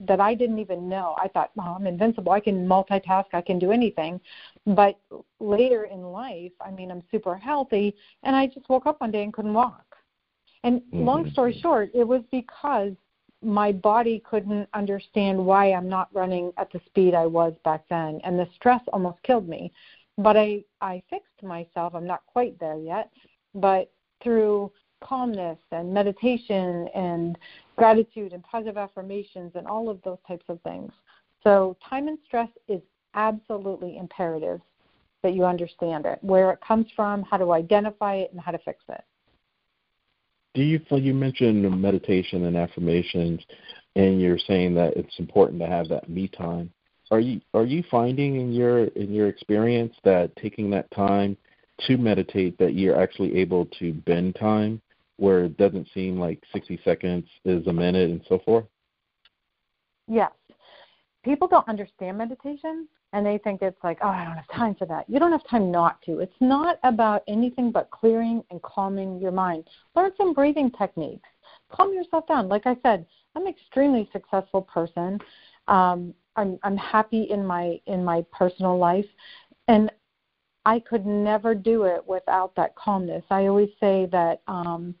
that 0.00 0.20
i 0.20 0.34
didn't 0.34 0.58
even 0.58 0.88
know. 0.88 1.14
I 1.18 1.28
thought 1.28 1.50
oh, 1.58 1.76
i'm 1.78 1.86
invincible. 1.86 2.32
I 2.32 2.40
can 2.40 2.66
multitask. 2.66 3.26
I 3.32 3.40
can 3.40 3.58
do 3.58 3.72
anything. 3.72 4.20
But 4.66 4.98
later 5.40 5.84
in 5.84 6.02
life 6.02 6.52
i 6.60 6.70
mean 6.70 6.90
i'm 6.90 7.02
super 7.10 7.36
healthy 7.36 7.94
and 8.22 8.36
i 8.36 8.46
just 8.46 8.68
woke 8.68 8.86
up 8.86 9.00
one 9.00 9.10
day 9.10 9.22
and 9.24 9.32
couldn't 9.32 9.54
walk. 9.54 9.84
And 10.64 10.80
mm-hmm. 10.80 11.04
long 11.04 11.30
story 11.32 11.58
short, 11.60 11.90
it 11.92 12.04
was 12.04 12.22
because 12.30 12.92
my 13.42 13.72
body 13.72 14.22
couldn't 14.28 14.68
understand 14.74 15.44
why 15.44 15.72
I'm 15.72 15.88
not 15.88 16.08
running 16.12 16.52
at 16.56 16.70
the 16.72 16.80
speed 16.86 17.14
I 17.14 17.26
was 17.26 17.54
back 17.64 17.84
then, 17.88 18.20
and 18.24 18.38
the 18.38 18.48
stress 18.54 18.80
almost 18.92 19.22
killed 19.22 19.48
me. 19.48 19.72
But 20.18 20.36
I 20.36 20.64
I 20.80 21.02
fixed 21.10 21.42
myself. 21.42 21.94
I'm 21.94 22.06
not 22.06 22.22
quite 22.26 22.58
there 22.58 22.76
yet, 22.76 23.10
but 23.54 23.90
through 24.22 24.70
calmness 25.02 25.58
and 25.72 25.92
meditation 25.92 26.88
and 26.94 27.36
gratitude 27.76 28.32
and 28.32 28.42
positive 28.44 28.76
affirmations 28.76 29.52
and 29.56 29.66
all 29.66 29.88
of 29.88 30.00
those 30.02 30.18
types 30.28 30.44
of 30.48 30.60
things. 30.62 30.92
So 31.42 31.76
time 31.88 32.06
and 32.06 32.18
stress 32.24 32.48
is 32.68 32.80
absolutely 33.14 33.96
imperative 33.96 34.60
that 35.22 35.34
you 35.34 35.44
understand 35.44 36.06
it, 36.06 36.18
where 36.22 36.52
it 36.52 36.60
comes 36.60 36.86
from, 36.94 37.22
how 37.22 37.36
to 37.36 37.52
identify 37.52 38.16
it, 38.16 38.30
and 38.32 38.40
how 38.40 38.52
to 38.52 38.58
fix 38.58 38.84
it 38.88 39.02
do 40.54 40.62
you 40.62 40.80
feel 40.88 40.98
you 40.98 41.14
mentioned 41.14 41.80
meditation 41.80 42.44
and 42.44 42.56
affirmations 42.56 43.40
and 43.96 44.20
you're 44.20 44.38
saying 44.38 44.74
that 44.74 44.96
it's 44.96 45.18
important 45.18 45.60
to 45.60 45.66
have 45.66 45.88
that 45.88 46.08
me 46.08 46.28
time. 46.28 46.72
Are 47.10 47.20
you 47.20 47.40
are 47.52 47.64
you 47.66 47.84
finding 47.90 48.40
in 48.40 48.52
your 48.52 48.84
in 48.84 49.12
your 49.12 49.28
experience 49.28 49.94
that 50.04 50.34
taking 50.36 50.70
that 50.70 50.90
time 50.92 51.36
to 51.86 51.98
meditate 51.98 52.56
that 52.58 52.74
you're 52.74 52.98
actually 52.98 53.36
able 53.36 53.66
to 53.78 53.92
bend 53.92 54.36
time 54.36 54.80
where 55.18 55.44
it 55.44 55.56
doesn't 55.58 55.88
seem 55.92 56.18
like 56.18 56.42
60 56.52 56.80
seconds 56.84 57.26
is 57.44 57.66
a 57.66 57.72
minute 57.72 58.10
and 58.10 58.22
so 58.28 58.38
forth? 58.38 58.64
Yes. 60.08 60.32
People 61.22 61.48
don't 61.48 61.68
understand 61.68 62.16
meditation 62.16 62.88
and 63.12 63.26
they 63.26 63.38
think 63.38 63.60
it's 63.60 63.82
like, 63.84 63.98
oh, 64.02 64.08
I 64.08 64.24
don't 64.24 64.36
have 64.36 64.48
time 64.48 64.74
for 64.74 64.86
that. 64.86 65.04
You 65.08 65.18
don't 65.18 65.32
have 65.32 65.46
time 65.46 65.70
not 65.70 66.00
to. 66.02 66.20
It's 66.20 66.32
not 66.40 66.78
about 66.82 67.22
anything 67.28 67.70
but 67.70 67.90
clearing 67.90 68.42
and 68.50 68.60
calming 68.62 69.20
your 69.20 69.32
mind. 69.32 69.68
Learn 69.94 70.12
some 70.16 70.32
breathing 70.32 70.70
techniques. 70.70 71.28
Calm 71.70 71.92
yourself 71.92 72.26
down. 72.26 72.48
Like 72.48 72.66
I 72.66 72.76
said, 72.82 73.06
I'm 73.34 73.42
an 73.42 73.48
extremely 73.48 74.08
successful 74.12 74.62
person. 74.62 75.18
Um, 75.68 76.14
I'm 76.36 76.58
I'm 76.62 76.76
happy 76.76 77.24
in 77.24 77.46
my 77.46 77.78
in 77.86 78.02
my 78.02 78.24
personal 78.32 78.78
life, 78.78 79.06
and 79.68 79.90
I 80.64 80.80
could 80.80 81.04
never 81.04 81.54
do 81.54 81.84
it 81.84 82.06
without 82.06 82.54
that 82.56 82.74
calmness. 82.74 83.24
I 83.30 83.46
always 83.46 83.70
say 83.78 84.08
that 84.12 84.40
um, 84.46 84.94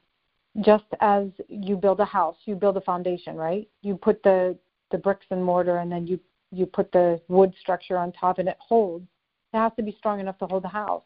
just 0.60 0.84
as 1.00 1.28
you 1.48 1.76
build 1.76 2.00
a 2.00 2.04
house, 2.04 2.36
you 2.44 2.54
build 2.54 2.76
a 2.76 2.82
foundation, 2.82 3.36
right? 3.36 3.66
You 3.80 3.96
put 3.96 4.22
the 4.22 4.58
the 4.90 4.98
bricks 4.98 5.26
and 5.30 5.42
mortar, 5.42 5.78
and 5.78 5.90
then 5.90 6.06
you 6.06 6.20
you 6.52 6.66
put 6.66 6.92
the 6.92 7.20
wood 7.28 7.52
structure 7.60 7.96
on 7.96 8.12
top 8.12 8.38
and 8.38 8.48
it 8.48 8.58
holds. 8.60 9.06
It 9.52 9.58
has 9.58 9.72
to 9.76 9.82
be 9.82 9.96
strong 9.98 10.20
enough 10.20 10.38
to 10.38 10.46
hold 10.46 10.64
the 10.64 10.68
house. 10.68 11.02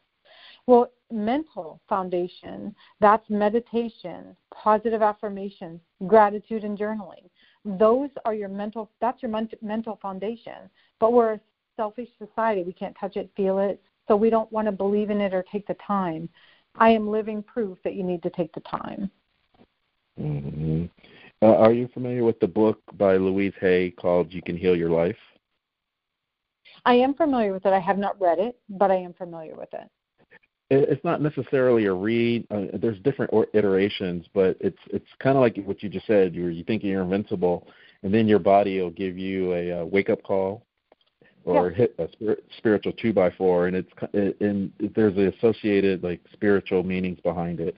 Well, 0.66 0.90
mental 1.12 1.80
foundation, 1.88 2.74
that's 3.01 3.28
meditation, 3.30 4.36
positive 4.53 5.01
affirmations, 5.01 5.80
gratitude 6.07 6.64
and 6.64 6.76
journaling. 6.76 7.30
Those 7.64 8.11
are 8.24 8.34
your 8.34 8.49
mental 8.49 8.90
that's 9.01 9.22
your 9.22 9.30
mental 9.62 9.99
foundation. 10.03 10.70
But 10.99 11.12
we're 11.12 11.34
a 11.34 11.40
selfish 11.76 12.09
society. 12.18 12.62
We 12.62 12.72
can't 12.72 12.97
touch 13.01 13.16
it, 13.16 13.30
feel 13.36 13.59
it, 13.59 13.80
so 14.09 14.16
we 14.16 14.30
don't 14.30 14.51
want 14.51 14.66
to 14.66 14.72
believe 14.72 15.11
in 15.11 15.20
it 15.20 15.34
or 15.34 15.44
take 15.51 15.66
the 15.66 15.76
time. 15.86 16.28
I 16.74 16.90
am 16.90 17.09
living 17.09 17.42
proof 17.42 17.78
that 17.84 17.94
you 17.94 18.03
need 18.03 18.22
to 18.22 18.30
take 18.30 18.53
the 18.53 18.61
time. 18.61 19.11
Mm-hmm. 20.20 20.86
Uh, 21.42 21.55
are 21.55 21.72
you 21.72 21.88
familiar 21.92 22.24
with 22.24 22.40
the 22.40 22.47
book 22.47 22.80
by 22.94 23.16
Louise 23.16 23.53
Hay 23.61 23.90
called 23.90 24.32
You 24.32 24.42
Can 24.42 24.57
Heal 24.57 24.76
Your 24.76 24.90
Life? 24.90 25.16
I 26.87 26.95
am 26.95 27.14
familiar 27.14 27.53
with 27.53 27.66
it. 27.66 27.72
I 27.72 27.80
have 27.80 27.99
not 27.99 28.18
read 28.20 28.39
it, 28.39 28.57
but 28.68 28.93
I 28.93 28.95
am 28.95 29.12
familiar 29.12 29.57
with 29.57 29.68
it. 29.74 29.91
It's 30.70 31.05
not 31.05 31.20
necessarily 31.20 31.84
a 31.87 31.93
read. 31.93 32.47
Uh, 32.51 32.66
there's 32.74 32.99
different 33.01 33.32
iterations, 33.55 34.26
but 34.32 34.57
it's 34.61 34.78
it's 34.89 35.07
kind 35.20 35.37
of 35.37 35.41
like 35.41 35.57
what 35.64 35.82
you 35.82 35.89
just 35.89 36.07
said. 36.07 36.34
You're 36.34 36.51
you 36.51 36.64
thinking 36.64 36.91
you're 36.91 37.03
invincible, 37.03 37.68
and 38.03 38.12
then 38.12 38.26
your 38.26 38.39
body 38.41 38.80
will 38.80 38.91
give 38.91 39.18
you 39.18 39.53
a, 39.53 39.70
a 39.70 39.87
wake 39.87 40.11
up 40.11 40.22
call, 40.24 40.64
or 41.45 41.70
yeah. 41.70 41.76
hit 41.76 41.95
a 41.99 42.09
spirit, 42.12 42.45
spiritual 42.59 42.93
two 42.93 43.12
by 43.12 43.30
four, 43.30 43.68
and 43.68 43.76
it's 43.76 43.93
and 44.41 44.72
there's 44.95 45.14
the 45.14 45.32
associated 45.37 46.03
like 46.03 46.20
spiritual 46.32 46.82
meanings 46.82 47.20
behind 47.20 47.61
it. 47.61 47.76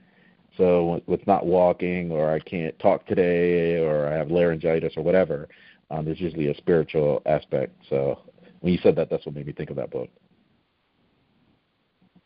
So 0.56 1.02
with 1.06 1.26
not 1.26 1.44
walking, 1.44 2.10
or 2.10 2.32
I 2.32 2.40
can't 2.40 2.78
talk 2.78 3.06
today, 3.06 3.76
or 3.82 4.08
I 4.08 4.14
have 4.14 4.30
laryngitis, 4.30 4.94
or 4.96 5.02
whatever, 5.02 5.46
um, 5.90 6.06
there's 6.06 6.20
usually 6.20 6.48
a 6.48 6.56
spiritual 6.56 7.20
aspect. 7.26 7.74
So 7.90 8.18
when 8.60 8.72
you 8.72 8.78
said 8.82 8.96
that, 8.96 9.10
that's 9.10 9.24
what 9.26 9.34
made 9.34 9.46
me 9.46 9.52
think 9.52 9.70
of 9.70 9.76
that 9.76 9.90
book. 9.90 10.08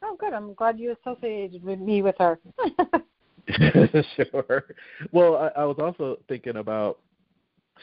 Oh, 0.02 0.16
good. 0.18 0.32
I'm 0.32 0.54
glad 0.54 0.78
you 0.78 0.96
associated 1.04 1.62
with 1.62 1.78
me 1.78 2.02
with 2.02 2.16
her. 2.18 2.38
sure. 4.16 4.64
Well, 5.12 5.36
I, 5.36 5.60
I 5.60 5.64
was 5.64 5.76
also 5.78 6.18
thinking 6.28 6.56
about 6.56 6.98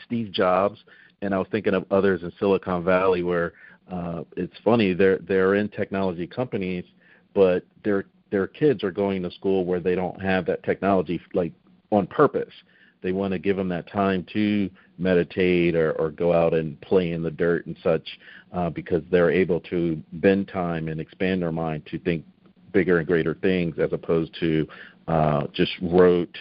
Steve 0.05 0.31
Jobs, 0.31 0.79
and 1.21 1.33
I 1.33 1.37
was 1.37 1.47
thinking 1.51 1.73
of 1.73 1.85
others 1.91 2.23
in 2.23 2.31
Silicon 2.39 2.83
Valley 2.83 3.23
where 3.23 3.53
uh, 3.91 4.23
it's 4.37 4.53
funny 4.63 4.93
they're 4.93 5.17
they're 5.19 5.55
in 5.55 5.69
technology 5.69 6.27
companies, 6.27 6.85
but 7.33 7.63
their 7.83 8.05
their 8.31 8.47
kids 8.47 8.83
are 8.83 8.91
going 8.91 9.23
to 9.23 9.31
school 9.31 9.65
where 9.65 9.79
they 9.79 9.95
don't 9.95 10.21
have 10.21 10.45
that 10.45 10.63
technology 10.63 11.19
like 11.33 11.51
on 11.91 12.07
purpose 12.07 12.53
they 13.01 13.11
want 13.11 13.33
to 13.33 13.39
give 13.39 13.57
them 13.57 13.69
that 13.69 13.91
time 13.91 14.25
to 14.33 14.69
meditate 14.97 15.75
or, 15.75 15.93
or 15.93 16.11
go 16.11 16.33
out 16.33 16.53
and 16.53 16.79
play 16.81 17.11
in 17.11 17.23
the 17.23 17.31
dirt 17.31 17.65
and 17.65 17.77
such 17.83 18.07
uh, 18.53 18.69
because 18.69 19.01
they're 19.09 19.31
able 19.31 19.59
to 19.61 20.01
bend 20.13 20.47
time 20.47 20.87
and 20.87 20.99
expand 20.99 21.41
their 21.41 21.51
mind 21.51 21.85
to 21.85 21.99
think 21.99 22.25
bigger 22.71 22.99
and 22.99 23.07
greater 23.07 23.35
things 23.35 23.75
as 23.79 23.91
opposed 23.93 24.35
to 24.39 24.67
uh, 25.07 25.47
just 25.53 25.71
rote 25.81 26.37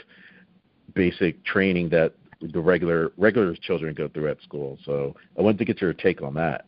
basic 0.94 1.42
training 1.44 1.88
that 1.88 2.14
the 2.40 2.60
regular 2.60 3.12
regular 3.16 3.54
children 3.56 3.94
go 3.94 4.08
through 4.08 4.30
at 4.30 4.40
school. 4.42 4.78
So 4.84 5.14
I 5.36 5.42
wanted 5.42 5.58
to 5.58 5.64
get 5.64 5.80
your 5.80 5.92
take 5.92 6.22
on 6.22 6.34
that. 6.34 6.66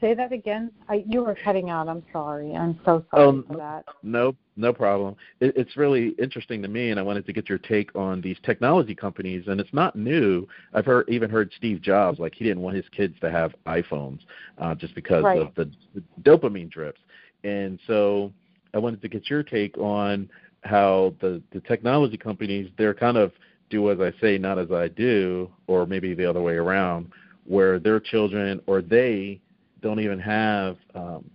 Say 0.00 0.14
that 0.14 0.32
again. 0.32 0.70
I, 0.88 1.04
you 1.08 1.24
were 1.24 1.36
cutting 1.44 1.70
out. 1.70 1.88
I'm 1.88 2.04
sorry. 2.12 2.54
I'm 2.54 2.78
so 2.84 3.04
sorry 3.10 3.28
um, 3.28 3.44
for 3.48 3.56
that. 3.56 3.84
No, 4.02 4.36
no 4.56 4.72
problem. 4.72 5.16
It, 5.40 5.56
it's 5.56 5.76
really 5.76 6.10
interesting 6.20 6.62
to 6.62 6.68
me, 6.68 6.90
and 6.90 7.00
I 7.00 7.02
wanted 7.02 7.26
to 7.26 7.32
get 7.32 7.48
your 7.48 7.58
take 7.58 7.94
on 7.96 8.20
these 8.20 8.36
technology 8.44 8.94
companies. 8.94 9.44
And 9.48 9.60
it's 9.60 9.72
not 9.72 9.96
new. 9.96 10.46
I've 10.72 10.86
heard 10.86 11.08
even 11.08 11.30
heard 11.30 11.52
Steve 11.56 11.82
Jobs 11.82 12.20
like 12.20 12.34
he 12.34 12.44
didn't 12.44 12.62
want 12.62 12.76
his 12.76 12.84
kids 12.90 13.14
to 13.20 13.30
have 13.30 13.54
iPhones 13.66 14.20
uh, 14.58 14.74
just 14.76 14.94
because 14.94 15.24
right. 15.24 15.42
of 15.42 15.54
the, 15.56 15.70
the 15.94 16.02
dopamine 16.22 16.70
drips. 16.70 17.00
And 17.42 17.80
so 17.86 18.32
I 18.74 18.78
wanted 18.78 19.02
to 19.02 19.08
get 19.08 19.28
your 19.28 19.42
take 19.42 19.76
on 19.78 20.30
how 20.62 21.14
the 21.20 21.42
the 21.52 21.60
technology 21.60 22.16
companies 22.16 22.68
they're 22.76 22.94
kind 22.94 23.16
of 23.16 23.32
do 23.70 23.90
as 23.90 24.00
I 24.00 24.12
say, 24.20 24.38
not 24.38 24.58
as 24.58 24.70
I 24.70 24.88
do, 24.88 25.50
or 25.66 25.86
maybe 25.86 26.14
the 26.14 26.24
other 26.24 26.40
way 26.40 26.54
around, 26.54 27.10
where 27.44 27.78
their 27.78 28.00
children 28.00 28.60
or 28.66 28.80
they 28.80 29.40
don't 29.80 30.00
even 30.00 30.18
have 30.18 30.76
um, 30.94 31.30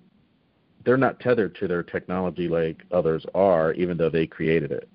they're 0.85 0.97
not 0.97 1.19
tethered 1.19 1.55
to 1.55 1.67
their 1.67 1.83
technology 1.83 2.47
like 2.47 2.83
others 2.91 3.25
are, 3.33 3.73
even 3.73 3.97
though 3.97 4.09
they 4.09 4.27
created 4.27 4.71
it. 4.71 4.89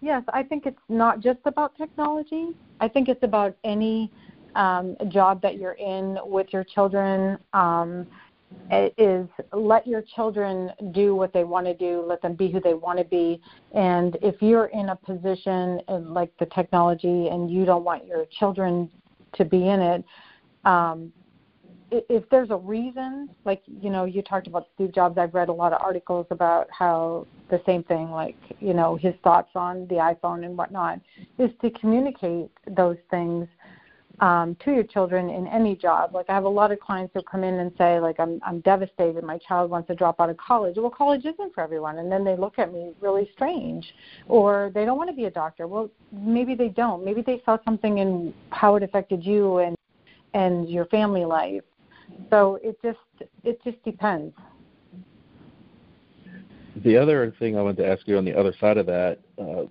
Yes, 0.00 0.22
I 0.32 0.42
think 0.42 0.66
it's 0.66 0.78
not 0.88 1.20
just 1.20 1.40
about 1.44 1.76
technology. 1.76 2.50
I 2.80 2.88
think 2.88 3.08
it's 3.08 3.22
about 3.22 3.56
any 3.64 4.10
um, 4.54 4.96
job 5.08 5.42
that 5.42 5.58
you're 5.58 5.72
in 5.72 6.18
with 6.24 6.48
your 6.52 6.64
children. 6.64 7.38
Um, 7.52 8.06
is 8.70 9.26
let 9.52 9.86
your 9.86 10.02
children 10.02 10.70
do 10.92 11.14
what 11.14 11.32
they 11.32 11.44
want 11.44 11.66
to 11.66 11.74
do, 11.74 12.04
let 12.06 12.20
them 12.20 12.34
be 12.34 12.50
who 12.50 12.60
they 12.60 12.74
want 12.74 12.98
to 12.98 13.04
be. 13.04 13.40
And 13.74 14.16
if 14.20 14.42
you're 14.42 14.66
in 14.66 14.90
a 14.90 14.96
position 14.96 15.80
like 15.88 16.30
the 16.38 16.46
technology 16.46 17.28
and 17.28 17.50
you 17.50 17.64
don't 17.64 17.84
want 17.84 18.06
your 18.06 18.26
children 18.38 18.90
to 19.34 19.44
be 19.44 19.68
in 19.68 19.80
it, 19.80 20.04
um, 20.64 21.12
if 21.90 22.28
there's 22.30 22.50
a 22.50 22.56
reason, 22.56 23.30
like 23.44 23.62
you 23.66 23.90
know, 23.90 24.04
you 24.04 24.22
talked 24.22 24.46
about 24.46 24.66
Steve 24.74 24.94
Jobs. 24.94 25.18
I've 25.18 25.34
read 25.34 25.48
a 25.48 25.52
lot 25.52 25.72
of 25.72 25.80
articles 25.80 26.26
about 26.30 26.68
how 26.70 27.26
the 27.50 27.60
same 27.66 27.82
thing, 27.84 28.10
like 28.10 28.36
you 28.60 28.74
know, 28.74 28.96
his 28.96 29.14
thoughts 29.24 29.50
on 29.54 29.86
the 29.88 29.94
iPhone 29.94 30.44
and 30.44 30.56
whatnot, 30.56 31.00
is 31.38 31.50
to 31.62 31.70
communicate 31.70 32.50
those 32.76 32.96
things 33.10 33.48
um, 34.20 34.56
to 34.64 34.72
your 34.72 34.82
children 34.82 35.30
in 35.30 35.46
any 35.46 35.76
job. 35.76 36.14
Like 36.14 36.26
I 36.28 36.34
have 36.34 36.44
a 36.44 36.48
lot 36.48 36.72
of 36.72 36.80
clients 36.80 37.14
who 37.14 37.22
come 37.22 37.44
in 37.44 37.54
and 37.54 37.72
say, 37.78 38.00
like, 38.00 38.16
I'm 38.18 38.40
I'm 38.44 38.60
devastated. 38.60 39.22
My 39.24 39.38
child 39.38 39.70
wants 39.70 39.88
to 39.88 39.94
drop 39.94 40.20
out 40.20 40.30
of 40.30 40.36
college. 40.36 40.76
Well, 40.76 40.90
college 40.90 41.24
isn't 41.24 41.54
for 41.54 41.62
everyone, 41.62 41.98
and 41.98 42.10
then 42.10 42.24
they 42.24 42.36
look 42.36 42.58
at 42.58 42.72
me 42.72 42.92
really 43.00 43.30
strange, 43.34 43.86
or 44.26 44.70
they 44.74 44.84
don't 44.84 44.98
want 44.98 45.10
to 45.10 45.16
be 45.16 45.24
a 45.24 45.30
doctor. 45.30 45.66
Well, 45.66 45.90
maybe 46.12 46.54
they 46.54 46.68
don't. 46.68 47.04
Maybe 47.04 47.22
they 47.22 47.40
saw 47.44 47.58
something 47.64 47.98
in 47.98 48.34
how 48.50 48.76
it 48.76 48.82
affected 48.82 49.24
you 49.24 49.58
and 49.58 49.76
and 50.34 50.68
your 50.68 50.84
family 50.86 51.24
life. 51.24 51.62
So 52.30 52.58
it 52.62 52.78
just 52.82 52.98
it 53.44 53.60
just 53.64 53.82
depends. 53.84 54.34
The 56.84 56.96
other 56.96 57.34
thing 57.38 57.56
I 57.56 57.62
wanted 57.62 57.78
to 57.78 57.88
ask 57.88 58.06
you 58.06 58.18
on 58.18 58.24
the 58.24 58.38
other 58.38 58.54
side 58.60 58.76
of 58.76 58.86
that, 58.86 59.18
uh, 59.40 59.64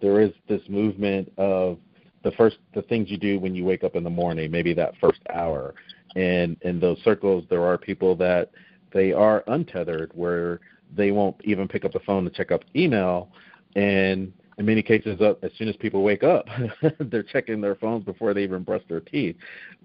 there 0.00 0.20
is 0.20 0.30
this 0.48 0.60
movement 0.68 1.32
of 1.38 1.78
the 2.22 2.30
first 2.32 2.58
the 2.74 2.82
things 2.82 3.10
you 3.10 3.18
do 3.18 3.38
when 3.38 3.54
you 3.54 3.64
wake 3.64 3.84
up 3.84 3.96
in 3.96 4.04
the 4.04 4.10
morning, 4.10 4.50
maybe 4.50 4.74
that 4.74 4.94
first 5.00 5.20
hour. 5.32 5.74
And 6.14 6.56
in 6.62 6.78
those 6.78 6.98
circles, 7.02 7.44
there 7.48 7.64
are 7.64 7.78
people 7.78 8.14
that 8.16 8.50
they 8.92 9.12
are 9.12 9.42
untethered, 9.46 10.10
where 10.14 10.60
they 10.94 11.10
won't 11.10 11.36
even 11.44 11.66
pick 11.66 11.84
up 11.84 11.92
the 11.92 12.00
phone 12.00 12.24
to 12.24 12.30
check 12.30 12.52
up 12.52 12.62
email, 12.76 13.30
and 13.76 14.32
in 14.58 14.66
many 14.66 14.82
cases, 14.82 15.20
as 15.20 15.50
soon 15.56 15.68
as 15.68 15.76
people 15.76 16.02
wake 16.02 16.22
up, 16.22 16.46
they're 17.00 17.22
checking 17.22 17.60
their 17.60 17.74
phones 17.76 18.04
before 18.04 18.34
they 18.34 18.42
even 18.42 18.62
brush 18.62 18.82
their 18.88 19.00
teeth. 19.00 19.36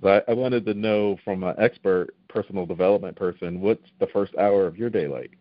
But 0.01 0.25
I 0.27 0.33
wanted 0.33 0.65
to 0.65 0.73
know 0.73 1.17
from 1.23 1.43
an 1.43 1.55
expert 1.57 2.09
personal 2.27 2.65
development 2.65 3.15
person, 3.15 3.61
what's 3.61 3.87
the 3.99 4.07
first 4.07 4.35
hour 4.35 4.65
of 4.65 4.77
your 4.77 4.89
day 4.89 5.07
like? 5.07 5.37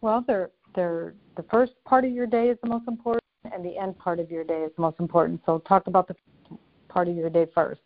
Well, 0.00 0.24
they're, 0.26 0.50
they're, 0.74 1.14
the 1.36 1.44
first 1.44 1.72
part 1.84 2.04
of 2.04 2.12
your 2.12 2.26
day 2.26 2.48
is 2.48 2.58
the 2.62 2.68
most 2.68 2.88
important 2.88 3.22
and 3.52 3.64
the 3.64 3.76
end 3.76 3.98
part 3.98 4.20
of 4.20 4.30
your 4.30 4.44
day 4.44 4.62
is 4.62 4.70
the 4.76 4.82
most 4.82 4.98
important. 4.98 5.40
So 5.44 5.58
talk 5.58 5.86
about 5.86 6.08
the 6.08 6.16
part 6.88 7.08
of 7.08 7.16
your 7.16 7.30
day 7.30 7.46
first. 7.54 7.80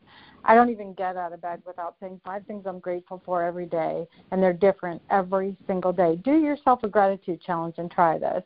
I 0.46 0.54
don't 0.54 0.70
even 0.70 0.94
get 0.94 1.16
out 1.16 1.32
of 1.32 1.42
bed 1.42 1.60
without 1.66 1.96
saying 2.00 2.20
five 2.24 2.46
things 2.46 2.64
I'm 2.66 2.78
grateful 2.78 3.20
for 3.26 3.42
every 3.42 3.66
day, 3.66 4.06
and 4.30 4.40
they're 4.40 4.52
different 4.52 5.02
every 5.10 5.56
single 5.66 5.92
day. 5.92 6.16
Do 6.24 6.38
yourself 6.38 6.84
a 6.84 6.88
gratitude 6.88 7.40
challenge 7.42 7.74
and 7.78 7.90
try 7.90 8.16
this. 8.16 8.44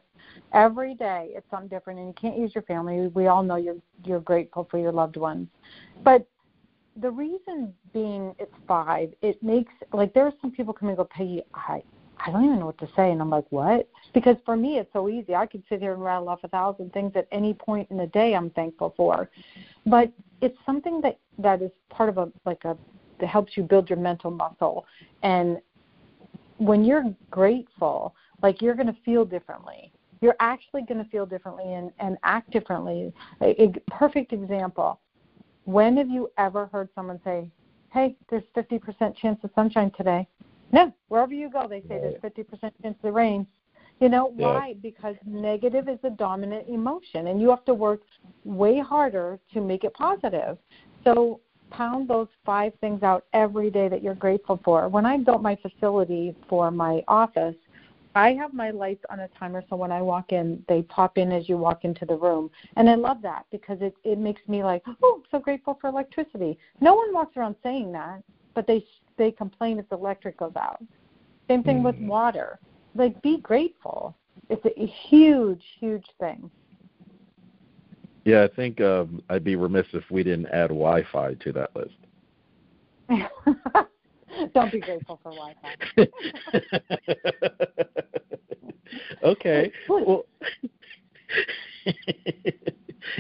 Every 0.55 0.95
day 0.95 1.31
it's 1.35 1.49
something 1.51 1.69
different, 1.69 1.99
and 1.99 2.09
you 2.09 2.15
can't 2.15 2.39
use 2.39 2.55
your 2.55 2.63
family. 2.63 3.09
We 3.09 3.27
all 3.27 3.43
know 3.43 3.57
you're 3.57 3.77
you're 4.05 4.21
grateful 4.21 4.67
for 4.71 4.79
your 4.79 4.93
loved 4.93 5.17
ones, 5.17 5.49
but 6.03 6.27
the 6.97 7.11
reason 7.11 7.73
being 7.93 8.35
it's 8.39 8.55
five, 8.67 9.13
it 9.21 9.43
makes 9.43 9.73
like 9.93 10.15
there 10.15 10.27
are 10.27 10.33
some 10.41 10.51
people 10.51 10.73
coming 10.73 10.97
go, 10.97 11.05
Peggy, 11.05 11.43
I 11.55 11.83
I 12.25 12.31
don't 12.31 12.45
even 12.45 12.59
know 12.59 12.67
what 12.67 12.79
to 12.79 12.89
say. 12.97 13.11
And 13.11 13.21
I'm 13.21 13.31
like, 13.31 13.47
what? 13.51 13.89
Because 14.13 14.37
for 14.45 14.57
me, 14.57 14.79
it's 14.79 14.93
so 14.93 15.09
easy. 15.09 15.35
I 15.35 15.47
could 15.47 15.63
sit 15.69 15.81
here 15.81 15.95
and 15.95 16.03
rattle 16.03 16.29
off 16.29 16.41
a 16.45 16.49
thousand 16.49 16.93
things 16.93 17.13
at 17.15 17.27
any 17.33 17.55
point 17.55 17.91
in 17.91 17.97
the 17.97 18.07
day 18.07 18.35
I'm 18.35 18.51
thankful 18.51 18.95
for. 18.97 19.31
But 19.87 20.13
it's 20.41 20.57
something 20.67 21.01
that, 21.03 21.19
that 21.39 21.63
is 21.63 21.71
part 21.89 22.09
of 22.09 22.19
a, 22.19 22.31
like 22.45 22.65
a, 22.65 22.77
that 23.21 23.27
helps 23.27 23.57
you 23.57 23.63
build 23.63 23.89
your 23.89 23.99
mental 23.99 24.31
muscle. 24.31 24.87
And 25.23 25.59
when 26.59 26.85
you're 26.85 27.05
grateful, 27.31 28.15
like 28.43 28.61
you're 28.61 28.75
going 28.75 28.87
to 28.87 28.97
feel 29.05 29.25
differently. 29.25 29.93
You're 30.21 30.37
actually 30.41 30.83
going 30.83 31.03
to 31.03 31.11
feel 31.11 31.25
differently 31.25 31.73
and, 31.73 31.91
and 31.99 32.19
act 32.23 32.51
differently. 32.51 33.13
A, 33.41 33.63
a 33.63 33.73
perfect 33.91 34.33
example. 34.33 35.01
When 35.65 35.97
have 35.97 36.11
you 36.11 36.31
ever 36.37 36.67
heard 36.67 36.89
someone 36.95 37.21
say, 37.25 37.49
hey, 37.93 38.17
there's 38.29 38.43
50% 38.57 39.17
chance 39.17 39.41
of 39.43 39.51
sunshine 39.55 39.91
today? 39.97 40.29
No, 40.73 40.93
wherever 41.09 41.35
you 41.35 41.51
go, 41.51 41.67
they 41.69 41.81
say 41.89 41.99
right. 41.99 42.21
there's 42.21 42.47
50% 42.47 42.73
chance 42.83 42.97
of 43.03 43.15
rain. 43.15 43.47
You 44.01 44.09
know 44.09 44.33
yeah. 44.37 44.47
why? 44.47 44.75
Because 44.81 45.17
negative 45.27 45.89
is 45.89 45.99
the 46.03 46.11
dominant 46.11 46.69
emotion, 46.69 47.27
and 47.27 47.41
you 47.41 47.51
have 47.51 47.65
to 47.67 47.75
work 47.75 48.01
way 48.45 48.79
harder 48.79 49.39
to 49.53 49.61
make 49.61 49.85
it 49.85 49.93
positive. 49.95 50.57
So 51.05 51.41
pound 51.71 52.09
those 52.09 52.29
five 52.45 52.73
things 52.81 53.03
out 53.03 53.27
every 53.33 53.71
day 53.71 53.89
that 53.89 54.03
you're 54.03 54.15
grateful 54.15 54.61
for. 54.65 54.89
When 54.89 55.07
I 55.07 55.19
built 55.19 55.43
my 55.43 55.57
facility 55.57 56.35
for 56.49 56.71
my 56.71 57.03
office, 57.09 57.55
I 58.15 58.33
have 58.33 58.53
my 58.53 58.71
lights 58.71 59.05
on 59.09 59.21
a 59.21 59.29
timer 59.39 59.63
so 59.71 59.77
when 59.77 59.93
I 59.93 60.03
walk 60.03 60.33
in, 60.33 60.65
they 60.69 60.83
pop 60.83 61.17
in 61.17 61.31
as 61.31 61.49
you 61.49 61.57
walk 61.57 61.85
into 61.85 62.05
the 62.05 62.17
room. 62.17 62.51
And 62.77 62.91
I 62.91 62.97
love 62.97 63.23
that 63.23 63.47
because 63.53 63.79
it 63.81 63.95
it 64.03 64.19
makes 64.19 64.43
me 64.49 64.65
like, 64.65 64.83
"Oh, 65.03 65.17
I'm 65.19 65.23
so 65.31 65.39
grateful 65.39 65.79
for 65.81 65.89
electricity." 65.89 66.59
No 66.81 66.95
one 66.95 67.15
walks 67.15 67.37
around 67.37 67.55
saying 67.63 67.93
that, 67.93 68.23
but 68.55 68.67
they 68.67 68.85
they 69.17 69.31
complain 69.31 69.79
if 69.79 69.89
the 69.89 69.97
electric 69.97 70.39
goes 70.39 70.57
out. 70.57 70.83
Same 71.49 71.63
thing 71.63 71.81
mm. 71.81 71.85
with 71.85 71.97
water. 71.97 72.59
Like, 72.95 73.21
be 73.23 73.39
grateful. 73.39 74.17
It's 74.49 74.65
a, 74.65 74.81
a 74.81 74.87
huge, 74.87 75.63
huge 75.79 76.07
thing. 76.19 76.51
Yeah, 78.25 78.45
I 78.45 78.49
think 78.55 78.81
um, 78.81 79.23
I'd 79.29 79.45
be 79.45 79.57
remiss 79.57 79.87
if 79.93 80.05
we 80.11 80.23
didn't 80.23 80.47
add 80.47 80.69
Wi-Fi 80.69 81.35
to 81.35 81.53
that 81.53 81.71
list. 81.75 81.97
Don't 84.55 84.71
be 84.71 84.81
grateful 84.81 85.19
for 85.23 85.33
Wi-Fi. 85.33 86.07
okay. 89.25 89.73
Well, 89.89 90.25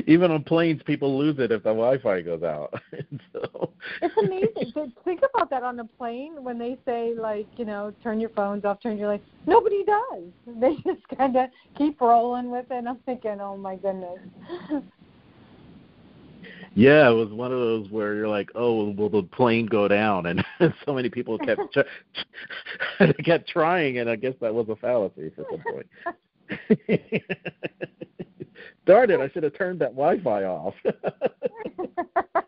even 0.06 0.30
on 0.30 0.44
planes, 0.44 0.82
people 0.84 1.18
lose 1.18 1.38
it 1.38 1.52
if 1.52 1.62
the 1.62 1.70
Wi-Fi 1.70 2.22
goes 2.22 2.42
out. 2.42 2.74
so. 3.32 3.72
It's 4.02 4.14
amazing. 4.16 4.72
So 4.74 4.90
think 5.04 5.20
about 5.34 5.50
that 5.50 5.62
on 5.62 5.80
a 5.80 5.84
plane 5.84 6.42
when 6.42 6.58
they 6.58 6.78
say 6.84 7.14
like, 7.16 7.46
you 7.56 7.64
know, 7.64 7.92
turn 8.02 8.20
your 8.20 8.30
phones 8.30 8.64
off, 8.64 8.80
turn 8.82 8.98
your 8.98 9.08
lights. 9.08 9.26
Nobody 9.46 9.84
does. 9.84 10.24
They 10.60 10.74
just 10.84 11.06
kind 11.16 11.36
of 11.36 11.48
keep 11.78 12.00
rolling 12.00 12.50
with 12.50 12.66
it. 12.70 12.74
And 12.74 12.88
I'm 12.88 12.98
thinking, 13.06 13.38
oh 13.40 13.56
my 13.56 13.76
goodness. 13.76 14.18
Yeah, 16.74 17.08
it 17.08 17.14
was 17.14 17.30
one 17.30 17.52
of 17.52 17.58
those 17.58 17.90
where 17.90 18.14
you're 18.14 18.28
like, 18.28 18.50
"Oh, 18.54 18.90
will 18.92 19.08
the 19.08 19.24
plane 19.24 19.66
go 19.66 19.88
down?" 19.88 20.26
And 20.26 20.44
so 20.86 20.94
many 20.94 21.10
people 21.10 21.36
kept 21.38 21.62
tr- 21.72 23.04
kept 23.24 23.48
trying, 23.48 23.98
and 23.98 24.08
I 24.08 24.16
guess 24.16 24.34
that 24.40 24.54
was 24.54 24.68
a 24.68 24.76
fallacy 24.76 25.32
at 25.36 25.46
some 25.50 25.64
point. 25.72 25.86
Darn 28.86 29.10
it! 29.10 29.20
I 29.20 29.28
should 29.28 29.42
have 29.42 29.56
turned 29.56 29.80
that 29.80 29.94
Wi-Fi 29.94 30.44
off. 30.44 30.74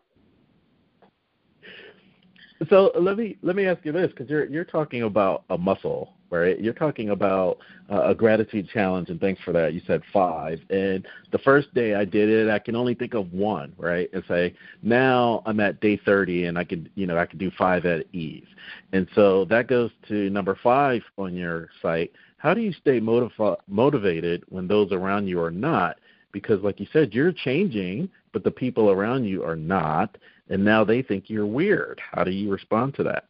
so 2.69 2.91
let 2.99 3.17
me 3.17 3.37
let 3.41 3.55
me 3.55 3.65
ask 3.65 3.83
you 3.85 3.91
this, 3.91 4.09
because 4.09 4.29
you're 4.29 4.45
you're 4.45 4.63
talking 4.63 5.03
about 5.03 5.43
a 5.49 5.57
muscle, 5.57 6.13
right? 6.29 6.59
You're 6.59 6.73
talking 6.73 7.11
about 7.11 7.59
uh, 7.91 8.07
a 8.09 8.15
gratitude 8.15 8.67
challenge, 8.69 9.09
and 9.09 9.19
thanks 9.21 9.41
for 9.43 9.51
that. 9.53 9.73
You 9.73 9.81
said 9.85 10.01
five, 10.11 10.59
and 10.69 11.05
the 11.31 11.37
first 11.39 11.73
day 11.73 11.93
I 11.93 12.05
did 12.05 12.29
it, 12.29 12.49
I 12.49 12.59
can 12.59 12.75
only 12.75 12.95
think 12.95 13.13
of 13.13 13.31
one, 13.31 13.73
right? 13.77 14.09
And 14.13 14.23
say 14.27 14.55
now 14.81 15.43
I'm 15.45 15.59
at 15.59 15.79
day 15.81 15.99
30, 16.03 16.45
and 16.45 16.57
I 16.57 16.63
can 16.63 16.89
you 16.95 17.05
know 17.05 17.17
I 17.17 17.25
can 17.25 17.37
do 17.37 17.51
five 17.57 17.85
at 17.85 18.05
ease, 18.13 18.47
and 18.91 19.07
so 19.13 19.45
that 19.45 19.67
goes 19.67 19.91
to 20.07 20.29
number 20.29 20.57
five 20.63 21.03
on 21.17 21.35
your 21.35 21.69
site. 21.81 22.11
How 22.37 22.53
do 22.53 22.59
you 22.59 22.73
stay 22.73 22.99
motiv- 22.99 23.57
motivated 23.67 24.43
when 24.49 24.67
those 24.67 24.91
around 24.91 25.27
you 25.27 25.39
are 25.41 25.51
not? 25.51 25.97
Because 26.33 26.61
like 26.61 26.81
you 26.81 26.87
said 26.91 27.13
you're 27.13 27.31
changing 27.31 28.09
but 28.33 28.43
the 28.43 28.51
people 28.51 28.91
around 28.91 29.23
you 29.23 29.43
are 29.43 29.55
not 29.55 30.17
and 30.49 30.63
now 30.63 30.83
they 30.83 31.01
think 31.01 31.29
you're 31.29 31.45
weird. 31.45 32.01
How 32.11 32.23
do 32.23 32.31
you 32.31 32.51
respond 32.51 32.95
to 32.95 33.03
that? 33.03 33.25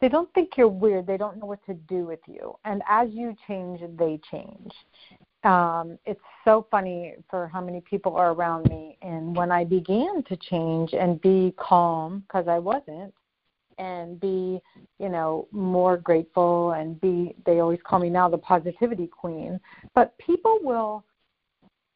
They 0.00 0.08
don't 0.08 0.32
think 0.34 0.50
you're 0.56 0.68
weird. 0.68 1.06
They 1.06 1.16
don't 1.16 1.38
know 1.38 1.46
what 1.46 1.64
to 1.66 1.74
do 1.74 2.04
with 2.04 2.20
you. 2.26 2.54
And 2.64 2.82
as 2.88 3.08
you 3.10 3.34
change 3.48 3.80
they 3.98 4.20
change. 4.30 4.72
Um, 5.42 5.98
it's 6.06 6.20
so 6.44 6.66
funny 6.70 7.14
for 7.28 7.48
how 7.48 7.60
many 7.60 7.80
people 7.80 8.16
are 8.16 8.32
around 8.32 8.68
me. 8.68 8.96
And 9.02 9.36
when 9.36 9.50
i 9.50 9.64
began 9.64 10.22
to 10.24 10.36
change 10.36 10.92
and 10.92 11.20
be 11.20 11.54
calm 11.58 12.24
because 12.26 12.48
i 12.48 12.58
wasn't 12.58 13.12
and 13.78 14.20
be 14.20 14.60
you 15.00 15.08
know 15.08 15.48
more 15.50 15.96
grateful 15.96 16.72
and 16.72 17.00
be 17.00 17.34
they 17.44 17.58
always 17.58 17.80
call 17.82 17.98
me 17.98 18.08
now 18.08 18.28
the 18.28 18.38
positivity 18.38 19.08
queen 19.08 19.58
but 19.96 20.16
people 20.18 20.60
will 20.62 21.04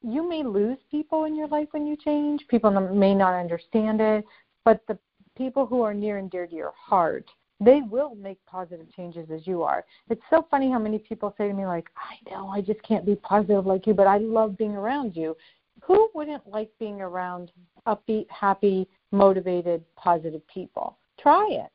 you 0.02 0.28
may 0.28 0.42
lose 0.42 0.78
people 0.90 1.24
in 1.24 1.34
your 1.34 1.48
life 1.48 1.68
when 1.72 1.86
you 1.86 1.96
change. 1.96 2.46
People 2.48 2.70
may 2.70 3.14
not 3.14 3.34
understand 3.34 4.00
it, 4.00 4.24
but 4.64 4.80
the 4.86 4.98
people 5.36 5.66
who 5.66 5.82
are 5.82 5.94
near 5.94 6.18
and 6.18 6.30
dear 6.30 6.46
to 6.46 6.54
your 6.54 6.72
heart, 6.76 7.28
they 7.60 7.82
will 7.82 8.14
make 8.14 8.38
positive 8.46 8.86
changes 8.94 9.28
as 9.30 9.46
you 9.46 9.62
are. 9.62 9.84
It's 10.08 10.22
so 10.30 10.46
funny 10.50 10.70
how 10.70 10.78
many 10.78 10.98
people 10.98 11.34
say 11.36 11.48
to 11.48 11.54
me 11.54 11.66
like, 11.66 11.90
"I 11.96 12.30
know, 12.30 12.48
I 12.48 12.60
just 12.60 12.82
can't 12.82 13.04
be 13.04 13.16
positive 13.16 13.66
like 13.66 13.86
you, 13.86 13.94
but 13.94 14.06
I 14.06 14.18
love 14.18 14.56
being 14.56 14.76
around 14.76 15.16
you." 15.16 15.36
Who 15.82 16.10
wouldn't 16.14 16.46
like 16.48 16.70
being 16.78 17.00
around 17.00 17.52
upbeat, 17.86 18.28
happy, 18.30 18.88
motivated, 19.10 19.84
positive 19.96 20.46
people? 20.46 20.98
Try 21.18 21.48
it. 21.50 21.72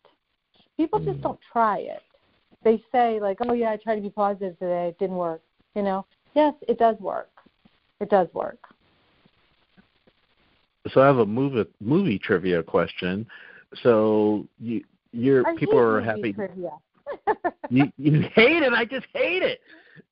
People 0.78 1.00
just 1.00 1.18
mm-hmm. 1.18 1.22
don't 1.22 1.40
try 1.42 1.80
it. 1.80 2.02
They 2.64 2.82
say 2.92 3.20
like, 3.20 3.40
"Oh 3.42 3.54
yeah, 3.54 3.72
I 3.72 3.78
tried 3.78 3.96
to 3.96 4.02
be 4.02 4.10
positive 4.10 4.58
today. 4.60 4.88
It 4.88 5.00
didn't 5.00 5.18
work." 5.18 5.42
You 5.76 5.82
know? 5.84 6.06
Yes, 6.34 6.54
it 6.68 6.78
does 6.78 7.00
work. 7.00 7.33
It 8.04 8.10
does 8.10 8.28
work. 8.34 8.60
So 10.90 11.00
I 11.00 11.08
have 11.08 11.20
a 11.20 11.26
movie 11.26 11.70
movie 11.80 12.20
trivia 12.20 12.62
question. 12.62 13.26
So 13.82 14.46
you 14.60 14.84
your 15.14 15.48
I 15.48 15.56
people 15.56 15.76
hate 15.76 15.80
are 15.80 16.02
movie 16.02 16.06
happy. 16.06 16.34
Trivia. 16.34 16.72
You 17.70 17.90
you 17.98 18.22
hate 18.36 18.62
it. 18.62 18.74
I 18.74 18.84
just 18.84 19.06
hate 19.14 19.42
it. 19.42 19.62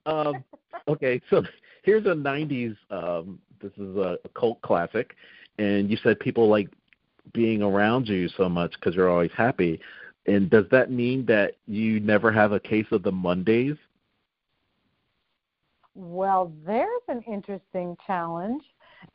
Um, 0.06 0.42
okay, 0.88 1.22
so 1.30 1.44
here's 1.84 2.06
a 2.06 2.16
'90s. 2.16 2.78
Um, 2.90 3.40
this 3.62 3.74
is 3.74 3.98
a, 3.98 4.18
a 4.24 4.30
cult 4.40 4.62
classic, 4.62 5.18
and 5.58 5.92
you 5.92 5.98
said 6.02 6.18
people 6.22 6.48
like 6.48 6.70
being 7.34 7.62
around 7.62 8.08
you 8.08 8.30
so 8.30 8.48
much 8.48 8.72
because 8.80 8.96
you're 8.96 9.10
always 9.10 9.32
happy. 9.36 9.82
And 10.28 10.50
does 10.50 10.66
that 10.72 10.92
mean 10.92 11.26
that 11.26 11.58
you 11.68 12.00
never 12.00 12.32
have 12.32 12.54
a 12.54 12.60
case 12.60 12.88
of 12.92 13.04
the 13.04 13.12
Mondays? 13.12 13.76
Well, 15.94 16.54
there's 16.66 17.02
an 17.08 17.22
interesting 17.28 17.98
challenge. 18.08 18.64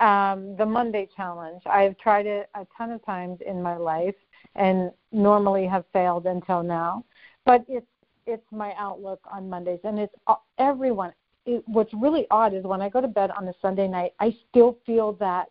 Um, 0.01 0.57
the 0.57 0.67
Monday 0.67 1.09
challenge. 1.17 1.63
I've 1.65 1.97
tried 1.99 2.27
it 2.27 2.49
a 2.55 2.67
ton 2.77 2.91
of 2.91 3.05
times 3.05 3.39
in 3.47 3.63
my 3.63 3.77
life 3.77 4.17
and 4.57 4.91
normally 5.13 5.67
have 5.67 5.85
failed 5.93 6.27
until 6.27 6.63
now. 6.63 7.05
But 7.45 7.65
it's 7.69 7.87
it's 8.27 8.47
my 8.51 8.75
outlook 8.77 9.21
on 9.33 9.49
Mondays, 9.49 9.79
and 9.85 10.01
it's 10.01 10.15
uh, 10.27 10.35
everyone. 10.59 11.13
It, 11.47 11.63
what's 11.67 11.95
really 11.95 12.27
odd 12.33 12.55
is 12.55 12.65
when 12.65 12.83
I 12.83 12.89
go 12.89 13.01
to 13.01 13.07
bed 13.07 13.31
on 13.31 13.47
a 13.47 13.53
Sunday 13.63 13.87
night, 13.87 14.15
I 14.19 14.37
still 14.51 14.79
feel 14.85 15.13
that 15.15 15.49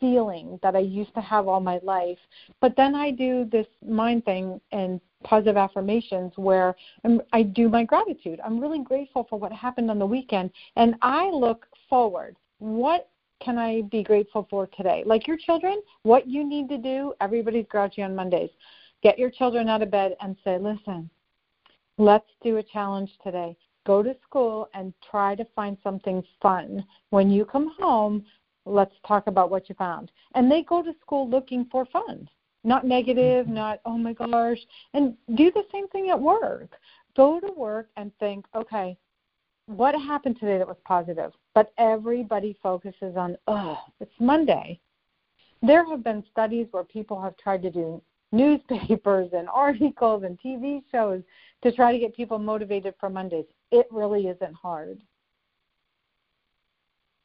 feeling 0.00 0.58
that 0.62 0.74
I 0.74 0.80
used 0.80 1.14
to 1.14 1.20
have 1.20 1.46
all 1.46 1.60
my 1.60 1.78
life. 1.82 2.18
But 2.60 2.74
then 2.76 2.94
I 2.94 3.10
do 3.10 3.44
this 3.52 3.66
mind 3.86 4.24
thing 4.24 4.60
and 4.72 5.00
positive 5.24 5.56
affirmations 5.56 6.32
where 6.36 6.74
I'm, 7.04 7.20
I 7.32 7.42
do 7.42 7.68
my 7.68 7.84
gratitude. 7.84 8.40
I'm 8.44 8.60
really 8.60 8.82
grateful 8.82 9.26
for 9.28 9.38
what 9.38 9.52
happened 9.52 9.90
on 9.90 9.98
the 9.98 10.06
weekend, 10.06 10.50
and 10.76 10.94
I 11.02 11.28
look 11.30 11.66
forward. 11.88 12.36
What 12.58 13.08
can 13.40 13.58
I 13.58 13.82
be 13.82 14.02
grateful 14.02 14.46
for 14.48 14.66
today? 14.68 15.02
Like 15.04 15.26
your 15.26 15.36
children, 15.36 15.82
what 16.02 16.28
you 16.28 16.48
need 16.48 16.68
to 16.68 16.78
do, 16.78 17.12
everybody's 17.20 17.66
grouchy 17.68 18.02
on 18.02 18.14
Mondays. 18.14 18.50
Get 19.02 19.18
your 19.18 19.30
children 19.30 19.68
out 19.68 19.82
of 19.82 19.90
bed 19.90 20.14
and 20.20 20.36
say, 20.44 20.58
listen, 20.58 21.10
let's 21.98 22.28
do 22.42 22.58
a 22.58 22.62
challenge 22.62 23.10
today. 23.24 23.56
Go 23.84 24.02
to 24.02 24.14
school 24.22 24.68
and 24.74 24.94
try 25.10 25.34
to 25.34 25.44
find 25.56 25.76
something 25.82 26.22
fun. 26.40 26.84
When 27.10 27.30
you 27.30 27.44
come 27.44 27.74
home, 27.80 28.24
let's 28.64 28.94
talk 29.06 29.26
about 29.26 29.50
what 29.50 29.68
you 29.68 29.74
found. 29.74 30.12
And 30.34 30.50
they 30.50 30.62
go 30.62 30.82
to 30.82 30.94
school 31.00 31.28
looking 31.28 31.66
for 31.70 31.84
fun, 31.86 32.28
not 32.64 32.86
negative, 32.86 33.48
not, 33.48 33.80
oh 33.84 33.98
my 33.98 34.12
gosh. 34.12 34.58
And 34.94 35.14
do 35.34 35.50
the 35.50 35.64
same 35.72 35.88
thing 35.88 36.10
at 36.10 36.20
work. 36.20 36.70
Go 37.16 37.40
to 37.40 37.52
work 37.52 37.88
and 37.96 38.12
think, 38.18 38.46
okay, 38.54 38.96
what 39.66 39.94
happened 39.94 40.38
today 40.38 40.58
that 40.58 40.66
was 40.66 40.76
positive? 40.84 41.32
But 41.54 41.72
everybody 41.78 42.56
focuses 42.62 43.16
on, 43.16 43.36
oh, 43.46 43.78
it's 44.00 44.12
Monday. 44.20 44.80
There 45.62 45.88
have 45.88 46.02
been 46.02 46.24
studies 46.30 46.66
where 46.70 46.84
people 46.84 47.20
have 47.20 47.36
tried 47.36 47.62
to 47.62 47.70
do 47.70 48.02
newspapers 48.32 49.30
and 49.32 49.48
articles 49.52 50.24
and 50.24 50.38
TV 50.40 50.82
shows 50.90 51.22
to 51.62 51.72
try 51.72 51.92
to 51.92 51.98
get 51.98 52.16
people 52.16 52.38
motivated 52.38 52.94
for 52.98 53.08
Mondays. 53.08 53.44
It 53.70 53.86
really 53.90 54.26
isn't 54.26 54.54
hard. 54.54 55.00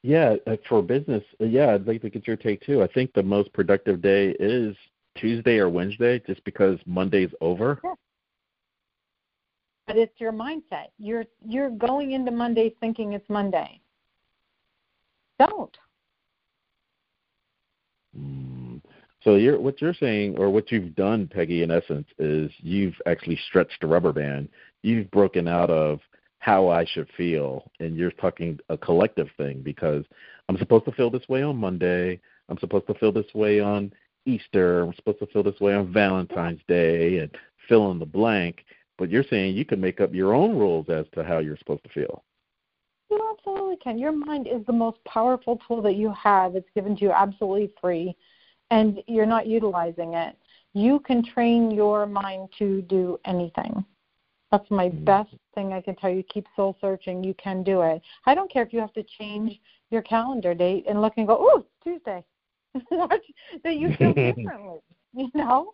Yeah, 0.03 0.35
uh, 0.45 0.55
for 0.69 0.81
business, 0.81 1.23
uh, 1.41 1.45
yeah, 1.45 1.73
I'd 1.73 1.87
like 1.87 2.01
to 2.03 2.09
get 2.09 2.27
your 2.27 2.37
take 2.37 2.61
too. 2.61 2.83
I 2.83 2.87
think 2.87 3.13
the 3.13 3.23
most 3.23 3.51
productive 3.51 4.01
day 4.01 4.35
is 4.39 4.75
Tuesday 5.17 5.57
or 5.57 5.69
Wednesday, 5.69 6.19
just 6.25 6.43
because 6.43 6.79
Monday's 6.85 7.31
over. 7.41 7.79
Yeah. 7.83 7.93
But 9.87 9.97
it's 9.97 10.19
your 10.19 10.33
mindset. 10.33 10.87
You're 10.99 11.25
you're 11.45 11.69
going 11.69 12.11
into 12.11 12.31
Monday 12.31 12.75
thinking 12.81 13.13
it's 13.13 13.29
Monday. 13.29 13.79
Don't. 15.39 15.77
Mm. 18.17 18.81
So 19.23 19.35
you're 19.35 19.59
what 19.59 19.81
you're 19.81 19.93
saying, 19.93 20.37
or 20.37 20.49
what 20.49 20.71
you've 20.71 20.95
done, 20.95 21.27
Peggy, 21.27 21.63
in 21.63 21.71
essence, 21.71 22.07
is 22.19 22.51
you've 22.59 22.95
actually 23.05 23.39
stretched 23.47 23.81
the 23.81 23.87
rubber 23.87 24.13
band. 24.13 24.49
You've 24.83 25.09
broken 25.11 25.47
out 25.47 25.69
of 25.69 25.99
how 26.39 26.69
I 26.69 26.85
should 26.85 27.09
feel, 27.17 27.71
and 27.79 27.95
you're 27.95 28.11
talking 28.11 28.59
a 28.69 28.77
collective 28.77 29.29
thing 29.37 29.61
because 29.63 30.05
I'm 30.49 30.57
supposed 30.57 30.85
to 30.85 30.91
feel 30.91 31.09
this 31.09 31.27
way 31.27 31.43
on 31.43 31.57
Monday. 31.57 32.19
I'm 32.49 32.57
supposed 32.59 32.87
to 32.87 32.93
feel 32.93 33.11
this 33.11 33.33
way 33.33 33.59
on 33.59 33.91
Easter. 34.27 34.85
We're 34.85 34.93
supposed 34.93 35.19
to 35.19 35.27
feel 35.27 35.43
this 35.43 35.59
way 35.59 35.73
on 35.73 35.91
Valentine's 35.91 36.61
Day, 36.67 37.19
and 37.19 37.31
fill 37.67 37.91
in 37.91 37.99
the 37.99 38.05
blank. 38.05 38.65
But 38.97 39.09
you're 39.09 39.23
saying 39.29 39.55
you 39.55 39.65
can 39.65 39.79
make 39.79 40.01
up 40.01 40.13
your 40.13 40.33
own 40.33 40.57
rules 40.57 40.89
as 40.89 41.05
to 41.13 41.23
how 41.23 41.39
you're 41.39 41.57
supposed 41.57 41.83
to 41.83 41.89
feel. 41.89 42.23
You 43.09 43.35
absolutely 43.37 43.77
can. 43.77 43.97
Your 43.97 44.11
mind 44.11 44.47
is 44.47 44.65
the 44.65 44.73
most 44.73 45.03
powerful 45.05 45.59
tool 45.67 45.81
that 45.83 45.95
you 45.95 46.11
have. 46.11 46.55
It's 46.55 46.69
given 46.75 46.95
to 46.97 47.03
you 47.03 47.11
absolutely 47.11 47.71
free, 47.79 48.15
and 48.71 49.01
you're 49.07 49.25
not 49.25 49.47
utilizing 49.47 50.13
it. 50.15 50.35
You 50.73 50.99
can 50.99 51.23
train 51.23 51.71
your 51.71 52.05
mind 52.05 52.49
to 52.59 52.81
do 52.83 53.19
anything. 53.25 53.85
That's 54.51 54.69
my 54.69 54.89
mm-hmm. 54.89 55.03
best 55.03 55.33
thing 55.55 55.73
I 55.73 55.81
can 55.81 55.95
tell 55.95 56.09
you. 56.09 56.23
Keep 56.23 56.47
soul 56.55 56.77
searching. 56.81 57.23
You 57.23 57.33
can 57.35 57.63
do 57.63 57.81
it. 57.81 58.01
I 58.25 58.35
don't 58.35 58.51
care 58.51 58.63
if 58.63 58.73
you 58.73 58.79
have 58.79 58.93
to 58.93 59.03
change 59.17 59.59
your 59.89 60.01
calendar 60.01 60.53
date 60.53 60.85
and 60.87 61.01
look 61.01 61.13
and 61.17 61.27
go, 61.27 61.37
oh, 61.39 61.65
it's 61.85 62.25
Tuesday. 62.89 63.19
that 63.63 63.75
you 63.75 63.95
feel 63.95 64.13
differently, 64.13 64.79
you 65.13 65.29
know? 65.33 65.73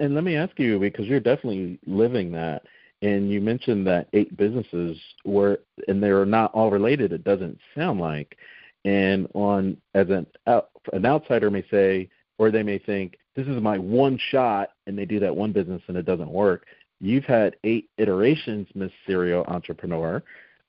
And 0.00 0.14
let 0.14 0.24
me 0.24 0.34
ask 0.34 0.58
you, 0.58 0.78
because 0.78 1.06
you're 1.06 1.20
definitely 1.20 1.78
living 1.86 2.32
that, 2.32 2.62
and 3.00 3.30
you 3.30 3.40
mentioned 3.40 3.86
that 3.86 4.08
eight 4.12 4.36
businesses 4.36 4.98
were, 5.24 5.60
and 5.86 6.02
they're 6.02 6.26
not 6.26 6.52
all 6.52 6.70
related. 6.70 7.12
It 7.12 7.22
doesn't 7.22 7.58
sound 7.76 8.00
like. 8.00 8.36
And 8.84 9.28
on 9.34 9.76
as 9.94 10.08
an 10.08 10.26
an 10.46 11.06
outsider 11.06 11.50
may 11.50 11.64
say, 11.70 12.08
or 12.38 12.50
they 12.50 12.62
may 12.62 12.78
think, 12.78 13.18
this 13.36 13.46
is 13.46 13.62
my 13.62 13.78
one 13.78 14.18
shot, 14.30 14.70
and 14.86 14.98
they 14.98 15.04
do 15.04 15.20
that 15.20 15.34
one 15.34 15.52
business 15.52 15.82
and 15.88 15.96
it 15.96 16.06
doesn't 16.06 16.30
work. 16.30 16.66
You've 17.00 17.24
had 17.24 17.54
eight 17.62 17.88
iterations, 17.98 18.66
Miss 18.74 18.90
Serial 19.06 19.44
Entrepreneur. 19.46 20.22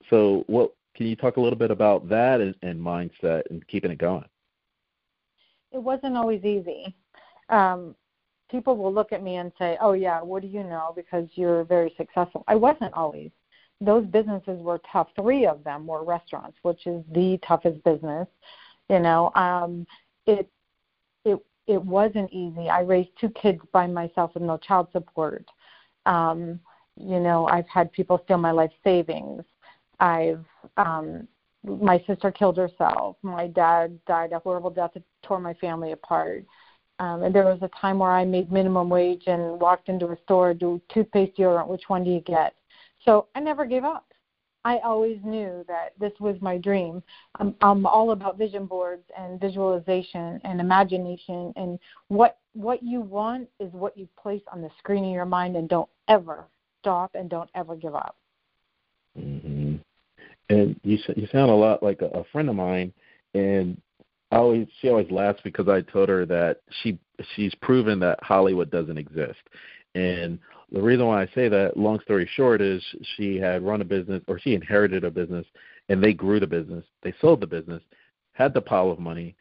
So, 0.10 0.44
what 0.48 0.74
can 1.00 1.08
you 1.08 1.16
talk 1.16 1.38
a 1.38 1.42
little 1.42 1.58
bit 1.58 1.72
about 1.72 2.10
that 2.10 2.42
and, 2.42 2.54
and 2.62 2.78
mindset 2.78 3.44
and 3.50 3.66
keeping 3.70 3.90
it 3.90 3.98
going? 3.98 4.26
It 5.72 5.82
wasn't 5.82 6.18
always 6.18 6.44
easy. 6.44 6.94
Um, 7.48 7.96
people 8.52 8.76
will 8.76 8.94
look 8.94 9.14
at 9.14 9.24
me 9.24 9.38
and 9.38 9.54
say, 9.58 9.78
"Oh 9.80 9.94
yeah, 9.94 10.22
what 10.22 10.42
do 10.42 10.50
you 10.50 10.62
know? 10.62 10.92
Because 10.94 11.30
you're 11.36 11.64
very 11.64 11.94
successful." 11.96 12.44
I 12.50 12.56
wasn't 12.56 12.94
always. 12.96 13.32
Those 13.80 14.06
businesses 14.08 14.62
were 14.62 14.82
tough. 14.92 15.08
Three 15.16 15.46
of 15.46 15.64
them 15.64 15.88
were 15.88 16.04
restaurants, 16.04 16.58
which 16.64 16.86
is 16.86 17.02
the 17.14 17.40
toughest 17.48 17.82
business. 17.86 18.28
You 18.90 19.00
know, 19.00 19.32
um, 19.36 19.88
it 20.26 20.50
it 21.24 21.40
it 21.66 21.82
wasn't 21.82 22.30
easy. 22.34 22.68
I 22.68 22.82
raised 22.82 23.12
two 23.22 23.30
kids 23.30 23.62
by 23.72 23.88
myself 23.88 24.34
with 24.34 24.44
no 24.44 24.58
child 24.58 24.90
support. 24.92 25.46
Um, 26.06 26.60
you 26.98 27.22
know, 27.22 27.48
I've 27.48 27.70
had 27.70 27.90
people 27.94 28.20
steal 28.26 28.38
my 28.38 28.52
life 28.52 28.74
savings. 28.84 29.46
I've 30.00 30.46
um 30.78 31.28
my 31.64 32.02
sister 32.08 32.32
killed 32.32 32.58
herself. 32.58 33.18
My 33.22 33.48
dad 33.48 34.00
died 34.06 34.32
a 34.32 34.40
horrible 34.40 34.70
death 34.70 34.92
that 34.94 35.04
tore 35.24 35.40
my 35.40 35.54
family 35.56 35.92
apart. 35.92 36.46
Um, 37.00 37.24
and 37.24 37.34
there 37.34 37.46
was 37.46 37.60
a 37.62 37.70
time 37.80 38.00
where 38.00 38.12
I 38.12 38.26
made 38.26 38.52
minimum 38.52 38.90
wage 38.90 39.24
and 39.28 39.60
walked 39.60 39.90
into 39.90 40.08
a 40.08 40.18
store, 40.24 40.54
do 40.54 40.82
toothpaste, 40.94 41.38
deodorant. 41.38 41.68
Which 41.68 41.84
one 41.88 42.04
do 42.04 42.12
you 42.12 42.22
get? 42.22 42.54
So 43.06 43.28
I 43.36 43.40
never 43.40 43.66
gave 43.66 43.84
up. 43.84 44.06
I 44.66 44.80
always 44.80 45.18
knew 45.24 45.64
that 45.70 45.94
this 46.00 46.12
was 46.20 46.36
my 46.42 46.58
dream. 46.58 47.02
I'm, 47.40 47.56
I'm 47.62 47.86
all 47.86 48.12
about 48.12 48.38
vision 48.38 48.66
boards 48.66 49.04
and 49.18 49.40
visualization 49.40 50.42
and 50.44 50.60
imagination. 50.60 51.54
And 51.56 51.80
what 52.10 52.38
what 52.54 52.84
you 52.84 53.00
want 53.00 53.48
is 53.60 53.72
what 53.72 53.98
you 53.98 54.08
place 54.22 54.42
on 54.52 54.62
the 54.62 54.70
screen 54.78 55.06
in 55.06 55.12
your 55.12 55.26
mind. 55.26 55.56
And 55.56 55.70
don't 55.70 55.90
ever 56.10 56.46
stop 56.82 57.12
and 57.16 57.30
don't 57.30 57.50
ever 57.56 57.76
give 57.76 57.96
up. 57.96 58.18
Mm-hmm. 59.18 59.49
And 60.50 60.80
you 60.84 60.98
you 61.16 61.28
sound 61.32 61.52
a 61.52 61.56
lot 61.56 61.84
like 61.84 62.02
a, 62.02 62.08
a 62.08 62.24
friend 62.32 62.50
of 62.50 62.56
mine. 62.56 62.92
And 63.34 63.80
I 64.32 64.38
always 64.38 64.68
she 64.80 64.90
always 64.90 65.10
laughs 65.12 65.42
because 65.44 65.68
I 65.68 65.82
told 65.82 66.10
her 66.10 66.26
that 66.26 66.62
she 66.82 66.98
she's 67.36 67.54
proven 67.56 68.00
that 68.00 68.24
Hollywood 68.24 68.72
doesn't 68.72 68.98
exist. 68.98 69.40
And 69.96 70.40
the 70.72 70.82
reason 70.82 71.08
why 71.08 71.24
I 71.24 71.28
say 71.34 71.50
that, 71.50 71.78
long 71.78 72.00
story 72.02 72.30
short, 72.36 72.62
is 72.62 72.84
she 73.16 73.38
had 73.38 73.64
run 73.64 73.82
a 73.82 73.86
business 73.86 74.22
or 74.28 74.40
she 74.40 74.54
inherited 74.54 75.04
a 75.04 75.12
business 75.12 75.46
and 75.90 76.04
they 76.04 76.14
grew 76.14 76.40
the 76.40 76.48
business. 76.48 76.86
They 77.02 77.14
sold 77.20 77.42
the 77.42 77.48
business, 77.48 77.82
had 78.34 78.54
the 78.54 78.62
pile 78.62 78.92
of 78.92 79.00
money, 79.00 79.36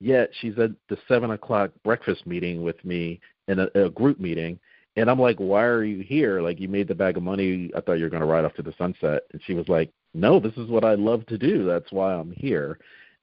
yet 0.00 0.30
she's 0.40 0.58
at 0.58 0.72
the 0.88 0.98
seven 1.06 1.30
o'clock 1.30 1.70
breakfast 1.84 2.26
meeting 2.26 2.62
with 2.62 2.84
me 2.84 3.20
in 3.46 3.60
a, 3.60 3.68
a 3.74 3.90
group 3.90 4.18
meeting. 4.18 4.58
And 4.96 5.10
I'm 5.10 5.18
like, 5.18 5.38
why 5.38 5.64
are 5.64 5.84
you 5.84 6.02
here? 6.02 6.42
Like, 6.42 6.60
you 6.60 6.68
made 6.68 6.86
the 6.86 6.94
bag 6.94 7.16
of 7.16 7.22
money. 7.22 7.70
I 7.76 7.80
thought 7.80 7.94
you 7.94 8.04
were 8.04 8.10
going 8.10 8.20
to 8.20 8.26
ride 8.26 8.44
off 8.44 8.54
to 8.54 8.62
the 8.62 8.74
sunset. 8.76 9.22
And 9.32 9.40
she 9.46 9.54
was 9.54 9.68
like, 9.68 9.90
no, 10.12 10.38
this 10.38 10.52
is 10.58 10.68
what 10.68 10.84
I 10.84 10.94
love 10.94 11.24
to 11.26 11.38
do. 11.38 11.64
That's 11.64 11.90
why 11.90 12.12
I'm 12.14 12.32
here 12.32 12.78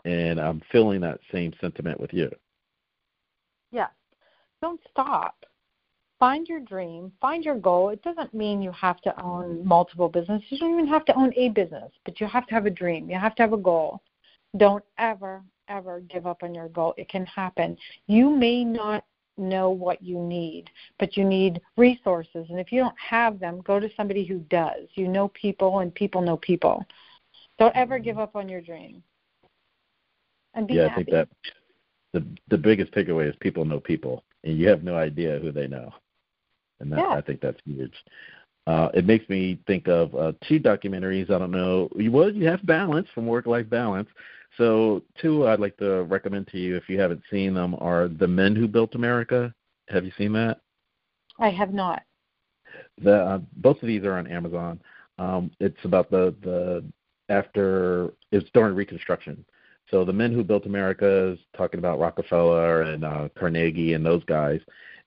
and 0.06 0.40
I'm 0.40 0.62
feeling 0.72 1.02
that 1.02 1.20
same 1.32 1.54
sentiment 1.62 2.00
with 2.00 2.14
you. 2.14 2.32
Yeah. 3.72 3.90
Don't 4.62 4.80
stop. 4.90 5.46
find 6.20 6.48
your 6.48 6.60
dream, 6.60 7.12
find 7.22 7.44
your 7.44 7.56
goal. 7.56 7.90
It 7.90 8.04
doesn't 8.04 8.34
mean 8.34 8.62
you 8.62 8.72
have 8.74 9.02
to 9.02 9.24
own 9.24 9.66
multiple 9.66 10.10
businesses. 10.10 10.46
You 10.50 10.60
don't 10.60 10.74
even 10.74 10.88
have 10.88 11.06
to 11.06 11.18
own 11.18 11.34
a 11.36 11.50
business, 11.50 11.92
but 12.06 12.20
you 12.20 12.28
have 12.28 12.46
to 12.48 12.54
have 12.54 12.66
a 12.66 12.70
dream. 12.70 13.10
You 13.10 13.18
have 13.18 13.36
to 13.36 13.44
have 13.44 13.54
a 13.54 13.58
goal. 13.58 14.02
Don't 14.58 14.84
ever, 14.98 15.42
ever 15.70 16.02
give 16.02 16.28
up 16.28 16.44
on 16.44 16.54
your 16.54 16.68
goal. 16.70 16.94
It 16.98 17.08
can 17.08 17.26
happen. 17.26 17.78
You 18.08 18.30
may 18.30 18.64
not 18.66 19.06
know 19.40 19.70
what 19.70 20.02
you 20.04 20.20
need, 20.20 20.70
but 21.00 21.18
you 21.18 21.24
need 21.24 21.62
resources. 21.78 22.48
And 22.50 22.60
if 22.60 22.72
you 22.72 22.82
don't 22.82 23.00
have 23.00 23.40
them, 23.40 23.62
go 23.66 23.80
to 23.80 23.90
somebody 23.96 24.26
who 24.26 24.40
does. 24.50 24.88
You 24.96 25.08
know 25.08 25.30
people, 25.30 25.80
and 25.80 25.94
people 25.94 26.22
know 26.22 26.38
people. 26.38 26.86
Don't 27.58 27.76
ever 27.76 28.00
give 28.00 28.20
up 28.20 28.36
on 28.36 28.48
your 28.48 28.62
dream. 28.62 29.04
And 30.54 30.68
be 30.68 30.76
yeah, 30.76 30.90
happy. 30.90 30.94
I 30.94 30.96
think 30.96 31.10
that 31.12 31.30
the 32.14 32.26
the 32.50 32.58
biggest 32.58 32.92
takeaway 32.94 33.30
is 33.30 33.36
people 33.40 33.66
know 33.66 33.80
people, 33.80 34.24
and 34.44 34.58
you 34.58 34.68
have 34.68 34.84
no 34.84 34.96
idea 34.96 35.40
who 35.40 35.52
they 35.52 35.68
know, 35.68 35.92
and 36.80 36.92
that, 36.92 37.00
Yeah. 37.00 37.10
I 37.10 37.22
think 37.22 37.42
that's 37.42 37.60
huge. 37.66 37.94
Uh, 38.68 38.90
it 38.94 39.06
makes 39.06 39.28
me 39.30 39.60
think 39.66 39.88
of 39.88 40.14
uh, 40.16 40.34
two 40.48 40.60
documentaries. 40.60 41.32
I 41.32 41.40
don't 41.40 41.52
know. 41.52 41.90
You 41.96 42.12
well, 42.12 42.32
you 42.32 42.48
have 42.48 42.66
balance 42.66 43.08
from 43.14 43.26
work 43.26 43.46
life 43.46 43.70
balance. 43.70 44.10
So 44.58 45.04
two 45.22 45.48
I'd 45.48 45.60
like 45.60 45.78
to 45.78 46.04
recommend 46.04 46.48
to 46.48 46.58
you 46.58 46.76
if 46.76 46.90
you 46.90 47.00
haven't 47.00 47.22
seen 47.32 47.54
them 47.54 47.76
are 47.80 48.08
The 48.08 48.28
Men 48.28 48.56
Who 48.56 48.68
Built 48.68 48.96
America. 48.96 49.54
Have 49.90 50.06
you 50.06 50.12
seen 50.18 50.34
that? 50.34 50.60
I 51.40 51.50
have 51.50 51.74
not. 51.74 52.04
The 53.02 53.16
uh, 53.16 53.40
both 53.58 53.82
of 53.82 53.88
these 53.88 54.04
are 54.04 54.18
on 54.18 54.28
Amazon. 54.28 54.80
Um, 55.18 55.52
it's 55.60 55.84
about 55.84 56.12
the 56.12 56.36
the 56.44 56.84
after 57.30 58.12
it's 58.32 58.50
during 58.54 58.76
Reconstruction. 58.76 59.46
So 59.90 60.06
the 60.06 60.14
men 60.14 60.32
who 60.32 60.44
built 60.44 60.68
America 60.68 61.32
is 61.34 61.40
talking 61.58 61.80
about 61.80 62.00
Rockefeller 62.00 62.84
and 62.84 63.04
uh, 63.04 63.30
Carnegie 63.38 63.94
and 63.94 64.06
those 64.06 64.24
guys, 64.26 64.60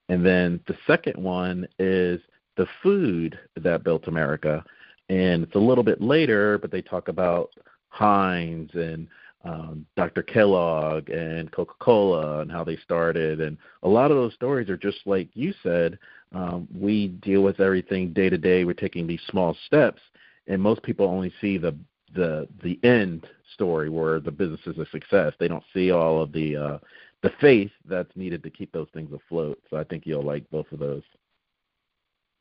and 0.09 0.25
then 0.25 0.59
the 0.67 0.75
second 0.85 1.21
one 1.21 1.67
is 1.79 2.19
the 2.57 2.67
food 2.81 3.39
that 3.55 3.83
built 3.83 4.07
America, 4.07 4.63
and 5.09 5.43
it's 5.43 5.55
a 5.55 5.59
little 5.59 5.83
bit 5.83 6.01
later, 6.01 6.57
but 6.57 6.69
they 6.71 6.81
talk 6.81 7.07
about 7.07 7.51
Heinz 7.89 8.71
and 8.73 9.07
um, 9.43 9.85
Dr. 9.97 10.23
Kellogg 10.23 11.09
and 11.09 11.51
Coca-Cola 11.51 12.39
and 12.39 12.51
how 12.51 12.63
they 12.63 12.77
started, 12.77 13.41
and 13.41 13.57
a 13.83 13.89
lot 13.89 14.11
of 14.11 14.17
those 14.17 14.33
stories 14.33 14.69
are 14.69 14.77
just 14.77 14.99
like 15.05 15.29
you 15.33 15.53
said. 15.63 15.99
Um, 16.33 16.67
we 16.73 17.09
deal 17.09 17.41
with 17.41 17.59
everything 17.59 18.13
day 18.13 18.29
to 18.29 18.37
day. 18.37 18.63
We're 18.63 18.73
taking 18.73 19.05
these 19.05 19.21
small 19.29 19.55
steps, 19.67 20.01
and 20.47 20.61
most 20.61 20.81
people 20.83 21.05
only 21.05 21.33
see 21.41 21.57
the 21.57 21.75
the 22.15 22.47
the 22.63 22.79
end 22.83 23.27
story 23.53 23.89
where 23.89 24.19
the 24.19 24.31
business 24.31 24.61
is 24.65 24.77
a 24.77 24.85
success. 24.91 25.33
They 25.39 25.47
don't 25.47 25.63
see 25.73 25.91
all 25.91 26.21
of 26.21 26.31
the 26.31 26.55
uh, 26.55 26.77
the 27.21 27.31
faith 27.41 27.71
that's 27.85 28.15
needed 28.15 28.43
to 28.43 28.49
keep 28.49 28.71
those 28.71 28.87
things 28.93 29.11
afloat. 29.13 29.59
So 29.69 29.77
I 29.77 29.83
think 29.83 30.05
you'll 30.05 30.23
like 30.23 30.49
both 30.49 30.71
of 30.71 30.79
those. 30.79 31.03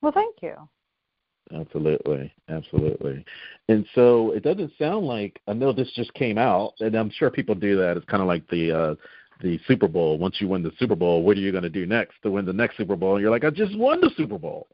Well, 0.00 0.12
thank 0.12 0.36
you. 0.42 0.54
Absolutely, 1.54 2.32
absolutely. 2.48 3.24
And 3.68 3.86
so 3.94 4.32
it 4.32 4.42
doesn't 4.42 4.72
sound 4.78 5.06
like 5.06 5.40
I 5.48 5.52
know 5.52 5.72
this 5.72 5.90
just 5.94 6.12
came 6.14 6.38
out, 6.38 6.74
and 6.80 6.94
I'm 6.94 7.10
sure 7.10 7.30
people 7.30 7.54
do 7.54 7.76
that. 7.76 7.96
It's 7.96 8.06
kind 8.06 8.22
of 8.22 8.28
like 8.28 8.48
the 8.48 8.72
uh, 8.72 8.94
the 9.42 9.58
Super 9.66 9.88
Bowl. 9.88 10.18
Once 10.18 10.36
you 10.40 10.48
win 10.48 10.62
the 10.62 10.72
Super 10.78 10.94
Bowl, 10.94 11.22
what 11.22 11.36
are 11.36 11.40
you 11.40 11.50
going 11.50 11.64
to 11.64 11.70
do 11.70 11.84
next 11.84 12.14
to 12.22 12.30
win 12.30 12.46
the 12.46 12.52
next 12.52 12.76
Super 12.76 12.96
Bowl? 12.96 13.14
And 13.14 13.22
you're 13.22 13.30
like, 13.30 13.44
I 13.44 13.50
just 13.50 13.76
won 13.76 14.00
the 14.00 14.10
Super 14.16 14.38
Bowl. 14.38 14.68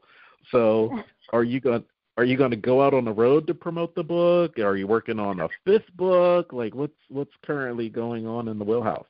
So 0.51 0.99
are 1.33 1.43
you 1.43 1.59
going? 1.59 1.83
Are 2.17 2.25
you 2.25 2.37
going 2.37 2.51
to 2.51 2.57
go 2.57 2.81
out 2.81 2.93
on 2.93 3.05
the 3.05 3.13
road 3.13 3.47
to 3.47 3.53
promote 3.53 3.95
the 3.95 4.03
book? 4.03 4.59
Are 4.59 4.75
you 4.75 4.87
working 4.87 5.19
on 5.19 5.39
a 5.39 5.47
fifth 5.63 5.95
book? 5.95 6.51
Like, 6.51 6.75
what's 6.75 6.97
what's 7.09 7.31
currently 7.45 7.89
going 7.89 8.27
on 8.27 8.47
in 8.47 8.59
the 8.59 8.65
wheelhouse? 8.65 9.07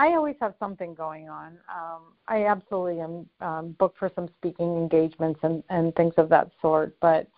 I 0.00 0.14
always 0.14 0.36
have 0.40 0.54
something 0.58 0.94
going 0.94 1.28
on. 1.28 1.58
Um, 1.68 2.14
I 2.26 2.46
absolutely 2.46 3.02
am 3.02 3.26
um, 3.42 3.76
booked 3.78 3.98
for 3.98 4.10
some 4.14 4.30
speaking 4.38 4.78
engagements 4.78 5.38
and, 5.42 5.62
and 5.68 5.94
things 5.94 6.14
of 6.16 6.30
that 6.30 6.50
sort. 6.62 6.96
But 7.02 7.28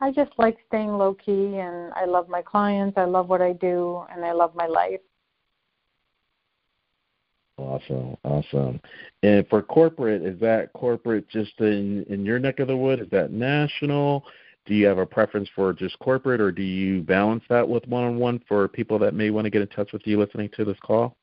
I 0.00 0.12
just 0.12 0.30
like 0.38 0.56
staying 0.68 0.96
low 0.96 1.14
key, 1.14 1.56
and 1.58 1.92
I 1.94 2.04
love 2.04 2.28
my 2.28 2.40
clients. 2.40 2.96
I 2.96 3.06
love 3.06 3.28
what 3.28 3.42
I 3.42 3.54
do, 3.54 4.04
and 4.08 4.24
I 4.24 4.30
love 4.30 4.54
my 4.54 4.68
life. 4.68 5.00
Awesome, 7.58 8.16
awesome. 8.22 8.80
And 9.24 9.44
for 9.48 9.60
corporate, 9.60 10.22
is 10.22 10.38
that 10.38 10.72
corporate 10.74 11.28
just 11.28 11.58
in 11.58 12.04
in 12.04 12.24
your 12.24 12.38
neck 12.38 12.60
of 12.60 12.68
the 12.68 12.76
wood? 12.76 13.00
Is 13.00 13.10
that 13.10 13.32
national? 13.32 14.24
Do 14.64 14.74
you 14.74 14.86
have 14.86 14.98
a 14.98 15.06
preference 15.06 15.48
for 15.56 15.72
just 15.72 15.98
corporate, 15.98 16.40
or 16.40 16.52
do 16.52 16.62
you 16.62 17.02
balance 17.02 17.42
that 17.48 17.68
with 17.68 17.84
one-on-one 17.88 18.44
for 18.46 18.68
people 18.68 18.96
that 19.00 19.12
may 19.12 19.30
want 19.30 19.44
to 19.46 19.50
get 19.50 19.62
in 19.62 19.66
touch 19.68 19.92
with 19.92 20.02
you 20.04 20.20
listening 20.20 20.50
to 20.56 20.64
this 20.64 20.78
call? 20.84 21.16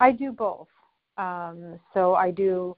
I 0.00 0.12
do 0.12 0.32
both. 0.32 0.68
Um, 1.18 1.80
so 1.94 2.14
I 2.14 2.30
do 2.30 2.76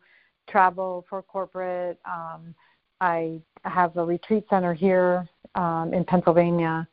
travel 0.48 1.04
for 1.08 1.22
corporate. 1.22 1.98
Um, 2.04 2.54
I 3.00 3.40
have 3.64 3.96
a 3.96 4.04
retreat 4.04 4.44
center 4.50 4.74
here 4.74 5.28
um, 5.54 5.92
in 5.92 6.04
Pennsylvania, 6.04 6.86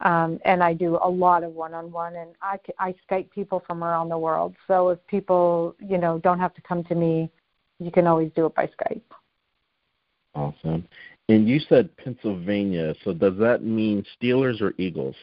um, 0.00 0.38
and 0.44 0.62
I 0.62 0.74
do 0.74 0.98
a 1.02 1.08
lot 1.08 1.42
of 1.42 1.52
one-on-one. 1.52 2.16
And 2.16 2.30
I, 2.42 2.58
I 2.78 2.94
Skype 3.08 3.30
people 3.30 3.62
from 3.66 3.82
around 3.82 4.08
the 4.08 4.18
world. 4.18 4.54
So 4.66 4.90
if 4.90 4.98
people, 5.06 5.74
you 5.80 5.98
know, 5.98 6.18
don't 6.18 6.38
have 6.38 6.54
to 6.54 6.62
come 6.62 6.84
to 6.84 6.94
me, 6.94 7.30
you 7.78 7.90
can 7.90 8.06
always 8.06 8.30
do 8.34 8.46
it 8.46 8.54
by 8.54 8.66
Skype. 8.66 9.02
Awesome. 10.34 10.86
And 11.28 11.48
you 11.48 11.60
said 11.68 11.96
Pennsylvania, 11.96 12.94
so 13.04 13.12
does 13.12 13.36
that 13.38 13.62
mean 13.62 14.04
Steelers 14.20 14.60
or 14.60 14.74
Eagles? 14.78 15.16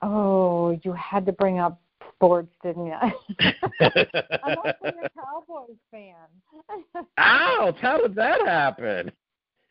Oh, 0.00 0.78
you 0.82 0.92
had 0.92 1.26
to 1.26 1.32
bring 1.32 1.58
up 1.58 1.80
sports, 2.22 2.54
didn't 2.62 2.86
you? 2.86 2.92
I'm 4.44 4.56
also 4.56 4.74
a 4.82 5.08
Cowboys 5.10 5.76
fan. 5.90 6.28
Ouch! 7.18 7.76
How 7.80 7.98
did 7.98 8.14
that 8.14 8.40
happen? 8.46 9.10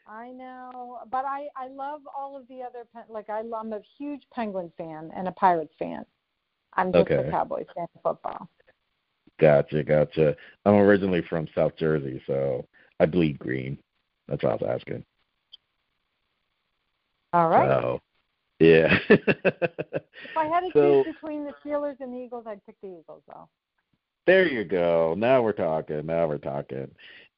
I 0.08 0.32
know, 0.32 1.00
but 1.10 1.24
I 1.26 1.48
I 1.56 1.70
love 1.70 2.02
all 2.18 2.36
of 2.36 2.48
the 2.50 2.62
other 2.62 2.86
pen, 2.94 3.04
like 3.08 3.30
I 3.30 3.42
I'm 3.56 3.72
a 3.72 3.80
huge 3.98 4.24
Penguins 4.34 4.72
fan 4.78 5.12
and 5.16 5.28
a 5.28 5.32
Pirates 5.32 5.74
fan. 5.80 6.06
I'm 6.74 6.92
just 6.92 7.10
Okay. 7.10 7.28
a 7.28 7.32
Cowboys 7.32 7.68
fan 7.74 7.88
of 7.96 8.02
football. 8.02 8.50
Gotcha, 9.40 9.84
gotcha. 9.84 10.36
I'm 10.66 10.76
originally 10.76 11.24
from 11.30 11.48
South 11.56 11.76
Jersey, 11.78 12.22
so 12.28 12.66
I 13.00 13.06
bleed 13.06 13.40
green. 13.40 13.78
That's 14.28 14.44
what 14.44 14.52
I 14.52 14.56
was 14.56 14.80
asking. 14.82 15.06
All 17.34 17.50
right. 17.50 17.70
So, 17.70 18.02
yeah. 18.62 18.98
if 19.10 20.38
I 20.38 20.46
had 20.46 20.62
to 20.62 20.70
so- 20.74 21.04
choose 21.04 21.16
between 21.16 21.44
the 21.46 21.54
Steelers 21.64 22.00
and 22.00 22.14
the 22.14 22.18
Eagles, 22.18 22.46
I'd 22.48 22.66
pick 22.66 22.76
the 22.82 22.88
Eagles, 22.88 23.24
though. 23.28 23.48
There 24.28 24.48
you 24.48 24.64
go. 24.64 25.16
Now 25.18 25.42
we're 25.42 25.52
talking. 25.52 26.06
Now 26.06 26.28
we're 26.28 26.38
talking. 26.38 26.90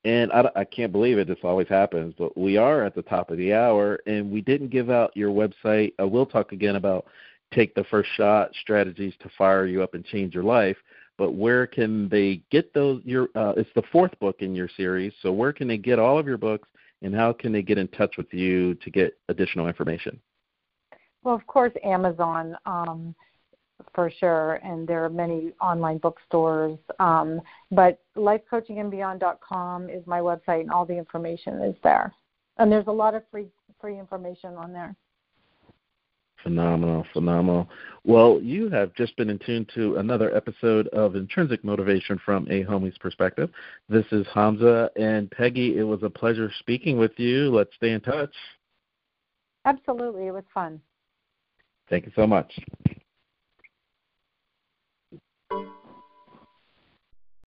And 0.05 0.33
I, 0.33 0.49
I 0.55 0.63
can't 0.65 0.91
believe 0.91 1.17
it. 1.17 1.27
This 1.27 1.37
always 1.43 1.69
happens, 1.69 2.13
but 2.17 2.37
we 2.37 2.57
are 2.57 2.83
at 2.83 2.93
the 2.93 3.03
top 3.03 3.31
of 3.31 3.37
the 3.37 3.53
hour, 3.53 3.99
and 4.05 4.29
we 4.29 4.41
didn't 4.41 4.67
give 4.67 4.89
out 4.89 5.15
your 5.15 5.31
website. 5.31 5.93
Uh, 5.99 6.07
we'll 6.07 6.25
talk 6.25 6.51
again 6.51 6.75
about 6.75 7.05
take 7.53 7.73
the 7.73 7.85
first 7.85 8.09
shot 8.15 8.51
strategies 8.61 9.13
to 9.21 9.29
fire 9.37 9.65
you 9.65 9.81
up 9.81 9.93
and 9.93 10.03
change 10.05 10.33
your 10.33 10.43
life. 10.43 10.77
But 11.17 11.35
where 11.35 11.67
can 11.67 12.09
they 12.09 12.41
get 12.51 12.73
those? 12.73 13.01
Your 13.05 13.29
uh, 13.35 13.53
it's 13.55 13.69
the 13.75 13.83
fourth 13.91 14.17
book 14.19 14.37
in 14.39 14.53
your 14.53 14.69
series. 14.75 15.13
So 15.21 15.31
where 15.31 15.53
can 15.53 15.67
they 15.67 15.77
get 15.77 15.99
all 15.99 16.19
of 16.19 16.27
your 16.27 16.37
books, 16.37 16.67
and 17.01 17.15
how 17.15 17.31
can 17.31 17.53
they 17.53 17.61
get 17.61 17.77
in 17.77 17.87
touch 17.89 18.17
with 18.17 18.33
you 18.33 18.75
to 18.75 18.89
get 18.89 19.17
additional 19.29 19.67
information? 19.67 20.19
Well, 21.23 21.35
of 21.35 21.45
course, 21.47 21.71
Amazon 21.83 22.55
um, 22.65 23.15
for 23.93 24.11
sure, 24.19 24.55
and 24.63 24.87
there 24.87 25.03
are 25.05 25.09
many 25.09 25.53
online 25.61 25.97
bookstores. 25.97 26.77
Um, 26.99 27.41
but 27.71 27.99
lifecoachingandbeyond.com 28.17 29.89
is 29.89 30.05
my 30.05 30.19
website, 30.19 30.61
and 30.61 30.71
all 30.71 30.85
the 30.85 30.97
information 30.97 31.61
is 31.61 31.75
there. 31.83 32.13
And 32.57 32.71
there's 32.71 32.87
a 32.87 32.91
lot 32.91 33.15
of 33.15 33.23
free 33.31 33.47
free 33.79 33.99
information 33.99 34.53
on 34.55 34.71
there. 34.71 34.95
Phenomenal, 36.41 37.05
phenomenal. 37.13 37.69
Well, 38.03 38.39
you 38.41 38.69
have 38.69 38.93
just 38.95 39.15
been 39.15 39.29
in 39.29 39.39
tune 39.39 39.65
to 39.75 39.95
another 39.95 40.35
episode 40.35 40.87
of 40.89 41.15
Intrinsic 41.15 41.63
Motivation 41.63 42.19
from 42.23 42.45
a 42.49 42.65
Homie's 42.65 42.97
Perspective. 42.97 43.49
This 43.87 44.05
is 44.11 44.25
Hamza 44.33 44.89
and 44.97 45.31
Peggy. 45.31 45.77
It 45.77 45.83
was 45.83 46.03
a 46.03 46.09
pleasure 46.09 46.51
speaking 46.59 46.97
with 46.97 47.13
you. 47.17 47.49
Let's 47.49 47.73
stay 47.75 47.91
in 47.91 48.01
touch. 48.01 48.33
Absolutely, 49.65 50.27
it 50.27 50.33
was 50.33 50.43
fun. 50.53 50.81
Thank 51.93 52.07
you 52.07 52.11
so 52.15 52.25
much. 52.25 52.51